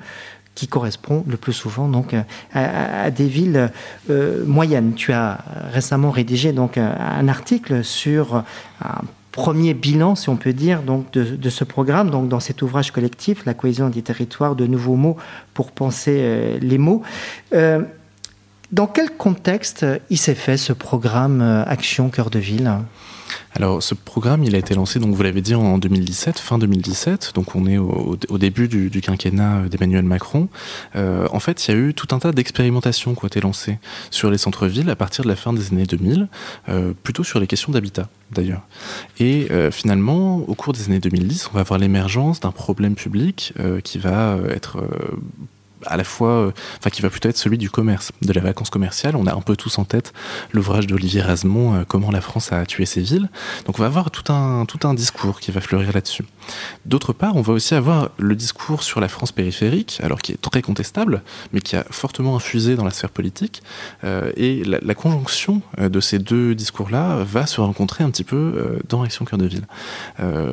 qui 0.59 0.67
correspondent 0.67 1.23
le 1.27 1.37
plus 1.37 1.53
souvent 1.53 1.87
donc 1.87 2.13
à, 2.53 3.09
des 3.11 3.27
villes 3.27 3.71
euh, 4.09 4.43
moyennes. 4.45 4.93
Tu 4.93 5.13
as 5.13 5.37
récemment 5.71 6.11
rédigé 6.11 6.51
donc 6.51 6.77
un 6.77 7.27
article 7.29 7.83
sur 7.83 8.43
un 8.81 9.01
premier 9.31 9.73
bilan, 9.73 10.15
si 10.15 10.27
on 10.27 10.35
peut 10.35 10.51
dire, 10.51 10.81
de, 10.83 11.49
ce 11.49 11.63
programme, 11.63 12.09
donc 12.09 12.27
dans 12.27 12.41
cet 12.41 12.61
ouvrage 12.61 12.91
collectif, 12.91 13.45
La 13.45 13.53
cohésion 13.53 13.87
des 13.87 14.01
territoires, 14.01 14.53
de 14.53 14.67
nouveaux 14.67 14.97
mots 14.97 15.15
pour 15.53 15.71
penser 15.71 16.17
euh, 16.19 16.59
les 16.61 16.77
mots. 16.77 17.03
Euh, 17.53 17.81
dans 18.73 18.87
quel 18.87 19.11
contexte 19.11 19.85
il 20.09 20.17
s'est 20.17 20.35
fait 20.35 20.57
ce 20.57 20.73
programme 20.73 21.41
euh, 21.41 21.63
Action 21.65 22.09
Cœur 22.09 22.29
de 22.29 22.39
Ville? 22.39 22.69
Alors 23.53 23.83
ce 23.83 23.93
programme, 23.93 24.43
il 24.43 24.55
a 24.55 24.57
été 24.57 24.73
lancé, 24.73 24.99
donc 24.99 25.13
vous 25.13 25.23
l'avez 25.23 25.41
dit, 25.41 25.55
en 25.55 25.77
2017, 25.77 26.39
fin 26.39 26.57
2017, 26.57 27.31
donc 27.35 27.55
on 27.55 27.65
est 27.65 27.77
au, 27.77 28.37
début 28.37 28.67
du, 28.67 29.01
quinquennat 29.01 29.67
d'Emmanuel 29.69 30.05
Macron. 30.05 30.47
Euh, 30.95 31.27
en 31.31 31.39
fait, 31.39 31.67
il 31.67 31.71
y 31.71 31.73
a 31.73 31.77
eu 31.77 31.93
tout 31.93 32.13
un 32.15 32.19
tas 32.19 32.31
d'expérimentations 32.31 33.15
qui 33.15 33.25
ont 33.25 33.27
été 33.27 33.41
lancées 33.41 33.79
sur 34.11 34.31
les 34.31 34.37
centres-villes 34.37 34.89
à 34.89 34.95
partir 34.95 35.23
de 35.23 35.29
la 35.29 35.35
fin 35.35 35.53
des 35.53 35.73
années 35.73 35.85
2000, 35.85 36.27
euh, 36.69 36.93
plutôt 37.03 37.23
sur 37.23 37.39
les 37.39 37.47
questions 37.47 37.71
d'habitat 37.71 38.09
d'ailleurs. 38.31 38.61
Et 39.19 39.47
euh, 39.51 39.71
finalement, 39.71 40.37
au 40.37 40.55
cours 40.55 40.73
des 40.73 40.85
années 40.85 40.99
2010, 40.99 41.49
on 41.51 41.55
va 41.55 41.61
avoir 41.61 41.79
l'émergence 41.79 42.39
d'un 42.39 42.51
problème 42.51 42.95
public 42.95 43.53
qui 43.83 43.97
va 43.97 44.37
être 44.49 44.77
à 45.85 45.97
la 45.97 46.03
fois, 46.03 46.29
euh, 46.29 46.51
enfin 46.77 46.89
qui 46.89 47.01
va 47.01 47.09
plutôt 47.09 47.29
être 47.29 47.37
celui 47.37 47.57
du 47.57 47.69
commerce, 47.69 48.11
de 48.21 48.33
la 48.33 48.41
vacance 48.41 48.69
commerciale. 48.69 49.15
On 49.15 49.27
a 49.27 49.33
un 49.33 49.41
peu 49.41 49.55
tous 49.55 49.77
en 49.77 49.85
tête 49.85 50.13
l'ouvrage 50.51 50.87
d'Olivier 50.87 51.21
Rasmont, 51.21 51.75
euh, 51.75 51.83
Comment 51.87 52.11
la 52.11 52.21
France 52.21 52.51
a 52.51 52.65
tué 52.65 52.85
ses 52.85 53.01
villes. 53.01 53.29
Donc 53.65 53.79
on 53.79 53.81
va 53.81 53.87
avoir 53.87 54.11
tout 54.11 54.31
un, 54.31 54.65
tout 54.65 54.87
un 54.87 54.93
discours 54.93 55.39
qui 55.39 55.51
va 55.51 55.61
fleurir 55.61 55.91
là-dessus. 55.93 56.25
D'autre 56.85 57.13
part, 57.13 57.35
on 57.35 57.41
va 57.41 57.53
aussi 57.53 57.75
avoir 57.75 58.09
le 58.17 58.35
discours 58.35 58.83
sur 58.83 58.99
la 58.99 59.07
France 59.07 59.31
périphérique, 59.31 59.99
alors 60.03 60.21
qui 60.21 60.31
est 60.31 60.41
très 60.41 60.61
contestable, 60.61 61.21
mais 61.53 61.61
qui 61.61 61.75
a 61.75 61.85
fortement 61.89 62.35
infusé 62.35 62.75
dans 62.75 62.85
la 62.85 62.91
sphère 62.91 63.09
politique. 63.09 63.61
Euh, 64.03 64.31
et 64.35 64.63
la, 64.63 64.95
conjonction 64.95 65.61
de 65.79 65.99
ces 66.01 66.19
deux 66.19 66.55
discours-là 66.55 67.23
va 67.23 67.45
se 67.45 67.61
rencontrer 67.61 68.03
un 68.03 68.09
petit 68.09 68.25
peu 68.25 68.79
dans 68.89 69.03
Action 69.03 69.23
Cœur 69.23 69.39
de 69.39 69.45
Ville. 69.45 69.65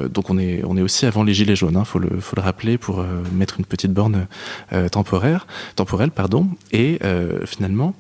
donc 0.09 0.31
on 0.31 0.39
est, 0.39 0.63
on 0.65 0.77
est 0.77 0.83
aussi 0.83 1.05
avant 1.05 1.25
les 1.25 1.35
Gilets 1.35 1.57
jaunes, 1.57 1.73
il 1.75 1.79
hein, 1.79 1.85
faut, 1.85 1.99
le, 1.99 2.21
faut 2.21 2.37
le 2.37 2.43
rappeler 2.43 2.79
pour 2.79 3.05
mettre 3.33 3.59
une 3.59 3.65
petite 3.65 3.93
borne 3.93 4.29
temporaire 4.93 5.47
temporel, 5.75 6.11
pardon. 6.11 6.49
Et 6.73 6.99
euh, 7.05 7.45
finalement, 7.47 7.95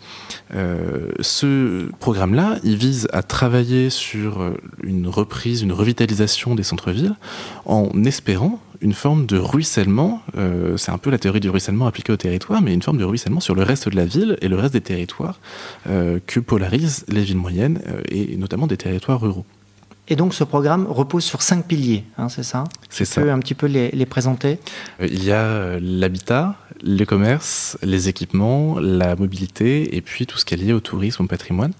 euh, 0.54 1.10
ce 1.20 1.90
programme-là, 2.00 2.58
il 2.64 2.76
vise 2.76 3.08
à 3.12 3.22
travailler 3.22 3.90
sur 3.90 4.40
euh, 4.40 4.54
une 4.82 5.08
reprise, 5.08 5.62
une 5.62 5.72
revitalisation 5.72 6.54
des 6.54 6.62
centres-villes, 6.62 7.14
en 7.64 7.85
espérant 8.04 8.60
une 8.80 8.92
forme 8.92 9.26
de 9.26 9.38
ruissellement, 9.38 10.20
c'est 10.76 10.92
un 10.92 10.98
peu 10.98 11.10
la 11.10 11.18
théorie 11.18 11.40
du 11.40 11.48
ruissellement 11.48 11.86
appliquée 11.86 12.12
au 12.12 12.16
territoire, 12.16 12.60
mais 12.60 12.74
une 12.74 12.82
forme 12.82 12.98
de 12.98 13.04
ruissellement 13.04 13.40
sur 13.40 13.54
le 13.54 13.62
reste 13.62 13.88
de 13.88 13.96
la 13.96 14.04
ville 14.04 14.36
et 14.42 14.48
le 14.48 14.56
reste 14.56 14.74
des 14.74 14.82
territoires 14.82 15.40
que 15.84 16.40
polarisent 16.40 17.06
les 17.08 17.22
villes 17.22 17.38
moyennes 17.38 17.80
et 18.10 18.36
notamment 18.36 18.66
des 18.66 18.76
territoires 18.76 19.20
ruraux. 19.20 19.46
Et 20.08 20.14
donc 20.14 20.34
ce 20.34 20.44
programme 20.44 20.86
repose 20.88 21.24
sur 21.24 21.42
cinq 21.42 21.66
piliers, 21.66 22.04
hein, 22.16 22.28
c'est 22.28 22.44
ça? 22.44 22.64
C'est 22.90 23.04
ça. 23.04 23.20
Tu 23.20 23.26
peux 23.26 23.32
un 23.32 23.40
petit 23.40 23.54
peu 23.54 23.66
les, 23.66 23.90
les 23.90 24.06
présenter? 24.06 24.60
Il 25.00 25.24
y 25.24 25.32
a 25.32 25.80
l'habitat, 25.80 26.54
le 26.84 27.04
commerce, 27.04 27.76
les 27.82 28.08
équipements, 28.08 28.78
la 28.78 29.16
mobilité 29.16 29.96
et 29.96 30.00
puis 30.02 30.26
tout 30.26 30.38
ce 30.38 30.44
qui 30.44 30.54
est 30.54 30.58
lié 30.58 30.72
au 30.72 30.80
tourisme, 30.80 31.24
au 31.24 31.26
patrimoine. 31.26 31.72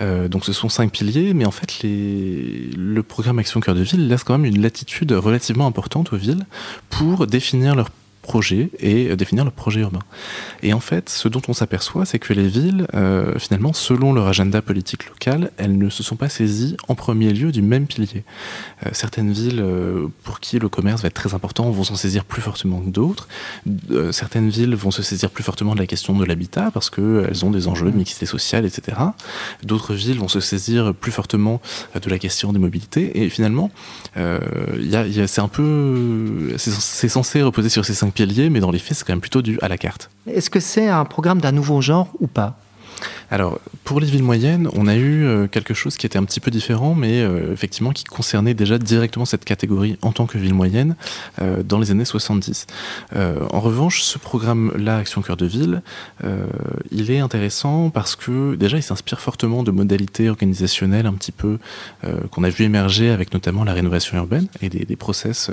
Euh, 0.00 0.28
donc 0.28 0.44
ce 0.44 0.52
sont 0.52 0.68
cinq 0.68 0.92
piliers, 0.92 1.34
mais 1.34 1.46
en 1.46 1.50
fait 1.50 1.82
les... 1.82 2.70
le 2.76 3.02
programme 3.02 3.40
Action 3.40 3.58
Cœur 3.58 3.74
de 3.74 3.82
Ville 3.82 4.06
laisse 4.06 4.22
quand 4.22 4.38
même 4.38 4.44
une 4.44 4.62
latitude 4.62 5.10
relativement 5.10 5.66
importante 5.66 6.12
aux 6.12 6.16
villes 6.16 6.46
pour 6.90 7.26
définir 7.26 7.74
leur 7.74 7.90
projet 8.24 8.70
et 8.80 9.10
euh, 9.10 9.16
définir 9.16 9.44
le 9.44 9.50
projet 9.50 9.80
urbain. 9.80 10.00
Et 10.62 10.72
en 10.72 10.80
fait, 10.80 11.08
ce 11.08 11.28
dont 11.28 11.42
on 11.46 11.52
s'aperçoit, 11.52 12.06
c'est 12.06 12.18
que 12.18 12.32
les 12.32 12.48
villes, 12.48 12.86
euh, 12.94 13.38
finalement, 13.38 13.72
selon 13.72 14.12
leur 14.12 14.26
agenda 14.26 14.62
politique 14.62 15.06
local, 15.08 15.52
elles 15.58 15.76
ne 15.78 15.90
se 15.90 16.02
sont 16.02 16.16
pas 16.16 16.28
saisies 16.28 16.76
en 16.88 16.94
premier 16.94 17.32
lieu 17.32 17.52
du 17.52 17.62
même 17.62 17.86
pilier. 17.86 18.24
Euh, 18.84 18.90
certaines 18.92 19.30
villes 19.30 19.64
pour 20.22 20.40
qui 20.40 20.58
le 20.58 20.68
commerce 20.68 21.02
va 21.02 21.08
être 21.08 21.14
très 21.14 21.34
important 21.34 21.70
vont 21.70 21.84
s'en 21.84 21.94
saisir 21.94 22.24
plus 22.24 22.40
fortement 22.40 22.80
que 22.80 22.88
d'autres. 22.88 23.28
certaines 24.10 24.48
villes 24.48 24.74
vont 24.74 24.90
se 24.90 25.02
saisir 25.02 25.30
plus 25.30 25.44
fortement 25.44 25.74
de 25.74 25.80
la 25.80 25.86
question 25.86 26.16
de 26.16 26.24
l'habitat 26.24 26.70
parce 26.72 26.88
qu'elles 26.90 27.44
ont 27.44 27.50
des 27.50 27.68
enjeux 27.68 27.90
de 27.90 27.96
mixité 27.96 28.26
sociale, 28.26 28.64
etc. 28.64 28.96
D'autres 29.62 29.94
villes 29.94 30.18
vont 30.18 30.28
se 30.28 30.40
saisir 30.40 30.94
plus 30.94 31.12
fortement 31.12 31.60
de 32.00 32.08
la 32.08 32.18
question 32.18 32.52
des 32.52 32.58
mobilités. 32.58 33.22
Et 33.22 33.28
finalement, 33.28 33.70
c'est 34.14 35.40
un 35.40 35.48
peu, 35.48 36.54
c'est 36.56 37.08
censé 37.08 37.42
reposer 37.42 37.68
sur 37.68 37.84
ces 37.84 37.94
cinq 37.94 38.13
mais 38.50 38.60
dans 38.60 38.70
les 38.70 38.78
faits, 38.78 38.98
c'est 38.98 39.04
quand 39.04 39.12
même 39.12 39.20
plutôt 39.20 39.42
du 39.42 39.58
à 39.60 39.68
la 39.68 39.78
carte. 39.78 40.10
Est-ce 40.30 40.50
que 40.50 40.60
c'est 40.60 40.88
un 40.88 41.04
programme 41.04 41.40
d'un 41.40 41.52
nouveau 41.52 41.80
genre 41.80 42.08
ou 42.20 42.26
pas? 42.26 42.58
Alors, 43.30 43.58
pour 43.84 44.00
les 44.00 44.06
villes 44.06 44.22
moyennes, 44.22 44.68
on 44.74 44.86
a 44.86 44.94
eu 44.96 45.24
euh, 45.24 45.46
quelque 45.46 45.74
chose 45.74 45.96
qui 45.96 46.06
était 46.06 46.18
un 46.18 46.24
petit 46.24 46.40
peu 46.40 46.50
différent, 46.50 46.94
mais 46.94 47.20
euh, 47.20 47.52
effectivement 47.52 47.90
qui 47.90 48.04
concernait 48.04 48.54
déjà 48.54 48.78
directement 48.78 49.24
cette 49.24 49.44
catégorie 49.44 49.98
en 50.02 50.12
tant 50.12 50.26
que 50.26 50.38
ville 50.38 50.54
moyenne 50.54 50.96
euh, 51.40 51.62
dans 51.62 51.78
les 51.78 51.90
années 51.90 52.04
70. 52.04 52.66
en 53.14 53.60
revanche, 53.60 54.02
ce 54.02 54.18
programme-là, 54.18 54.98
Action 54.98 55.22
Cœur 55.22 55.36
de 55.36 55.46
Ville, 55.46 55.82
il 56.90 57.10
est 57.10 57.18
intéressant 57.18 57.90
parce 57.90 58.16
que 58.16 58.54
déjà, 58.54 58.76
il 58.76 58.82
s'inspire 58.82 59.20
fortement 59.20 59.62
de 59.62 59.70
modalités 59.70 60.28
organisationnelles 60.28 61.06
un 61.06 61.12
petit 61.12 61.32
peu 61.32 61.58
qu'on 62.30 62.44
a 62.44 62.48
vu 62.48 62.64
émerger 62.64 63.10
avec 63.10 63.32
notamment 63.32 63.64
la 63.64 63.72
rénovation 63.72 64.16
urbaine 64.16 64.48
et 64.60 64.68
des, 64.68 64.84
des 64.84 64.96
process 64.96 65.50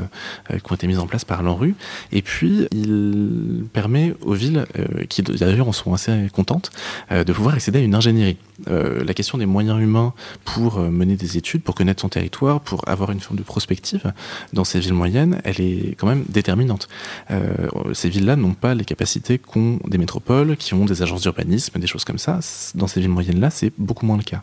qui 0.50 0.72
ont 0.72 0.76
été 0.76 0.88
mis 0.88 0.98
en 0.98 1.08
place 1.08 1.26
par 1.26 1.44
l'ANRU. 1.44 1.76
Et 2.12 2.22
puis, 2.22 2.68
il 2.72 3.66
permet 3.74 4.14
aux 4.22 4.34
villes, 4.34 4.66
qui 5.10 5.22
d'ailleurs 5.22 5.68
en 5.68 5.74
sont 5.74 5.94
assez 5.94 6.28
contentes, 6.34 6.72
de 7.12 7.34
pouvoir 7.34 7.56
accéder 7.56 7.71
à 7.80 7.82
une 7.82 7.96
ingénierie. 7.96 8.38
Euh, 8.70 9.04
la 9.04 9.14
question 9.14 9.38
des 9.38 9.46
moyens 9.46 9.82
humains 9.82 10.14
pour 10.46 10.78
euh, 10.78 10.90
mener 10.90 11.16
des 11.16 11.38
études, 11.38 11.64
pour 11.64 11.76
connaître 11.76 12.02
son 12.02 12.10
territoire, 12.10 12.62
pour 12.62 12.88
avoir 12.88 13.12
une 13.12 13.20
forme 13.20 13.38
de 13.38 13.44
prospective 13.44 14.14
dans 14.54 14.64
ces 14.64 14.80
villes 14.80 14.94
moyennes, 14.94 15.42
elle 15.44 15.60
est 15.62 15.96
quand 15.98 16.08
même 16.08 16.26
déterminante. 16.30 16.88
Euh, 17.32 17.50
ces 17.94 18.10
villes-là 18.10 18.36
n'ont 18.36 18.54
pas 18.54 18.76
les 18.76 18.86
capacités 18.86 19.40
qu'ont 19.40 19.80
des 19.88 19.98
métropoles, 19.98 20.58
qui 20.58 20.74
ont 20.74 20.86
des 20.86 21.02
agences 21.02 21.22
d'urbanisme, 21.22 21.80
des 21.80 21.88
choses 21.88 22.06
comme 22.06 22.20
ça. 22.20 22.40
Dans 22.76 22.88
ces 22.88 23.00
villes 23.00 23.10
moyennes-là, 23.10 23.50
c'est 23.50 23.74
beaucoup 23.78 24.06
moins 24.06 24.18
le 24.18 24.24
cas. 24.24 24.42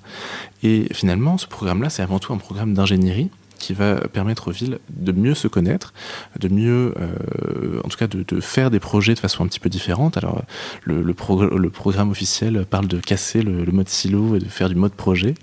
Et 0.62 0.86
finalement, 0.92 1.38
ce 1.38 1.46
programme-là, 1.46 1.90
c'est 1.90 2.02
avant 2.02 2.18
tout 2.18 2.32
un 2.32 2.38
programme 2.38 2.74
d'ingénierie 2.74 3.30
qui 3.58 3.74
va 3.74 3.96
permettre 3.96 4.48
aux 4.48 4.52
villes 4.52 4.78
de 4.90 5.12
mieux 5.12 5.34
se 5.34 5.48
connaître, 5.48 5.92
de 6.38 6.48
mieux, 6.48 6.94
euh, 6.98 7.80
en 7.84 7.88
tout 7.88 7.98
cas, 7.98 8.06
de, 8.06 8.40
faire 8.40 8.70
des 8.70 8.80
projets 8.80 9.14
de 9.14 9.18
façon 9.18 9.44
un 9.44 9.48
petit 9.48 9.60
peu 9.60 9.68
différente. 9.68 10.16
Alors, 10.16 10.42
le, 10.84 11.12
programme 11.14 12.10
officiel 12.10 12.64
parle 12.64 12.86
de 12.86 12.98
casser 12.98 13.42
le, 13.42 13.64
mode 13.72 13.88
silo 13.88 14.36
et 14.36 14.38
de 14.38 14.44
faire 14.46 14.68
du 14.68 14.74
mode 14.74 14.92
projet. 14.92 15.34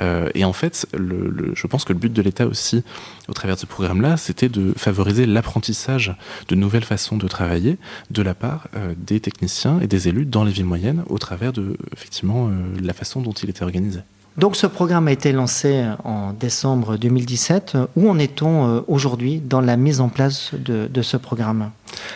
Euh, 0.00 0.28
et 0.34 0.44
en 0.44 0.52
fait, 0.52 0.86
je 0.94 1.66
pense 1.66 1.84
que 1.84 1.92
le 1.92 1.98
but 1.98 2.12
de 2.12 2.22
l'État 2.22 2.46
aussi, 2.46 2.82
au 3.28 3.32
travers 3.32 3.56
de 3.56 3.60
ce 3.60 3.66
programme-là, 3.66 4.16
c'était 4.16 4.48
de 4.48 4.72
favoriser 4.76 5.26
l'apprentissage 5.26 6.16
de 6.48 6.54
nouvelles 6.54 6.84
façons 6.84 7.16
de 7.16 7.28
travailler 7.28 7.78
de 8.10 8.22
la 8.22 8.34
part 8.34 8.68
euh, 8.76 8.94
des 8.96 9.20
techniciens 9.20 9.80
et 9.80 9.86
des 9.86 10.08
élus 10.08 10.26
dans 10.26 10.44
les 10.44 10.52
villes 10.52 10.64
moyennes, 10.64 11.04
au 11.08 11.18
travers 11.18 11.52
de, 11.52 11.76
effectivement, 11.92 12.50
la 12.82 12.92
façon 12.92 13.20
dont 13.20 13.32
il 13.32 13.50
était 13.50 13.62
organisé. 13.62 14.00
Donc 14.36 14.56
ce 14.56 14.66
programme 14.66 15.06
a 15.06 15.12
été 15.12 15.30
lancé 15.32 15.84
en 16.02 16.32
décembre 16.32 16.96
2017. 16.96 17.76
Où 17.96 18.10
en 18.10 18.18
est-on 18.18 18.68
euh, 18.68 18.80
aujourd'hui 18.88 19.38
dans 19.38 19.60
la 19.60 19.76
mise 19.76 20.00
en 20.00 20.08
place 20.08 20.50
de, 20.54 20.88
de 20.88 21.02
ce 21.02 21.16
programme? 21.16 21.70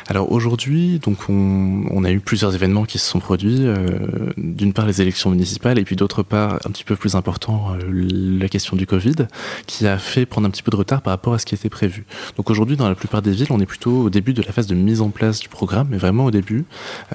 Alors 0.09 0.33
aujourd'hui, 0.33 0.99
donc 0.99 1.19
on, 1.29 2.05
a 2.05 2.11
eu 2.11 2.21
plusieurs 2.21 2.55
événements 2.55 2.85
qui 2.85 2.99
se 2.99 3.07
sont 3.07 3.19
produits. 3.19 3.67
Euh, 3.67 3.89
d'une 4.37 4.73
part 4.73 4.87
les 4.87 5.03
élections 5.03 5.31
municipales 5.31 5.79
et 5.79 5.85
puis 5.85 5.97
d'autre 5.97 6.23
part, 6.23 6.55
un 6.65 6.71
petit 6.71 6.85
peu 6.85 6.97
plus 6.97 7.15
important, 7.15 7.75
euh, 7.75 8.09
la 8.41 8.49
question 8.49 8.77
du 8.77 8.87
Covid, 8.87 9.27
qui 9.67 9.87
a 9.87 9.99
fait 9.99 10.27
prendre 10.27 10.47
un 10.47 10.51
petit 10.51 10.63
peu 10.63 10.71
de 10.71 10.77
retard 10.77 11.03
par 11.03 11.13
rapport 11.13 11.35
à 11.35 11.39
ce 11.39 11.47
qui 11.47 11.55
était 11.55 11.69
prévu. 11.69 12.07
Donc 12.37 12.51
aujourd'hui, 12.51 12.77
dans 12.77 12.89
la 12.89 12.95
plupart 12.95 13.23
des 13.23 13.33
villes, 13.33 13.49
on 13.51 13.61
est 13.61 13.67
plutôt 13.67 14.03
au 14.03 14.11
début 14.11 14.33
de 14.33 14.43
la 14.43 14.53
phase 14.53 14.67
de 14.67 14.75
mise 14.75 15.01
en 15.01 15.11
place 15.11 15.41
du 15.41 15.49
programme, 15.49 15.89
mais 15.91 15.99
vraiment 15.99 16.25
au 16.25 16.31
début. 16.31 16.65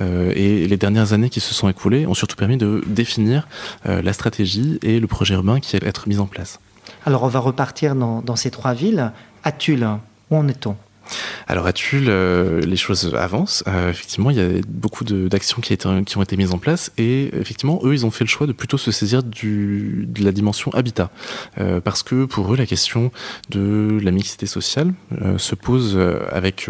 Euh, 0.01 0.31
et 0.35 0.67
les 0.67 0.77
dernières 0.77 1.13
années 1.13 1.29
qui 1.29 1.39
se 1.39 1.53
sont 1.53 1.69
écoulées 1.69 2.05
ont 2.05 2.13
surtout 2.13 2.35
permis 2.35 2.57
de 2.57 2.83
définir 2.87 3.47
la 3.85 4.13
stratégie 4.13 4.79
et 4.81 4.99
le 4.99 5.07
projet 5.07 5.33
urbain 5.33 5.59
qui 5.59 5.75
allait 5.75 5.87
être 5.87 6.07
mis 6.07 6.19
en 6.19 6.25
place. 6.25 6.59
Alors 7.05 7.23
on 7.23 7.27
va 7.27 7.39
repartir 7.39 7.95
dans, 7.95 8.21
dans 8.21 8.35
ces 8.35 8.51
trois 8.51 8.73
villes. 8.73 9.11
À 9.43 9.51
Tulle, 9.51 9.87
où 10.29 10.37
en 10.37 10.47
est-on? 10.47 10.75
Alors 11.47 11.67
à 11.67 11.73
Tulle, 11.73 12.07
euh, 12.07 12.61
les 12.61 12.75
choses 12.75 13.13
avancent? 13.15 13.63
Euh, 13.67 13.89
effectivement, 13.89 14.29
il 14.29 14.37
y 14.37 14.41
a 14.41 14.61
beaucoup 14.67 15.03
d'actions 15.03 15.61
qui, 15.61 15.77
ont 15.85 16.21
été 16.21 16.37
mises 16.37 16.51
en 16.51 16.57
place 16.57 16.91
et 16.97 17.29
effectivement, 17.39 17.79
eux, 17.83 17.93
ils 17.93 18.05
ont 18.05 18.11
fait 18.11 18.23
le 18.23 18.29
choix 18.29 18.47
de 18.47 18.53
plutôt 18.53 18.77
se 18.77 18.91
saisir 18.91 19.23
de 19.23 20.23
la 20.23 20.31
dimension 20.31 20.71
habitat. 20.71 21.09
Euh, 21.59 21.81
parce 21.81 22.03
que 22.03 22.25
pour 22.25 22.53
eux, 22.53 22.57
la 22.57 22.65
question 22.65 23.11
de 23.49 23.99
la 24.01 24.11
mixité 24.11 24.45
sociale 24.45 24.93
se 25.37 25.55
pose 25.55 25.97
avec, 26.31 26.69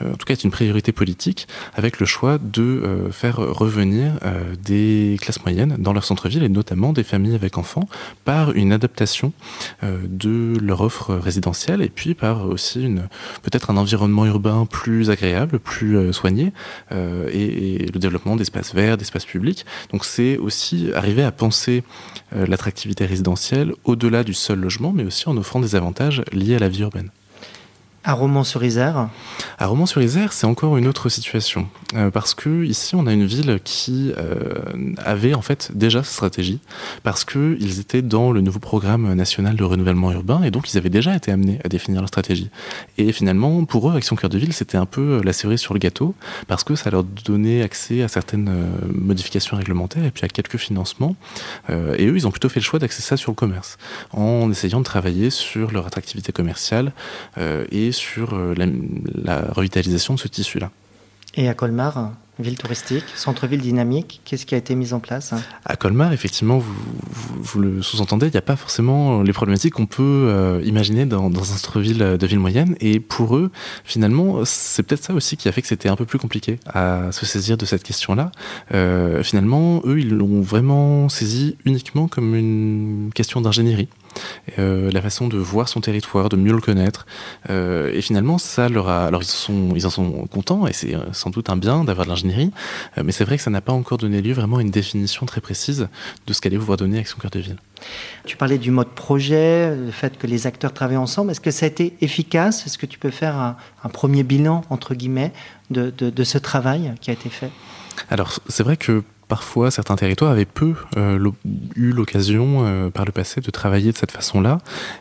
en 0.00 0.16
tout 0.16 0.24
cas, 0.26 0.34
c'est 0.34 0.44
une 0.44 0.50
priorité 0.50 0.92
politique, 0.92 1.48
avec 1.74 2.00
le 2.00 2.06
choix 2.06 2.38
de 2.38 3.08
faire 3.10 3.36
revenir 3.36 4.12
des 4.62 5.16
classes 5.20 5.42
moyennes 5.44 5.76
dans 5.78 5.92
leur 5.92 6.04
centre-ville 6.04 6.42
et 6.42 6.48
notamment 6.48 6.92
des 6.92 7.02
familles 7.02 7.34
avec 7.34 7.58
enfants 7.58 7.88
par 8.24 8.52
une 8.52 8.72
adaptation 8.72 9.32
de 9.82 10.56
leur 10.60 10.80
offre 10.80 11.14
résidentielle 11.14 11.82
et 11.82 11.88
puis 11.88 12.14
par 12.14 12.46
aussi 12.46 12.82
une 12.82 13.08
peut-être 13.42 13.67
un 13.68 13.76
environnement 13.76 14.26
urbain 14.26 14.66
plus 14.66 15.10
agréable, 15.10 15.58
plus 15.58 15.96
euh, 15.96 16.12
soigné, 16.12 16.52
euh, 16.92 17.28
et, 17.32 17.86
le 17.92 17.98
développement 17.98 18.36
d'espaces 18.36 18.74
verts, 18.74 18.96
d'espaces 18.96 19.26
publics. 19.26 19.64
Donc 19.92 20.04
c'est 20.04 20.36
aussi 20.38 20.90
arriver 20.94 21.22
à 21.22 21.32
penser 21.32 21.84
euh, 22.34 22.46
l'attractivité 22.46 23.04
résidentielle 23.04 23.72
au-delà 23.84 24.24
du 24.24 24.34
seul 24.34 24.58
logement, 24.58 24.92
mais 24.92 25.04
aussi 25.04 25.28
en 25.28 25.36
offrant 25.36 25.60
des 25.60 25.76
avantages 25.76 26.22
liés 26.32 26.56
à 26.56 26.58
la 26.58 26.68
vie 26.68 26.82
urbaine. 26.82 27.10
À 28.04 28.12
Romans-sur-Isère 28.12 29.08
À 29.58 29.66
Romans-sur-Isère, 29.66 30.32
c'est 30.32 30.46
encore 30.46 30.76
une 30.76 30.86
autre 30.86 31.08
situation. 31.08 31.68
Euh, 31.94 32.10
parce 32.10 32.32
que 32.32 32.64
ici, 32.64 32.94
on 32.94 33.06
a 33.08 33.12
une 33.12 33.26
ville 33.26 33.58
qui 33.64 34.12
euh, 34.16 34.54
avait 35.04 35.34
en 35.34 35.42
fait 35.42 35.72
déjà 35.74 36.04
sa 36.04 36.12
stratégie, 36.12 36.60
parce 37.02 37.24
qu'ils 37.24 37.80
étaient 37.80 38.00
dans 38.00 38.30
le 38.30 38.40
nouveau 38.40 38.60
programme 38.60 39.12
national 39.14 39.56
de 39.56 39.64
renouvellement 39.64 40.12
urbain, 40.12 40.42
et 40.44 40.52
donc 40.52 40.72
ils 40.72 40.78
avaient 40.78 40.90
déjà 40.90 41.16
été 41.16 41.32
amenés 41.32 41.58
à 41.64 41.68
définir 41.68 42.00
leur 42.00 42.08
stratégie. 42.08 42.50
Et 42.98 43.10
finalement, 43.10 43.64
pour 43.64 43.90
eux, 43.90 43.96
Action 43.96 44.14
Cœur 44.14 44.30
de 44.30 44.38
Ville, 44.38 44.52
c'était 44.52 44.78
un 44.78 44.86
peu 44.86 45.20
la 45.24 45.32
cerise 45.32 45.60
sur 45.60 45.74
le 45.74 45.80
gâteau, 45.80 46.14
parce 46.46 46.62
que 46.62 46.76
ça 46.76 46.90
leur 46.90 47.02
donnait 47.02 47.62
accès 47.62 48.02
à 48.02 48.08
certaines 48.08 48.48
euh, 48.48 48.92
modifications 48.94 49.56
réglementaires 49.56 50.04
et 50.04 50.12
puis 50.12 50.24
à 50.24 50.28
quelques 50.28 50.58
financements. 50.58 51.16
et 51.68 52.06
eux, 52.06 52.16
ils 52.16 52.26
ont 52.28 52.30
plutôt 52.30 52.48
fait 52.48 52.60
le 52.60 52.64
choix 52.64 52.78
d'accéder 52.78 53.02
ça 53.02 53.16
sur 53.16 53.32
le 53.32 53.36
commerce, 53.36 53.76
en 54.12 54.50
essayant 54.50 54.78
de 54.78 54.84
travailler 54.84 55.30
sur 55.30 55.72
leur 55.72 55.86
attractivité 55.86 56.32
commerciale 56.32 56.92
et 57.72 57.87
sur 57.92 58.34
euh, 58.34 58.54
la, 59.14 59.40
revitalisation 59.52 60.14
de 60.14 60.18
ce 60.18 60.28
tissu-là. 60.28 60.70
Et 61.34 61.48
à 61.48 61.54
Colmar, 61.54 62.12
ville 62.38 62.56
touristique, 62.56 63.04
centre-ville 63.14 63.60
dynamique, 63.60 64.20
qu'est-ce 64.24 64.46
qui 64.46 64.54
a 64.54 64.58
été 64.58 64.74
mis 64.74 64.92
en 64.92 65.00
place? 65.00 65.34
À 65.64 65.76
Colmar, 65.76 66.12
effectivement, 66.12 66.58
vous, 66.58 66.74
vous, 67.40 67.60
le 67.60 67.82
sous-entendez, 67.82 68.26
il 68.26 68.32
n'y 68.32 68.38
a 68.38 68.42
pas 68.42 68.56
forcément 68.56 69.22
les 69.22 69.32
problématiques 69.32 69.74
qu'on 69.74 69.86
peut 69.86 70.02
euh, 70.02 70.62
imaginer 70.64 71.04
dans, 71.04 71.30
dans, 71.30 71.42
un 71.42 71.56
centre-ville 71.56 71.98
de 71.98 72.26
ville 72.26 72.38
moyenne. 72.38 72.76
Et 72.80 73.00
pour 73.00 73.36
eux, 73.36 73.50
finalement, 73.84 74.44
c'est 74.44 74.82
peut-être 74.82 75.04
ça 75.04 75.14
aussi 75.14 75.36
qui 75.36 75.48
a 75.48 75.52
fait 75.52 75.62
que 75.62 75.68
c'était 75.68 75.88
un 75.88 75.96
peu 75.96 76.06
plus 76.06 76.18
compliqué 76.18 76.58
à 76.66 77.10
se 77.12 77.26
saisir 77.26 77.56
de 77.56 77.64
cette 77.64 77.82
question-là. 77.82 78.30
Euh, 78.72 79.22
finalement, 79.22 79.82
eux, 79.84 79.98
ils 79.98 80.14
l'ont 80.14 80.40
vraiment 80.40 81.08
saisi 81.08 81.56
uniquement 81.64 82.08
comme 82.08 82.34
une 82.34 83.10
question 83.14 83.40
d'ingénierie. 83.40 83.88
Euh, 84.58 84.90
la 84.90 85.02
façon 85.02 85.28
de 85.28 85.36
voir 85.36 85.68
son 85.68 85.80
territoire, 85.80 86.28
de 86.28 86.36
mieux 86.36 86.52
le 86.52 86.60
connaître. 86.60 87.06
Euh, 87.50 87.92
et 87.92 88.00
finalement, 88.00 88.38
ça 88.38 88.68
leur 88.68 88.88
a. 88.88 89.06
Alors, 89.06 89.22
ils, 89.22 89.26
sont, 89.26 89.70
ils 89.74 89.86
en 89.86 89.90
sont 89.90 90.26
contents, 90.26 90.66
et 90.66 90.72
c'est 90.72 90.94
euh, 90.94 91.12
sans 91.12 91.30
doute 91.30 91.50
un 91.50 91.56
bien 91.56 91.84
d'avoir 91.84 92.06
de 92.06 92.10
l'ingénierie, 92.10 92.50
mais 93.02 93.12
c'est 93.12 93.24
vrai 93.24 93.36
que 93.36 93.42
ça 93.42 93.50
n'a 93.50 93.60
pas 93.60 93.72
encore 93.72 93.98
donné 93.98 94.22
lieu 94.22 94.32
vraiment 94.32 94.58
à 94.58 94.62
une 94.62 94.70
définition 94.70 95.26
très 95.26 95.40
précise 95.40 95.88
de 96.26 96.32
ce 96.32 96.40
qu'allait 96.40 96.58
pouvoir 96.58 96.76
donner 96.76 96.98
Action 96.98 97.18
Cœur 97.20 97.30
de 97.30 97.40
Ville. 97.40 97.56
Tu 98.24 98.36
parlais 98.36 98.58
du 98.58 98.70
mode 98.70 98.88
projet, 98.88 99.74
le 99.74 99.90
fait 99.90 100.18
que 100.18 100.26
les 100.26 100.46
acteurs 100.46 100.72
travaillent 100.72 100.96
ensemble. 100.96 101.30
Est-ce 101.30 101.40
que 101.40 101.50
ça 101.50 101.66
a 101.66 101.68
été 101.68 101.96
efficace? 102.00 102.66
Est-ce 102.66 102.78
que 102.78 102.86
tu 102.86 102.98
peux 102.98 103.10
faire 103.10 103.36
un, 103.36 103.56
premier 103.92 104.22
bilan, 104.22 104.62
entre 104.70 104.94
guillemets, 104.94 105.32
de, 105.70 105.90
de 105.90 106.24
ce 106.24 106.38
travail 106.38 106.94
qui 107.00 107.10
a 107.10 107.12
été 107.12 107.28
fait? 107.28 107.50
Alors, 108.10 108.38
c'est 108.48 108.62
vrai 108.62 108.76
que 108.76 109.02
parfois 109.28 109.70
certains 109.70 109.96
territoires 109.96 110.32
avaient 110.32 110.46
peu 110.46 110.74
euh, 110.96 111.30
eu 111.76 111.92
l'occasion 111.92 112.64
euh, 112.64 112.90
par 112.90 113.04
le 113.04 113.12
passé 113.12 113.40
de 113.40 113.50
travailler 113.50 113.92
de 113.92 113.96
cette 113.96 114.10
façon-là, 114.10 114.58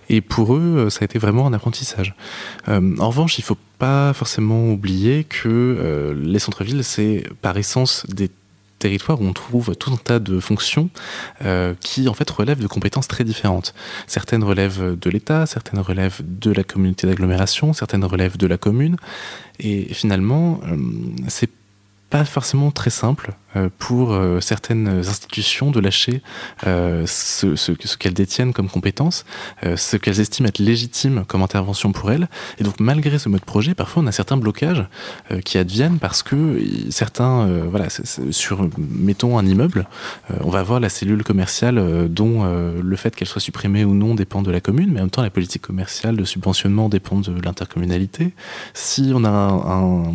et 0.10 0.22
pour 0.22 0.56
eux, 0.56 0.76
euh, 0.78 0.90
ça 0.90 1.00
a 1.02 1.06
été 1.06 1.18
vraiment 1.18 1.48
un 1.48 1.54
apprentissage. 1.54 2.14
en 2.68 3.08
revanche, 3.08 3.38
il 3.38 3.42
ne 3.42 3.46
faut 3.46 3.58
pas 3.80 4.14
forcément 4.14 4.70
oublier 4.70 5.24
que 5.24 6.14
les 6.20 6.40
centres-villes, 6.40 6.84
c'est 6.84 7.24
par 7.42 7.58
essence 7.58 8.06
des 8.08 8.30
territoires 8.80 9.22
où 9.22 9.26
on 9.26 9.34
trouve 9.34 9.76
tout 9.76 9.92
un 9.92 9.98
tas 9.98 10.20
de 10.20 10.40
fonctions 10.40 10.90
qui 11.80 12.10
en 12.10 12.14
fait 12.14 12.30
relèvent 12.30 12.60
de 12.60 12.68
compétences 12.68 13.08
très 13.08 13.24
différentes. 13.24 13.74
Certaines 14.08 14.44
relèvent 14.44 14.98
de 15.00 15.10
l'État, 15.10 15.46
certaines 15.46 15.80
relèvent 15.80 16.22
de 16.24 16.52
la 16.52 16.64
communauté 16.64 17.08
d'agglomération, 17.08 17.74
certaines 17.74 18.04
relèvent 18.04 18.38
de 18.38 18.48
la 18.48 18.58
commune, 18.58 18.98
et 19.60 19.94
finalement, 19.94 20.60
c'est 21.28 21.52
pas 22.10 22.26
forcément 22.26 22.72
très 22.72 22.90
simple 22.90 23.32
euh, 23.32 23.47
pour 23.78 24.14
euh, 24.14 24.40
certaines 24.42 24.88
institutions 24.88 25.72
de 25.72 25.80
lâcher 25.80 26.22
euh, 26.66 27.04
ce, 27.06 27.96
qu'elles 27.96 28.14
détiennent 28.14 28.54
comme 28.54 28.70
compétences, 28.70 29.26
ce 29.76 29.98
qu'elles 29.98 30.20
estiment 30.20 30.50
être 30.50 30.60
légitime 30.60 31.24
comme 31.28 31.42
intervention 31.42 31.92
pour 31.92 32.12
elles. 32.12 32.28
Et 32.60 32.64
donc 32.64 32.80
malgré 32.80 33.20
ce 33.20 33.30
mode 33.30 33.44
projet, 33.44 33.74
parfois 33.74 34.04
on 34.04 34.08
a 34.08 34.12
certains 34.12 34.38
blocages 34.38 34.86
qui 35.46 35.58
adviennent 35.58 36.00
parce 36.00 36.24
que 36.24 36.62
certains, 36.90 37.48
voilà, 37.70 37.88
sur 38.32 38.70
mettons 38.78 39.38
un 39.38 39.46
immeuble, 39.46 39.88
on 40.42 40.50
va 40.50 40.60
avoir 40.60 40.80
la 40.80 40.90
cellule 40.90 41.24
commerciale 41.24 42.08
dont 42.10 42.44
le 42.46 42.96
fait 42.96 43.16
qu'elle 43.16 43.28
soit 43.28 43.42
supprimée 43.42 43.86
ou 43.86 43.94
non 43.94 44.16
dépend 44.16 44.42
de 44.42 44.52
la 44.52 44.62
commune, 44.62 44.92
mais 44.92 45.00
en 45.00 45.04
même 45.04 45.10
temps 45.10 45.22
la 45.22 45.30
politique 45.30 45.62
commerciale 45.62 46.18
de 46.18 46.26
subventionnement 46.26 46.90
dépend 46.90 47.20
de 47.20 47.40
l'intercommunalité. 47.42 48.34
Si 48.74 49.12
on 49.14 49.24
a 49.24 49.30
un, 49.30 50.06
un, 50.06 50.14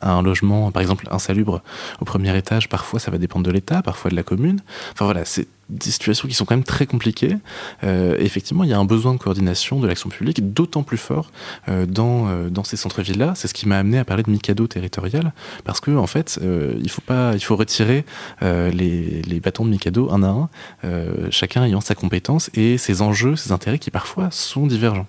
un 0.00 0.22
logement, 0.22 0.70
par 0.70 0.82
exemple 0.82 1.06
insalubre 1.10 1.62
au 2.00 2.04
premier 2.04 2.36
étage, 2.36 2.68
parfois 2.82 2.98
ça 2.98 3.12
va 3.12 3.18
dépendre 3.18 3.46
de 3.46 3.52
l'État, 3.52 3.80
parfois 3.80 4.10
de 4.10 4.16
la 4.16 4.24
commune. 4.24 4.58
Enfin 4.92 5.04
voilà, 5.04 5.24
c'est 5.24 5.46
des 5.68 5.92
situations 5.92 6.26
qui 6.26 6.34
sont 6.34 6.44
quand 6.44 6.56
même 6.56 6.64
très 6.64 6.84
compliquées. 6.84 7.36
Euh, 7.84 8.16
effectivement, 8.18 8.64
il 8.64 8.70
y 8.70 8.72
a 8.72 8.78
un 8.78 8.84
besoin 8.84 9.12
de 9.14 9.18
coordination 9.18 9.78
de 9.78 9.86
l'action 9.86 10.10
publique 10.10 10.52
d'autant 10.52 10.82
plus 10.82 10.98
fort 10.98 11.30
euh, 11.68 11.86
dans, 11.86 12.26
euh, 12.26 12.50
dans 12.50 12.64
ces 12.64 12.76
centres-villes-là. 12.76 13.34
C'est 13.36 13.46
ce 13.46 13.54
qui 13.54 13.68
m'a 13.68 13.78
amené 13.78 14.00
à 14.00 14.04
parler 14.04 14.24
de 14.24 14.30
Mikado 14.32 14.66
territorial, 14.66 15.32
parce 15.62 15.78
que 15.78 15.92
en 15.92 16.08
fait, 16.08 16.40
il 16.42 16.90
faut 16.90 17.02
pas, 17.02 17.34
il 17.34 17.40
faut 17.40 17.54
retirer 17.54 18.04
les, 18.40 19.22
les, 19.22 19.40
bâtons 19.40 19.64
de 19.64 19.70
Mikado 19.70 20.10
un 20.10 20.24
à 20.24 20.28
un, 20.28 20.48
chacun 21.30 21.62
ayant 21.64 21.80
sa 21.80 21.94
compétence 21.94 22.50
et 22.54 22.78
ses 22.78 23.00
enjeux, 23.00 23.36
ses 23.36 23.52
intérêts 23.52 23.78
qui 23.78 23.92
parfois 23.92 24.32
sont 24.32 24.66
divergents. 24.66 25.06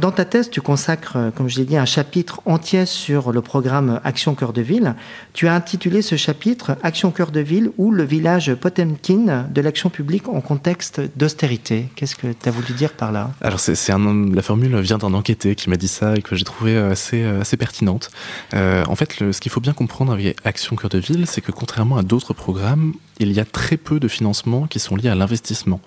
Dans 0.00 0.12
ta 0.12 0.24
thèse, 0.24 0.48
tu 0.48 0.62
consacres, 0.62 1.16
euh, 1.16 1.30
comme 1.30 1.50
je 1.50 1.58
l'ai 1.58 1.66
dit, 1.66 1.76
un 1.76 1.84
chapitre 1.84 2.40
entier 2.46 2.86
sur 2.86 3.32
le 3.32 3.42
programme 3.42 4.00
Action 4.02 4.34
Cœur 4.34 4.54
de 4.54 4.62
Ville. 4.62 4.94
Tu 5.34 5.46
as 5.46 5.52
intitulé 5.54 6.00
ce 6.00 6.16
chapitre 6.16 6.78
Action 6.82 7.10
Cœur 7.10 7.30
de 7.30 7.40
Ville 7.40 7.70
ou 7.76 7.90
le 7.90 8.02
village 8.02 8.54
Potemkin 8.54 9.46
de 9.50 9.60
l'action 9.60 9.90
publique 9.90 10.26
en 10.26 10.40
contexte 10.40 11.02
d'austérité. 11.16 11.90
Qu'est-ce 11.96 12.16
que 12.16 12.28
tu 12.28 12.48
as 12.48 12.50
voulu 12.50 12.72
dire 12.72 12.94
par 12.94 13.12
là? 13.12 13.32
Alors, 13.42 13.60
c'est, 13.60 13.74
la 13.74 14.42
formule 14.42 14.74
vient 14.80 14.96
d'un 14.96 15.12
enquêté 15.12 15.54
qui 15.54 15.68
m'a 15.68 15.76
dit 15.76 15.88
ça 15.88 16.14
et 16.16 16.22
que 16.22 16.34
j'ai 16.34 16.44
trouvé 16.44 16.78
assez, 16.78 17.22
assez 17.22 17.58
pertinente. 17.58 18.10
Euh, 18.54 18.82
en 18.88 18.96
fait, 18.96 19.12
ce 19.12 19.38
qu'il 19.38 19.52
faut 19.52 19.60
bien 19.60 19.74
comprendre 19.74 20.14
avec 20.14 20.38
Action 20.44 20.76
Cœur 20.76 20.88
de 20.88 20.98
Ville, 20.98 21.26
c'est 21.26 21.42
que 21.42 21.52
contrairement 21.52 21.98
à 21.98 22.02
d'autres 22.02 22.32
programmes, 22.32 22.94
il 23.20 23.32
y 23.32 23.40
a 23.40 23.44
très 23.44 23.76
peu 23.76 24.00
de 24.00 24.08
financements 24.08 24.66
qui 24.66 24.78
sont 24.78 24.96
liés 24.96 25.08
à 25.08 25.14
l'investissement. 25.14 25.80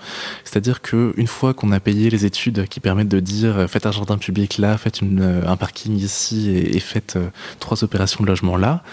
C'est-à-dire 0.43 0.81
qu'une 0.81 1.27
fois 1.27 1.53
qu'on 1.53 1.71
a 1.71 1.79
payé 1.79 2.09
les 2.09 2.25
études 2.25 2.67
qui 2.67 2.79
permettent 2.79 3.09
de 3.09 3.19
dire 3.19 3.65
faites 3.67 3.85
un 3.85 3.91
jardin 3.91 4.17
public 4.17 4.57
là, 4.57 4.77
faites 4.77 5.01
euh, 5.03 5.41
un 5.47 5.55
parking 5.55 5.95
ici 5.97 6.49
et, 6.49 6.79
faites 6.79 7.15
euh, 7.15 7.29
trois 7.59 7.83
opérations 7.83 8.23
de 8.23 8.29
logement 8.29 8.57
là, 8.57 8.83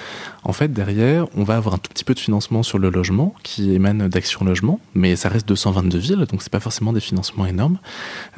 en 0.45 0.53
fait 0.53 0.73
derrière 0.73 1.27
on 1.37 1.45
va 1.45 1.57
avoir 1.57 1.75
un 1.75 1.79
tout 1.79 1.91
petit 1.91 2.05
peu 2.05 2.15
de 2.15 2.19
financement 2.19 2.63
sur 2.63 2.79
le 2.79 2.91
logement 2.91 3.35
qui 3.43 3.73
émane 3.73 4.09
d'Action 4.09 4.45
Logement, 4.45 4.81
mais 4.95 5.17
ça 5.17 5.29
reste 5.29 5.47
222 5.49 5.99
villes, 5.99 6.27
donc 6.31 6.43
c'est 6.43 6.53
pas 6.53 6.61
forcément 6.61 6.93
des 6.93 7.01
financements 7.01 7.47
énormes. 7.47 7.79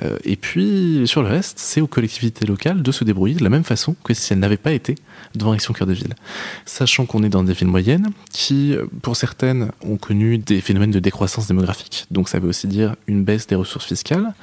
Euh, 0.00 0.18
et 0.24 0.36
puis 0.36 1.02
sur 1.06 1.22
le 1.22 1.28
reste, 1.28 1.58
c'est 1.58 1.80
aux 1.80 1.86
collectivités 1.86 2.46
locales 2.46 2.82
de 2.82 2.92
se 2.92 3.04
débrouiller 3.04 3.34
de 3.34 3.44
la 3.44 3.50
même 3.50 3.64
façon 3.64 3.94
que 4.04 4.14
si 4.14 4.32
elles 4.32 4.38
n'avaient 4.38 4.56
pas 4.56 4.72
été 4.72 4.96
devant 5.34 5.52
Action 5.52 5.72
Cœur 5.72 5.86
de 5.86 5.92
Ville. 5.92 6.14
Sachant 6.66 7.06
qu'on 7.06 7.22
est 7.22 7.28
dans 7.28 7.44
des 7.44 7.52
villes 7.52 7.68
moyennes 7.68 8.08
qui, 8.30 8.74
pour 9.02 9.16
certaines, 9.16 9.70
ont 9.82 9.96
connu 9.96 10.38
des 10.38 10.60
phénomènes 10.60 10.90
de 10.90 11.00
décroissance 11.00 11.46
démographique. 11.46 12.06
Donc 12.10 12.28
ça 12.28 12.38
veut 12.38 12.48
aussi 12.48 12.66
dire 12.66 12.94
une 13.06 13.24
baisse 13.24 13.46
des 13.46 13.54
ressources 13.54 13.86
fiscales 13.86 14.34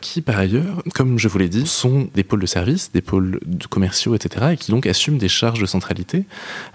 qui 0.00 0.20
par 0.20 0.38
ailleurs, 0.38 0.82
comme 0.94 1.18
je 1.18 1.28
vous 1.28 1.38
l'ai 1.38 1.48
dit, 1.48 1.66
sont 1.66 2.08
des 2.14 2.24
pôles 2.24 2.40
de 2.40 2.46
services, 2.46 2.90
des 2.92 3.00
pôles 3.00 3.40
commerciaux, 3.70 4.14
etc., 4.14 4.46
et 4.52 4.56
qui 4.56 4.70
donc 4.70 4.86
assument 4.86 5.18
des 5.18 5.28
charges 5.28 5.60
de 5.60 5.66
centralité, 5.66 6.24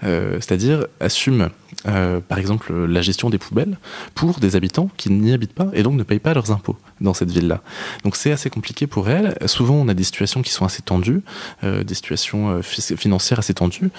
euh, 0.04 0.34
c'est-à-dire 0.34 0.86
assument 1.00 1.48
euh, 1.86 2.20
par 2.20 2.38
exemple 2.38 2.72
la 2.72 3.02
gestion 3.02 3.30
des 3.30 3.38
poubelles 3.38 3.78
pour 4.14 4.38
des 4.40 4.56
habitants 4.56 4.90
qui 4.96 5.10
n'y 5.10 5.32
habitent 5.32 5.54
pas 5.54 5.68
et 5.72 5.82
donc 5.82 5.94
ne 5.94 6.02
payent 6.02 6.18
pas 6.18 6.34
leurs 6.34 6.50
impôts 6.50 6.76
dans 7.00 7.14
cette 7.14 7.30
ville-là. 7.30 7.62
Donc 8.04 8.16
c'est 8.16 8.30
assez 8.30 8.50
compliqué 8.50 8.86
pour 8.86 9.08
elles. 9.08 9.36
Souvent 9.46 9.74
on 9.74 9.88
a 9.88 9.94
des 9.94 10.04
situations 10.04 10.42
qui 10.42 10.52
sont 10.52 10.64
assez 10.64 10.82
tendues, 10.82 11.22
euh, 11.64 11.82
des 11.82 11.94
situations 11.94 12.62
financières 12.62 13.38
assez 13.38 13.54
tendues, 13.54 13.90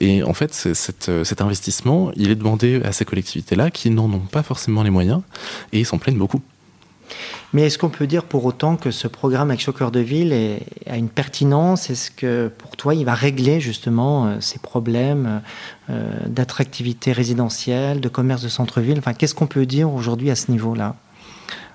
et 0.00 0.22
en 0.22 0.34
fait 0.34 0.52
cet 0.54 1.40
investissement, 1.40 2.12
il 2.16 2.30
est 2.30 2.34
demandé 2.36 2.80
à 2.84 2.92
ces 2.92 3.04
collectivités-là 3.04 3.70
qui 3.70 3.90
n'en 3.90 4.12
ont 4.12 4.18
pas 4.18 4.42
forcément 4.42 4.82
les 4.82 4.90
moyens 4.90 5.22
et 5.72 5.84
s'en 5.84 5.98
plaignent 5.98 6.18
beaucoup. 6.18 6.40
Mais 7.52 7.62
est-ce 7.62 7.78
qu'on 7.78 7.88
peut 7.88 8.06
dire 8.06 8.24
pour 8.24 8.44
autant 8.44 8.76
que 8.76 8.90
ce 8.90 9.08
programme 9.08 9.50
Action 9.50 9.72
Cœur 9.72 9.90
de 9.90 10.00
Ville 10.00 10.60
a 10.86 10.96
une 10.96 11.08
pertinence? 11.08 11.90
Est-ce 11.90 12.10
que 12.10 12.48
pour 12.48 12.76
toi, 12.76 12.94
il 12.94 13.04
va 13.04 13.14
régler 13.14 13.60
justement 13.60 14.26
euh, 14.26 14.36
ces 14.40 14.58
problèmes 14.58 15.42
euh, 15.90 16.12
d'attractivité 16.26 17.12
résidentielle, 17.12 18.00
de 18.00 18.08
commerce 18.08 18.42
de 18.42 18.48
centre-ville? 18.48 18.98
Enfin, 18.98 19.14
qu'est-ce 19.14 19.34
qu'on 19.34 19.46
peut 19.46 19.66
dire 19.66 19.92
aujourd'hui 19.92 20.30
à 20.30 20.36
ce 20.36 20.50
niveau-là? 20.50 20.96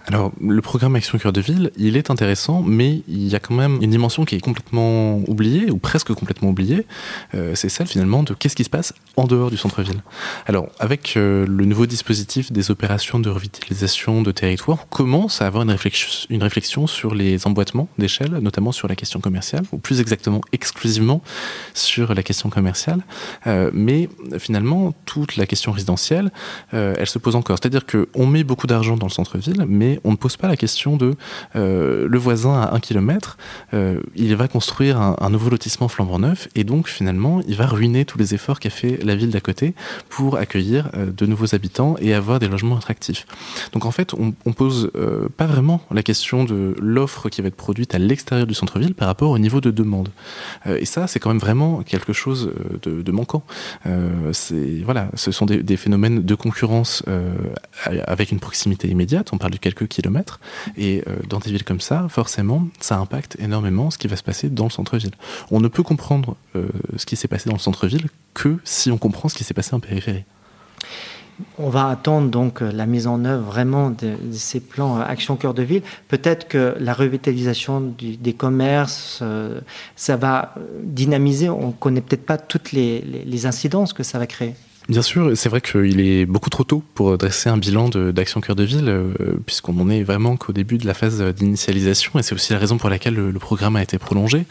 Alors, 0.07 0.31
le 0.39 0.61
programme 0.61 0.95
Action 0.95 1.17
Cœur 1.17 1.33
de 1.33 1.41
Ville, 1.41 1.71
il 1.77 1.97
est 1.97 2.11
intéressant, 2.11 2.61
mais 2.61 3.01
il 3.07 3.27
y 3.27 3.35
a 3.35 3.39
quand 3.39 3.55
même 3.55 3.79
une 3.81 3.89
dimension 3.89 4.23
qui 4.23 4.35
est 4.35 4.39
complètement 4.39 5.17
oubliée, 5.27 5.71
ou 5.71 5.77
presque 5.77 6.13
complètement 6.13 6.49
oubliée. 6.49 6.85
Euh, 7.33 7.55
c'est 7.55 7.69
celle 7.69 7.87
finalement 7.87 8.21
de 8.21 8.35
qu'est-ce 8.35 8.55
qui 8.55 8.63
se 8.63 8.69
passe 8.69 8.93
en 9.17 9.25
dehors 9.25 9.49
du 9.49 9.57
centre-ville. 9.57 10.03
Alors, 10.45 10.67
avec 10.79 11.17
euh, 11.17 11.45
le 11.47 11.65
nouveau 11.65 11.87
dispositif 11.87 12.51
des 12.51 12.69
opérations 12.69 13.19
de 13.19 13.29
revitalisation 13.29 14.21
de 14.21 14.31
territoire, 14.31 14.79
on 14.83 14.95
commence 14.95 15.41
à 15.41 15.47
avoir 15.47 15.63
une 15.63 15.71
réflexion, 15.71 16.87
sur 16.87 17.15
les 17.15 17.47
emboîtements 17.47 17.87
d'échelle, 17.97 18.31
notamment 18.41 18.71
sur 18.71 18.87
la 18.87 18.95
question 18.95 19.19
commerciale, 19.19 19.63
ou 19.71 19.77
plus 19.77 20.01
exactement 20.01 20.41
exclusivement 20.51 21.21
sur 21.73 22.13
la 22.13 22.21
question 22.21 22.49
commerciale. 22.49 23.01
Euh, 23.47 23.71
mais 23.73 24.09
finalement, 24.37 24.93
toute 25.05 25.35
la 25.35 25.47
question 25.47 25.71
résidentielle, 25.71 26.31
elle 26.71 27.07
se 27.07 27.17
pose 27.17 27.35
encore. 27.35 27.57
C'est-à-dire 27.59 27.85
qu'on 27.85 28.27
met 28.27 28.43
beaucoup 28.43 28.67
d'argent 28.67 28.97
dans 28.97 29.07
le 29.07 29.11
centre-ville, 29.11 29.65
mais 29.67 29.94
on 30.03 30.11
ne 30.11 30.15
pose 30.15 30.37
pas 30.37 30.47
la 30.47 30.57
question 30.57 30.97
de 30.97 31.15
le 31.55 32.17
voisin 32.17 32.61
à 32.61 32.75
un 32.75 32.79
kilomètre, 32.79 33.37
il 34.15 34.35
va 34.35 34.47
construire 34.47 34.99
un, 34.99 35.29
nouveau 35.29 35.49
lotissement 35.49 35.87
flambant 35.87 36.19
neuf, 36.19 36.47
et 36.55 36.63
donc 36.63 36.87
finalement, 36.87 37.41
il 37.47 37.55
va 37.55 37.65
ruiner 37.65 38.05
tous 38.05 38.17
les 38.17 38.33
efforts 38.33 38.59
qu'a 38.59 38.69
fait 38.69 39.03
la 39.03 39.15
ville 39.15 39.29
d'à 39.29 39.41
côté 39.41 39.73
pour 40.09 40.37
accueillir 40.37 40.89
de 40.95 41.25
nouveaux 41.25 41.55
habitants 41.55 41.95
et 41.99 42.13
avoir 42.13 42.39
des 42.39 42.47
logements 42.47 42.77
attractifs. 42.77 43.25
Donc 43.73 43.85
en 43.85 43.91
fait, 43.91 44.13
on, 44.13 44.33
on 44.45 44.53
pose 44.53 44.91
pas 45.37 45.45
vraiment 45.45 45.81
la 45.91 46.03
question 46.03 46.43
de 46.43 46.75
l'offre 46.79 47.29
qui 47.29 47.41
va 47.41 47.47
être 47.47 47.55
produite 47.55 47.95
à 47.95 47.99
l'extérieur 47.99 48.47
du 48.47 48.53
centre-ville 48.53 48.93
par 48.93 49.07
rapport 49.07 49.31
au 49.31 49.39
niveau 49.39 49.61
de 49.61 49.71
demande. 49.71 50.09
et 50.65 50.85
ça, 50.85 51.07
c'est 51.07 51.19
quand 51.19 51.29
même 51.29 51.39
vraiment 51.39 51.81
quelque 51.83 52.13
chose 52.13 52.51
de, 52.83 53.11
manquant. 53.11 53.43
voilà, 54.83 55.09
ce 55.15 55.31
sont 55.31 55.45
des, 55.45 55.63
des, 55.63 55.77
phénomènes 55.77 56.23
de 56.23 56.35
concurrence 56.35 57.03
avec 57.85 58.31
une 58.31 58.39
proximité 58.39 58.87
immédiate. 58.87 59.29
On 59.33 59.37
parle 59.37 59.51
de 59.51 59.57
quelques 59.57 59.84
kilomètres, 59.87 60.39
et 60.77 61.03
dans 61.29 61.39
des 61.39 61.51
villes 61.51 61.63
comme 61.63 61.81
ça, 61.81 62.07
forcément, 62.09 62.67
ça 62.79 62.97
impacte 62.97 63.37
énormément 63.39 63.91
ce 63.91 63.97
qui 63.97 64.07
va 64.07 64.15
se 64.15 64.23
passer 64.23 64.49
dans 64.49 64.65
le 64.65 64.69
centre-ville. 64.69 65.11
On 65.51 65.59
ne 65.59 65.67
peut 65.67 65.83
comprendre 65.83 66.35
euh, 66.55 66.67
ce 66.97 67.05
qui 67.05 67.15
s'est 67.15 67.27
passé 67.27 67.49
dans 67.49 67.55
le 67.55 67.61
centre-ville 67.61 68.07
que 68.33 68.57
si 68.63 68.91
on 68.91 68.97
comprend 68.97 69.29
ce 69.29 69.35
qui 69.35 69.43
s'est 69.43 69.53
passé 69.53 69.73
en 69.73 69.79
périphérie. 69.79 70.23
On 71.57 71.67
va 71.67 71.89
attendre 71.89 72.29
donc 72.29 72.61
la 72.61 72.85
mise 72.85 73.07
en 73.07 73.25
œuvre 73.25 73.43
vraiment 73.43 73.89
de, 73.89 74.15
ces 74.31 74.61
plans 74.61 75.01
Action 75.01 75.35
Cœur 75.35 75.53
de 75.53 75.63
Ville. 75.63 75.81
Peut-être 76.07 76.47
que 76.47 76.77
la 76.79 76.93
revitalisation 76.93 77.93
des 77.99 78.33
commerces, 78.33 79.19
euh, 79.21 79.59
ça 79.97 80.15
va 80.15 80.55
dynamiser. 80.81 81.49
On 81.49 81.67
ne 81.67 81.71
connaît 81.73 81.99
peut-être 81.99 82.25
pas 82.25 82.37
toutes 82.37 82.71
les, 82.71 83.01
les 83.01 83.45
incidences 83.45 83.91
que 83.91 84.03
ça 84.03 84.17
va 84.17 84.27
créer. 84.27 84.55
Bien 84.87 85.01
sûr, 85.01 85.31
c'est 85.35 85.49
vrai 85.49 85.61
qu'il 85.61 85.99
est 85.99 86.27
beaucoup 86.27 86.51
trop 86.51 86.63
tôt 86.63 86.83
pour 86.93 87.17
dresser 87.17 87.49
un 87.49 87.57
bilan 87.57 87.89
d'Action 87.89 88.39
Cœur 88.39 88.55
de 88.55 88.63
Ville, 88.63 88.87
euh, 88.87 89.13
puisqu'on 89.43 89.79
en 89.79 89.89
est 89.89 90.03
vraiment 90.03 90.37
qu'au 90.37 90.53
début 90.53 90.77
de 90.77 90.85
la 90.85 90.93
phase 90.93 91.23
d'initialisation, 91.33 92.19
et 92.19 92.23
c'est 92.23 92.35
aussi 92.35 92.53
la 92.53 92.59
raison 92.59 92.77
pour 92.77 92.91
laquelle 92.91 93.15
le, 93.15 93.39
programme 93.39 93.75
a 93.77 93.81
été 93.81 93.97
prolongé. 93.97 94.45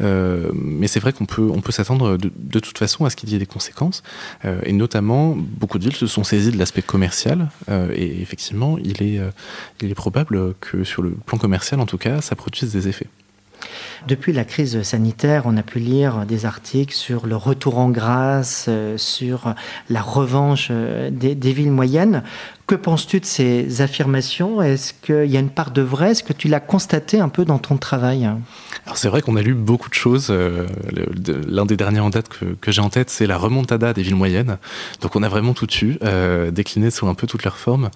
Euh, 0.00 0.50
mais 0.54 0.86
c'est 0.86 1.00
vrai 1.00 1.12
qu'on 1.12 1.26
peut, 1.26 1.50
on 1.52 1.60
peut 1.60 1.72
s'attendre 1.72 2.16
de, 2.16 2.32
de, 2.34 2.60
toute 2.60 2.78
façon 2.78 3.04
à 3.04 3.10
ce 3.10 3.16
qu'il 3.16 3.28
y 3.28 3.34
ait 3.34 3.38
des 3.38 3.44
conséquences, 3.44 4.02
euh, 4.46 4.58
et 4.64 4.72
notamment, 4.72 5.36
beaucoup 5.36 5.78
de 5.78 5.84
villes 5.84 5.96
se 5.96 6.06
sont 6.06 6.24
saisies 6.24 6.52
de 6.52 6.58
l'aspect 6.58 6.82
commercial, 6.82 7.50
et 7.94 8.22
effectivement, 8.22 8.78
il 8.78 9.02
est, 9.02 9.20
il 9.82 9.90
est 9.90 9.94
probable 9.94 10.54
que 10.60 10.84
sur 10.84 11.02
le 11.02 11.10
plan 11.10 11.36
commercial, 11.36 11.80
en 11.80 11.86
tout 11.86 11.98
cas, 11.98 12.22
ça 12.22 12.36
produise 12.36 12.72
des 12.72 12.88
effets. 12.88 13.08
Depuis 14.06 14.34
la 14.34 14.44
crise 14.44 14.82
sanitaire, 14.82 15.44
on 15.46 15.56
a 15.56 15.62
pu 15.62 15.78
lire 15.78 16.26
des 16.26 16.44
articles 16.44 16.94
sur 16.94 17.26
le 17.26 17.36
retour 17.36 17.78
en 17.78 17.88
grâce, 17.88 18.66
euh, 18.68 18.98
sur 18.98 19.54
la 19.88 20.02
revanche 20.02 20.68
euh, 20.70 21.08
des, 21.10 21.34
villes 21.52 21.70
moyennes. 21.70 22.22
Que 22.66 22.74
penses-tu 22.74 23.20
de 23.20 23.24
ces 23.24 23.80
affirmations? 23.80 24.60
Est-ce 24.60 24.92
qu'il 24.92 25.30
y 25.30 25.36
a 25.38 25.40
une 25.40 25.50
part 25.50 25.70
de 25.70 25.80
vrai? 25.80 26.10
Est-ce 26.10 26.22
que 26.22 26.34
tu 26.34 26.48
l'as 26.48 26.60
constaté 26.60 27.18
un 27.20 27.30
peu 27.30 27.46
dans 27.46 27.58
ton 27.58 27.78
travail? 27.78 28.28
Alors 28.84 28.96
c'est 28.96 29.08
vrai 29.08 29.22
qu'on 29.22 29.36
a 29.36 29.42
lu 29.42 29.54
beaucoup 29.54 29.88
de 29.88 29.94
choses. 29.94 30.28
Euh, 30.30 30.66
L'un 31.46 31.64
des 31.64 31.76
derniers 31.76 32.00
en 32.00 32.10
date 32.10 32.28
que, 32.28 32.72
j'ai 32.72 32.80
en 32.82 32.90
tête, 32.90 33.08
c'est 33.08 33.26
la 33.26 33.38
remontada 33.38 33.94
des 33.94 34.02
villes 34.02 34.16
moyennes. 34.16 34.58
Donc 35.00 35.16
on 35.16 35.22
a 35.22 35.28
vraiment 35.28 35.54
tout 35.54 35.68
eu, 35.82 35.98
décliné 36.52 36.90
sous 36.90 37.06
un 37.06 37.14
peu 37.14 37.26
toutes 37.26 37.44
leurs 37.44 37.56
formes 37.56 37.90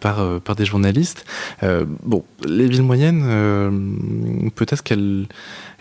par, 0.00 0.40
par 0.40 0.56
des 0.56 0.64
journalistes. 0.64 1.24
Bon, 1.62 2.24
les 2.46 2.68
villes 2.68 2.82
moyennes, 2.82 4.50
peut-être 4.54 4.82
qu'elles 4.82 5.26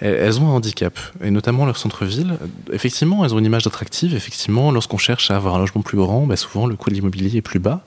elles 0.02 0.40
ont 0.40 0.48
un 0.48 0.54
handicap, 0.54 1.00
et 1.24 1.30
notamment 1.30 1.66
leur 1.66 1.78
centre-ville. 1.78 2.38
Effectivement, 2.74 3.24
elles 3.24 3.36
ont 3.36 3.40
une 3.40 3.46
image 3.46 3.68
attractive. 3.68 4.16
Effectivement, 4.16 4.72
lorsqu'on 4.72 4.98
cherche 4.98 5.30
à 5.30 5.36
avoir 5.36 5.56
un 5.56 5.60
logement 5.60 5.82
plus 5.82 5.98
grand, 5.98 6.26
bah 6.26 6.36
souvent 6.36 6.66
le 6.66 6.76
coût 6.76 6.90
de 6.90 6.96
l'immobilier 6.96 7.38
est 7.38 7.42
plus 7.42 7.60
bas. 7.60 7.84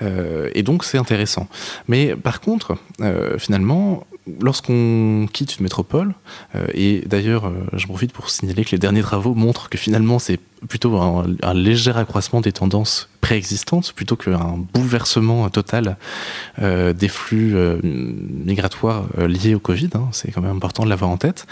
Euh, 0.00 0.48
et 0.54 0.62
donc, 0.62 0.84
c'est 0.84 0.98
intéressant. 0.98 1.48
Mais 1.88 2.14
par 2.14 2.40
contre, 2.40 2.76
euh, 3.00 3.36
finalement, 3.38 4.06
lorsqu'on 4.40 5.28
quitte 5.32 5.58
une 5.58 5.62
métropole, 5.62 6.14
euh, 6.54 6.66
et 6.74 7.02
d'ailleurs, 7.06 7.46
euh, 7.46 7.52
j'en 7.72 7.88
profite 7.88 8.12
pour 8.12 8.30
signaler 8.30 8.64
que 8.64 8.70
les 8.72 8.78
derniers 8.78 9.02
travaux 9.02 9.34
montrent 9.34 9.68
que 9.68 9.78
finalement, 9.78 10.18
c'est 10.18 10.40
plutôt 10.68 10.96
un, 10.96 11.26
léger 11.54 11.92
accroissement 11.92 12.40
des 12.40 12.50
tendances 12.50 13.08
préexistantes 13.20 13.92
plutôt 13.92 14.16
qu'un 14.16 14.58
bouleversement 14.72 15.48
total 15.50 15.96
euh, 16.60 16.92
des 16.92 17.08
flux 17.08 17.54
euh, 17.54 17.78
migratoires 17.82 19.04
liés 19.18 19.54
au 19.54 19.60
Covid. 19.60 19.90
Hein, 19.94 20.08
c'est 20.12 20.32
quand 20.32 20.40
même 20.40 20.56
important 20.56 20.84
de 20.84 20.88
l'avoir 20.88 21.10
en 21.10 21.18
tête. 21.18 21.46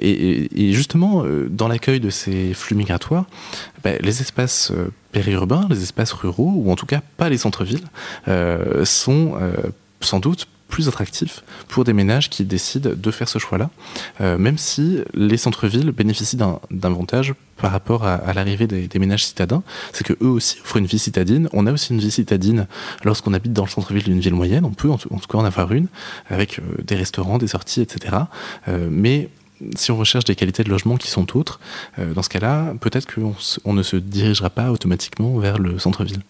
Et, 0.00 0.72
justement, 0.72 1.24
dans 1.50 1.68
l'accueil 1.68 2.00
de 2.00 2.10
ces 2.10 2.54
flux 2.54 2.74
migratoires, 2.74 3.26
bah, 3.84 3.90
les 4.00 4.20
espaces 4.22 4.72
périurbains, 5.12 5.66
les 5.70 5.82
espaces 5.82 6.12
ruraux, 6.12 6.52
ou 6.56 6.72
en 6.72 6.76
tout 6.76 6.86
cas 6.86 7.00
pas 7.16 7.28
les 7.28 7.38
centres-villes, 7.38 7.86
sont 8.84 9.34
sans 10.00 10.20
doute 10.20 10.48
plus 10.72 10.88
attractif 10.88 11.44
pour 11.68 11.84
des 11.84 11.92
ménages 11.92 12.30
qui 12.30 12.44
décident 12.44 12.90
de 12.96 13.10
faire 13.10 13.28
ce 13.28 13.38
choix-là, 13.38 13.70
euh, 14.22 14.38
même 14.38 14.56
si 14.56 15.00
les 15.12 15.36
centres-villes 15.36 15.92
bénéficient 15.92 16.38
d'un 16.38 16.58
avantage 16.82 17.34
par 17.58 17.70
rapport 17.70 18.04
à, 18.04 18.32
l'arrivée 18.32 18.66
des, 18.66 18.98
ménages 18.98 19.26
citadins, 19.26 19.62
c'est 19.92 20.04
que 20.04 20.14
eux 20.14 20.28
aussi 20.28 20.58
offrent 20.64 20.78
une 20.78 20.86
vie 20.86 20.98
citadine. 20.98 21.48
On 21.52 21.66
a 21.66 21.72
aussi 21.72 21.92
une 21.92 22.00
vie 22.00 22.10
citadine 22.10 22.66
lorsqu'on 23.04 23.34
habite 23.34 23.52
dans 23.52 23.64
le 23.64 23.68
centre-ville 23.68 24.04
d'une 24.04 24.18
ville 24.18 24.34
moyenne. 24.34 24.64
On 24.64 24.70
peut 24.70 24.90
en 24.90 24.96
tout, 24.96 25.10
cas 25.10 25.38
en 25.38 25.44
avoir 25.44 25.72
une 25.72 25.86
avec 26.28 26.58
euh, 26.58 26.62
des 26.82 26.96
restaurants, 26.96 27.36
des 27.36 27.48
sorties, 27.48 27.82
etc. 27.82 28.16
Euh, 28.66 28.88
mais 28.90 29.28
si 29.76 29.92
on 29.92 29.96
recherche 29.96 30.24
des 30.24 30.34
qualités 30.34 30.64
de 30.64 30.70
logement 30.70 30.96
qui 30.96 31.08
sont 31.08 31.36
autres, 31.36 31.60
dans 31.98 32.22
ce 32.22 32.28
cas-là, 32.30 32.74
peut-être 32.80 33.06
qu'on 33.06 33.36
on 33.64 33.74
ne 33.74 33.84
se 33.84 33.94
dirigera 33.94 34.50
pas 34.50 34.72
automatiquement 34.72 35.38
vers 35.38 35.58
le 35.58 35.78
centre-ville. 35.78 36.22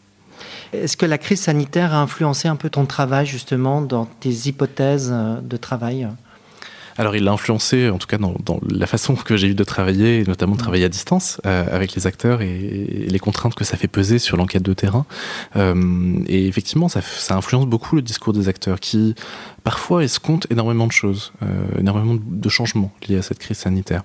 Est-ce 0.73 0.97
que 0.97 1.07
la 1.07 1.19
crise 1.19 1.41
sanitaire 1.41 1.93
a 1.93 2.01
influencé 2.01 2.49
un 2.49 2.57
peu 2.57 2.71
ton 2.71 2.87
travail 2.87 3.27
justement 3.27 3.83
dans 3.83 4.07
tes 4.07 4.49
hypothèses 4.49 5.11
euh, 5.13 5.41
de 5.41 5.57
travail? 5.57 6.09
Alors 6.99 7.17
il 7.17 7.25
l'a 7.25 7.33
influencé 7.33 7.89
en 7.89 7.99
tout 7.99 8.07
cas 8.07 8.19
dans, 8.19 8.35
dans 8.45 8.61
la 8.69 8.87
façon 8.87 9.15
que 9.15 9.37
j'ai 9.37 9.49
eu 9.49 9.55
de 9.55 9.65
travailler 9.65 10.21
et 10.21 10.25
notamment 10.25 10.55
de 10.55 10.61
travailler 10.61 10.85
à 10.85 10.89
distance 10.89 11.41
euh, 11.47 11.65
avec 11.75 11.95
les 11.95 12.07
acteurs 12.07 12.43
et, 12.43 12.51
et 12.51 13.07
les 13.09 13.19
contraintes 13.19 13.55
que 13.55 13.65
ça 13.65 13.77
fait 13.77 13.89
peser 13.89 14.19
sur 14.19 14.37
l'enquête 14.37 14.63
de 14.63 14.75
terrain. 14.75 15.07
Euh, 15.57 15.75
et 16.27 16.47
effectivement 16.47 16.89
ça, 16.89 17.01
ça 17.01 17.35
influence 17.35 17.67
beaucoup 17.67 17.97
le 17.97 18.03
discours 18.03 18.33
des 18.33 18.49
acteurs 18.49 18.79
qui 18.79 19.15
parfois 19.65 20.05
escomptent 20.05 20.47
énormément 20.51 20.87
de 20.87 20.93
choses 20.93 21.33
euh, 21.43 21.47
énormément 21.79 22.17
de 22.21 22.49
changements 22.49 22.93
liés 23.09 23.19
à 23.19 23.23
cette 23.23 23.39
crise 23.39 23.59
sanitaire 23.59 24.03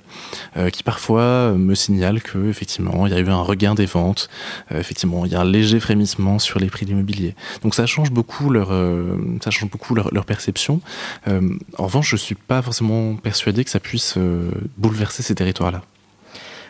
euh, 0.55 0.69
qui 0.69 0.83
parfois 0.83 1.53
me 1.53 1.75
signale 1.75 2.21
que 2.21 2.49
effectivement 2.49 3.07
il 3.07 3.13
y 3.13 3.15
a 3.15 3.19
eu 3.19 3.27
un 3.27 3.41
regain 3.41 3.75
des 3.75 3.85
ventes 3.85 4.29
euh, 4.71 4.79
effectivement 4.79 5.25
il 5.25 5.31
y 5.31 5.35
a 5.35 5.41
un 5.41 5.45
léger 5.45 5.79
frémissement 5.79 6.39
sur 6.39 6.59
les 6.59 6.67
prix 6.67 6.85
de 6.85 6.91
l'immobilier. 6.91 7.35
Donc 7.63 7.75
ça 7.75 7.85
change 7.85 8.11
beaucoup 8.11 8.49
leur 8.49 8.71
euh, 8.71 9.17
ça 9.43 9.51
change 9.51 9.69
beaucoup 9.69 9.95
leur, 9.95 10.25
perception. 10.25 10.81
Euh, 11.27 11.41
en 11.77 11.85
revanche 11.85 12.11
je 12.11 12.15
suis 12.15 12.35
pas 12.35 12.61
forcément 12.61 13.15
persuadé 13.15 13.63
que 13.63 13.69
ça 13.69 13.79
puisse 13.79 14.15
euh, 14.17 14.49
bouleverser 14.77 15.23
ces 15.23 15.35
territoires-là. 15.35 15.81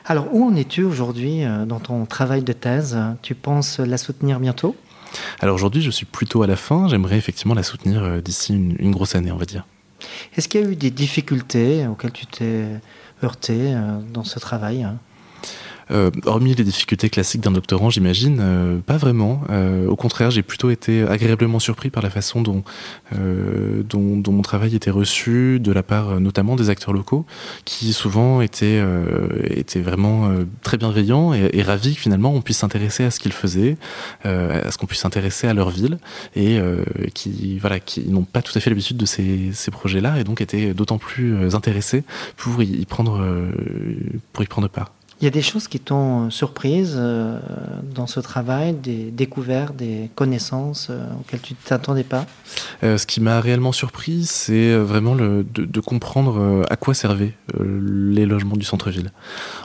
Alors, 0.09 0.33
où 0.33 0.45
en 0.45 0.55
es-tu 0.55 0.83
aujourd'hui 0.83 1.43
euh, 1.43 1.65
dans 1.65 1.81
ton 1.81 2.05
travail 2.05 2.41
de 2.41 2.53
thèse? 2.53 2.97
Tu 3.21 3.35
penses 3.35 3.79
la 3.79 3.97
soutenir 3.97 4.39
bientôt? 4.39 4.75
Alors 5.39 5.55
aujourd'hui, 5.55 5.81
je 5.81 5.91
suis 5.91 6.05
plutôt 6.05 6.43
à 6.43 6.47
la 6.47 6.55
fin. 6.55 6.87
J'aimerais 6.87 7.17
effectivement 7.17 7.53
la 7.53 7.63
soutenir 7.63 8.03
euh, 8.03 8.21
d'ici 8.21 8.53
une, 8.53 8.75
une, 8.79 8.91
grosse 8.91 9.15
année, 9.15 9.31
on 9.31 9.37
va 9.37 9.45
dire. 9.45 9.65
Est-ce 10.35 10.47
qu'il 10.47 10.61
y 10.61 10.63
a 10.63 10.67
eu 10.67 10.75
des 10.75 10.91
difficultés 10.91 11.87
auxquelles 11.87 12.11
tu 12.11 12.25
t'es 12.25 12.65
heurté 13.23 13.75
dans 14.13 14.23
ce 14.23 14.37
travail 14.37 14.87
Euh, 15.91 16.11
hormis 16.25 16.53
les 16.53 16.63
difficultés 16.63 17.09
classiques 17.09 17.41
d'un 17.41 17.51
doctorant, 17.51 17.89
j'imagine, 17.89 18.39
euh, 18.41 18.79
pas 18.79 18.97
vraiment. 18.97 19.41
Euh, 19.49 19.87
au 19.87 19.95
contraire, 19.95 20.31
j'ai 20.31 20.41
plutôt 20.41 20.69
été 20.69 21.03
agréablement 21.03 21.59
surpris 21.59 21.89
par 21.89 22.03
la 22.03 22.09
façon 22.09 22.41
dont, 22.41 22.63
mon 24.27 24.41
travail 24.41 24.75
était 24.75 24.91
reçu 24.91 25.59
de 25.59 25.71
la 25.71 25.83
part 25.83 26.19
notamment 26.19 26.55
des 26.55 26.69
acteurs 26.69 26.93
locaux, 26.93 27.25
qui 27.65 27.93
souvent 27.93 28.41
étaient, 28.41 28.81
vraiment 29.75 30.29
très 30.61 30.77
bienveillants 30.77 31.33
et, 31.33 31.61
ravis 31.61 31.95
que 31.95 32.01
finalement 32.01 32.33
on 32.33 32.41
puisse 32.41 32.57
s'intéresser 32.57 33.03
à 33.03 33.11
ce 33.11 33.19
qu'ils 33.19 33.33
faisaient, 33.33 33.77
à 34.23 34.71
ce 34.71 34.77
qu'on 34.77 34.85
puisse 34.85 35.01
s'intéresser 35.01 35.47
à 35.47 35.53
leur 35.53 35.69
ville, 35.69 35.97
et 36.35 36.59
qui, 37.13 37.57
voilà, 37.59 37.79
qui 37.79 38.07
n'ont 38.09 38.23
pas 38.23 38.41
tout 38.41 38.53
à 38.55 38.59
fait 38.59 38.69
l'habitude 38.69 38.97
de 38.97 39.05
ces, 39.05 39.51
ces 39.53 39.71
projets-là, 39.71 40.19
et 40.19 40.23
donc 40.23 40.41
étaient 40.41 40.73
d'autant 40.73 40.97
plus 40.97 41.55
intéressés 41.55 42.03
pour 42.35 42.61
y, 42.61 42.85
prendre, 42.85 43.25
pour 44.33 44.43
y 44.43 44.47
prendre 44.47 44.67
part. 44.67 44.91
Il 45.19 45.23
y 45.23 45.27
a 45.27 45.31
des 45.31 45.41
choses 45.41 45.67
qui 45.67 45.79
t'ont 45.79 46.29
surprise 46.29 46.93
euh, 46.95 47.39
dans 47.95 48.05
ce 48.05 48.19
travail, 48.19 48.73
des 48.73 49.09
découvertes, 49.09 49.75
des 49.75 50.11
connaissances 50.13 50.89
euh, 50.91 51.03
auxquelles 51.19 51.41
tu 51.41 51.53
ne 51.53 51.57
t'attendais 51.67 52.03
pas? 52.03 52.27
Euh, 52.83 52.97
Ce 52.97 53.05
qui 53.05 53.21
m'a 53.21 53.39
réellement 53.39 53.71
surpris, 53.71 54.25
c'est 54.25 54.71
euh, 54.71 54.83
vraiment 54.83 55.15
de, 55.15 55.45
comprendre 55.79 56.39
euh, 56.39 56.63
à 56.69 56.75
quoi 56.75 56.93
servaient 56.93 57.33
les 57.57 58.25
logements 58.25 58.57
du 58.57 58.65
centre-ville. 58.65 59.11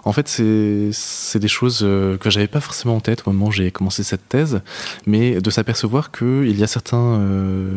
En 0.04 0.12
fait, 0.12 0.28
c'est 0.28 1.38
des 1.38 1.48
choses 1.48 1.80
que 1.80 2.30
j'avais 2.30 2.46
pas 2.46 2.60
forcément 2.60 2.96
en 2.96 3.00
tête 3.00 3.22
au 3.26 3.32
moment 3.32 3.46
où 3.46 3.52
j'ai 3.52 3.70
commencé 3.70 4.02
cette 4.02 4.28
thèse, 4.28 4.60
mais 5.06 5.40
de 5.40 5.50
s'apercevoir 5.50 6.12
qu'il 6.12 6.56
y 6.56 6.62
a 6.62 6.66
certains, 6.66 7.20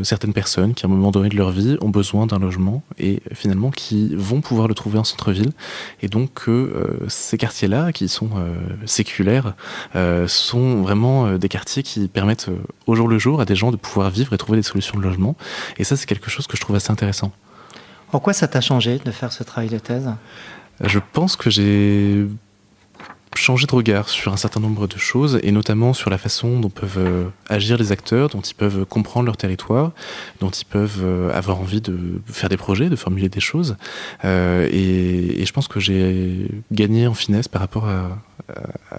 certaines 0.03 0.33
personnes 0.33 0.73
qui, 0.73 0.85
à 0.85 0.89
un 0.89 0.91
moment 0.91 1.11
donné 1.11 1.29
de 1.29 1.35
leur 1.35 1.51
vie, 1.51 1.77
ont 1.81 1.89
besoin 1.89 2.27
d'un 2.27 2.39
logement 2.39 2.83
et 2.99 3.21
finalement 3.33 3.71
qui 3.71 4.15
vont 4.15 4.41
pouvoir 4.41 4.67
le 4.67 4.73
trouver 4.75 4.99
en 4.99 5.03
centre-ville, 5.03 5.51
et 6.01 6.07
donc 6.07 6.33
que 6.33 6.99
ces 7.07 7.37
quartiers 7.37 7.45
quartiers-là, 7.45 7.91
qui 7.93 8.07
sont 8.07 8.31
séculaires, 8.85 9.53
sont 10.27 10.81
vraiment 10.81 11.37
des 11.37 11.49
quartiers 11.49 11.83
qui 11.83 12.07
permettent 12.07 12.49
au 12.87 12.95
jour 12.95 13.07
le 13.07 13.17
jour 13.17 13.41
à 13.41 13.45
des 13.45 13.55
gens 13.55 13.71
de 13.71 13.77
pouvoir 13.77 14.09
vivre 14.09 14.33
et 14.33 14.37
trouver 14.37 14.57
des 14.57 14.63
solutions 14.63 14.97
de 14.97 15.03
logement. 15.03 15.24
Et 15.77 15.83
ça, 15.83 15.95
c'est 15.97 16.05
quelque 16.05 16.29
chose 16.29 16.47
que 16.47 16.57
je 16.57 16.61
trouve 16.61 16.75
assez 16.75 16.91
intéressant. 16.91 17.31
En 18.11 18.19
quoi 18.19 18.33
ça 18.33 18.47
t'a 18.47 18.61
changé 18.61 18.99
de 19.03 19.11
faire 19.11 19.31
ce 19.31 19.43
travail 19.43 19.69
de 19.69 19.79
thèse? 19.79 20.09
Je 20.81 20.99
pense 21.13 21.35
que 21.35 21.49
j'ai 21.49 22.27
changer 23.37 23.67
de 23.67 23.75
regard 23.75 24.09
sur 24.09 24.33
un 24.33 24.37
certain 24.37 24.59
nombre 24.59 24.87
de 24.87 24.97
choses, 24.97 25.39
et 25.43 25.51
notamment 25.51 25.93
sur 25.93 26.09
la 26.09 26.17
façon 26.17 26.59
dont 26.59 26.69
peuvent 26.69 26.97
euh, 26.97 27.25
agir 27.49 27.77
les 27.77 27.91
acteurs, 27.91 28.29
dont 28.29 28.41
ils 28.41 28.55
peuvent 28.55 28.85
comprendre 28.85 29.25
leur 29.25 29.37
territoire, 29.37 29.91
dont 30.39 30.49
ils 30.49 30.65
peuvent 30.65 31.01
euh, 31.03 31.31
avoir 31.33 31.59
envie 31.59 31.81
de 31.81 32.21
faire 32.25 32.49
des 32.49 32.57
projets, 32.57 32.89
de 32.89 32.95
formuler 32.95 33.29
des 33.29 33.39
choses. 33.39 33.75
Euh, 34.23 34.67
et, 34.71 35.45
je 35.45 35.51
pense 35.51 35.67
que 35.67 35.79
j'ai 35.79 36.47
gagné 36.71 37.07
en 37.07 37.13
finesse 37.13 37.47
par 37.47 37.61
rapport 37.61 37.87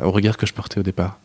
au 0.03 0.11
regard 0.11 0.37
que 0.37 0.47
je 0.47 0.53
portais 0.53 0.79
au 0.79 0.83
départ. 0.83 1.18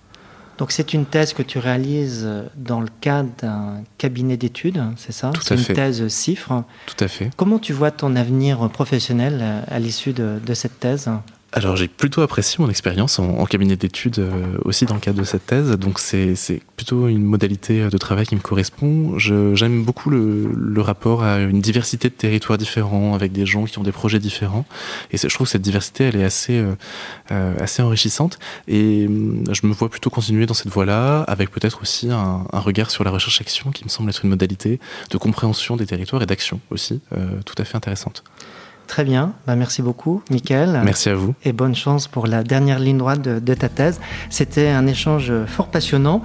Donc 0.58 0.72
c'est 0.72 0.94
une 0.94 1.06
thèse 1.06 1.34
que 1.34 1.42
tu 1.44 1.58
réalises 1.58 2.28
dans 2.56 2.82
le 2.82 2.88
cadre 3.02 3.30
d'un 3.42 3.82
cabinet 3.98 4.38
d'études, 4.38 4.84
c'est 4.98 5.12
ça? 5.12 5.32
Tout 5.32 5.42
à 5.54 5.58
fait. 5.58 5.70
une 5.70 5.76
thèse 5.76 6.08
CIFRE. 6.08 6.64
Tout 6.86 7.04
à 7.04 7.08
fait. 7.08 7.32
Comment 7.36 7.58
tu 7.58 7.74
vois 7.74 7.90
ton 7.92 8.16
avenir 8.16 8.70
professionnel 8.70 9.44
à 9.68 9.80
l'issue 9.80 10.14
de, 10.14 10.40
de 10.46 10.54
cette 10.54 10.80
thèse? 10.80 11.10
Alors 11.54 11.76
j'ai 11.76 11.90
plutôt 11.90 12.22
apprécié 12.22 12.58
mon 12.60 12.70
expérience 12.70 13.20
en, 13.20 13.46
cabinet 13.46 13.76
d'études 13.76 14.20
euh, 14.20 14.58
aussi 14.64 14.86
dans 14.86 14.94
le 14.94 15.02
cadre 15.02 15.20
de 15.20 15.26
cette 15.26 15.46
thèse, 15.46 15.72
donc 15.72 16.00
c'est 16.00 16.36
plutôt 16.78 17.10
une 17.10 17.24
modalité 17.24 17.90
de 17.90 17.98
travail 17.98 18.26
qui 18.26 18.36
me 18.36 18.40
correspond. 18.40 19.18
J'aime 19.18 19.84
beaucoup 19.84 20.10
le, 20.10 20.82
rapport 20.82 21.24
à 21.24 21.40
une 21.40 21.60
diversité 21.60 22.10
de 22.10 22.14
territoires 22.14 22.58
différents, 22.58 23.14
avec 23.14 23.34
des 23.34 23.46
gens 23.46 23.66
qui 23.66 23.78
ont 23.80 23.84
des 23.84 23.92
projets 23.92 24.20
différents, 24.20 24.66
et 25.12 25.18
je 25.18 25.28
trouve 25.28 25.46
que 25.46 25.52
cette 25.52 25.62
diversité 25.62 26.06
elle 26.06 26.16
est 26.16 26.24
assez, 26.24 26.58
euh, 26.58 26.74
euh, 27.32 27.54
assez 27.60 27.82
enrichissante, 27.82 28.40
et 28.70 29.06
hum, 29.08 29.44
je 29.52 29.68
me 29.68 29.74
vois 29.74 29.90
plutôt 29.90 30.10
continuer 30.10 30.46
dans 30.46 30.54
cette 30.54 30.72
voie-là, 30.72 31.24
avec 31.24 31.52
peut-être 31.52 31.82
aussi 31.82 32.10
un, 32.10 32.46
un, 32.52 32.60
regard 32.60 32.92
sur 32.92 33.04
la 33.04 33.12
recherche-action 33.12 33.72
qui 33.72 33.84
me 33.84 33.90
semble 33.90 34.10
être 34.10 34.24
une 34.24 34.30
modalité 34.30 34.80
de 35.10 35.18
compréhension 35.18 35.76
des 35.76 35.86
territoires 35.86 36.22
et 36.22 36.26
d'action 36.26 36.62
aussi 36.70 37.02
tout 37.46 37.56
à 37.58 37.66
fait 37.66 37.76
intéressante. 37.76 38.24
Très 38.88 39.04
bien, 39.04 39.34
bah, 39.48 39.56
merci 39.56 39.82
beaucoup, 39.82 40.22
Mickaël. 40.30 40.82
Merci 40.84 41.10
à 41.10 41.16
vous. 41.16 41.34
Et 41.46 41.54
bonne 41.54 41.76
chance 41.76 42.08
pour 42.08 42.28
la 42.28 42.44
dernière 42.44 42.80
ligne 42.80 42.98
droite 42.98 43.22
de, 43.22 43.54
ta 43.54 43.70
thèse. 43.70 44.00
C'était 44.30 44.68
un 44.68 44.86
échange 44.88 45.32
fort 45.48 45.68
passionnant. 45.68 46.22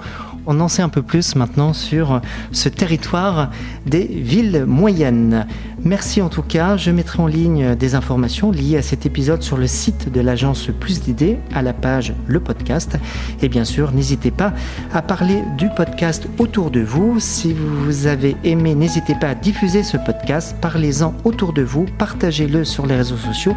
On 0.49 0.61
en 0.61 0.69
sait 0.69 0.81
un 0.81 0.87
peu 0.87 1.01
plus 1.01 1.35
maintenant 1.35 1.73
sur 1.73 2.21
ce 2.53 2.69
territoire 2.69 3.51
des 3.85 4.05
villes 4.05 4.63
moyennes. 4.65 5.45
Merci 5.83 6.21
en 6.21 6.29
tout 6.29 6.41
cas. 6.41 6.77
Je 6.77 6.89
mettrai 6.89 7.21
en 7.21 7.27
ligne 7.27 7.75
des 7.75 7.95
informations 7.95 8.49
liées 8.49 8.77
à 8.77 8.81
cet 8.81 9.05
épisode 9.05 9.43
sur 9.43 9.57
le 9.57 9.67
site 9.67 10.09
de 10.09 10.21
l'agence 10.21 10.69
Plus 10.79 11.01
d'idées, 11.01 11.37
à 11.53 11.61
la 11.61 11.73
page 11.73 12.13
Le 12.27 12.39
podcast. 12.39 12.97
Et 13.41 13.49
bien 13.49 13.65
sûr, 13.65 13.91
n'hésitez 13.91 14.31
pas 14.31 14.53
à 14.93 15.01
parler 15.01 15.43
du 15.57 15.67
podcast 15.69 16.27
autour 16.37 16.71
de 16.71 16.79
vous. 16.79 17.19
Si 17.19 17.53
vous 17.53 18.07
avez 18.07 18.37
aimé, 18.45 18.73
n'hésitez 18.73 19.15
pas 19.15 19.31
à 19.31 19.35
diffuser 19.35 19.83
ce 19.83 19.97
podcast. 19.97 20.55
Parlez-en 20.61 21.13
autour 21.25 21.51
de 21.51 21.61
vous. 21.61 21.85
Partagez-le 21.97 22.63
sur 22.63 22.85
les 22.85 22.95
réseaux 22.95 23.17
sociaux. 23.17 23.53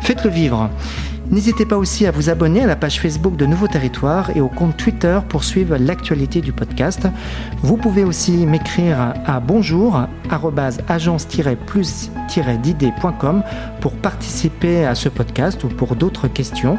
Faites-le 0.00 0.30
vivre. 0.30 0.70
N'hésitez 1.30 1.64
pas 1.64 1.76
aussi 1.76 2.06
à 2.06 2.10
vous 2.10 2.28
abonner 2.28 2.64
à 2.64 2.66
la 2.66 2.74
page 2.74 3.00
Facebook 3.00 3.36
de 3.36 3.46
Nouveau 3.46 3.68
Territoire 3.68 4.36
et 4.36 4.40
au 4.40 4.48
compte 4.48 4.76
Twitter 4.76 5.20
pour 5.28 5.44
suivre 5.44 5.76
l'actualité 5.76 6.40
du 6.40 6.52
podcast. 6.52 7.06
Vous 7.62 7.76
pouvez 7.76 8.02
aussi 8.02 8.44
m'écrire 8.46 9.14
à 9.24 9.38
bonjour 9.38 10.00
agence-plus-d'idées.com 10.88 13.44
pour 13.80 13.92
participer 13.92 14.84
à 14.84 14.94
ce 14.94 15.08
podcast 15.08 15.64
ou 15.64 15.68
pour 15.68 15.96
d'autres 15.96 16.28
questions. 16.28 16.76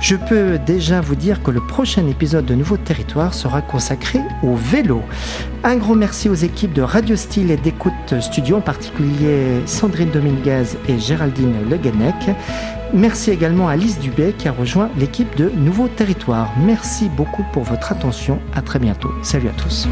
Je 0.00 0.16
peux 0.16 0.58
déjà 0.58 1.00
vous 1.00 1.14
dire 1.14 1.42
que 1.42 1.50
le 1.50 1.60
prochain 1.60 2.06
épisode 2.06 2.46
de 2.46 2.54
Nouveau 2.54 2.76
Territoire 2.76 3.34
sera 3.34 3.60
consacré 3.60 4.20
au 4.42 4.54
vélo. 4.54 5.02
Un 5.62 5.76
grand 5.76 5.94
merci 5.94 6.28
aux 6.28 6.34
équipes 6.34 6.72
de 6.72 6.82
Radio 6.82 7.16
Style 7.16 7.50
et 7.50 7.56
d'Écoute 7.56 7.92
Studio, 8.20 8.56
en 8.56 8.60
particulier 8.60 9.60
Sandrine 9.66 10.10
Dominguez 10.10 10.64
et 10.88 10.98
Géraldine 10.98 11.68
Leguenec. 11.68 12.30
Merci 12.92 13.30
également 13.30 13.68
à 13.68 13.72
Alice 13.72 13.98
Dubé 14.00 14.34
qui 14.36 14.48
a 14.48 14.52
rejoint 14.52 14.90
l'équipe 14.98 15.36
de 15.36 15.50
Nouveau 15.50 15.88
Territoire. 15.88 16.52
Merci 16.58 17.08
beaucoup 17.08 17.44
pour 17.52 17.62
votre 17.62 17.92
attention. 17.92 18.40
À 18.54 18.62
très 18.62 18.78
bientôt. 18.78 19.10
Salut 19.22 19.48
à 19.48 19.52
tous. 19.52 19.86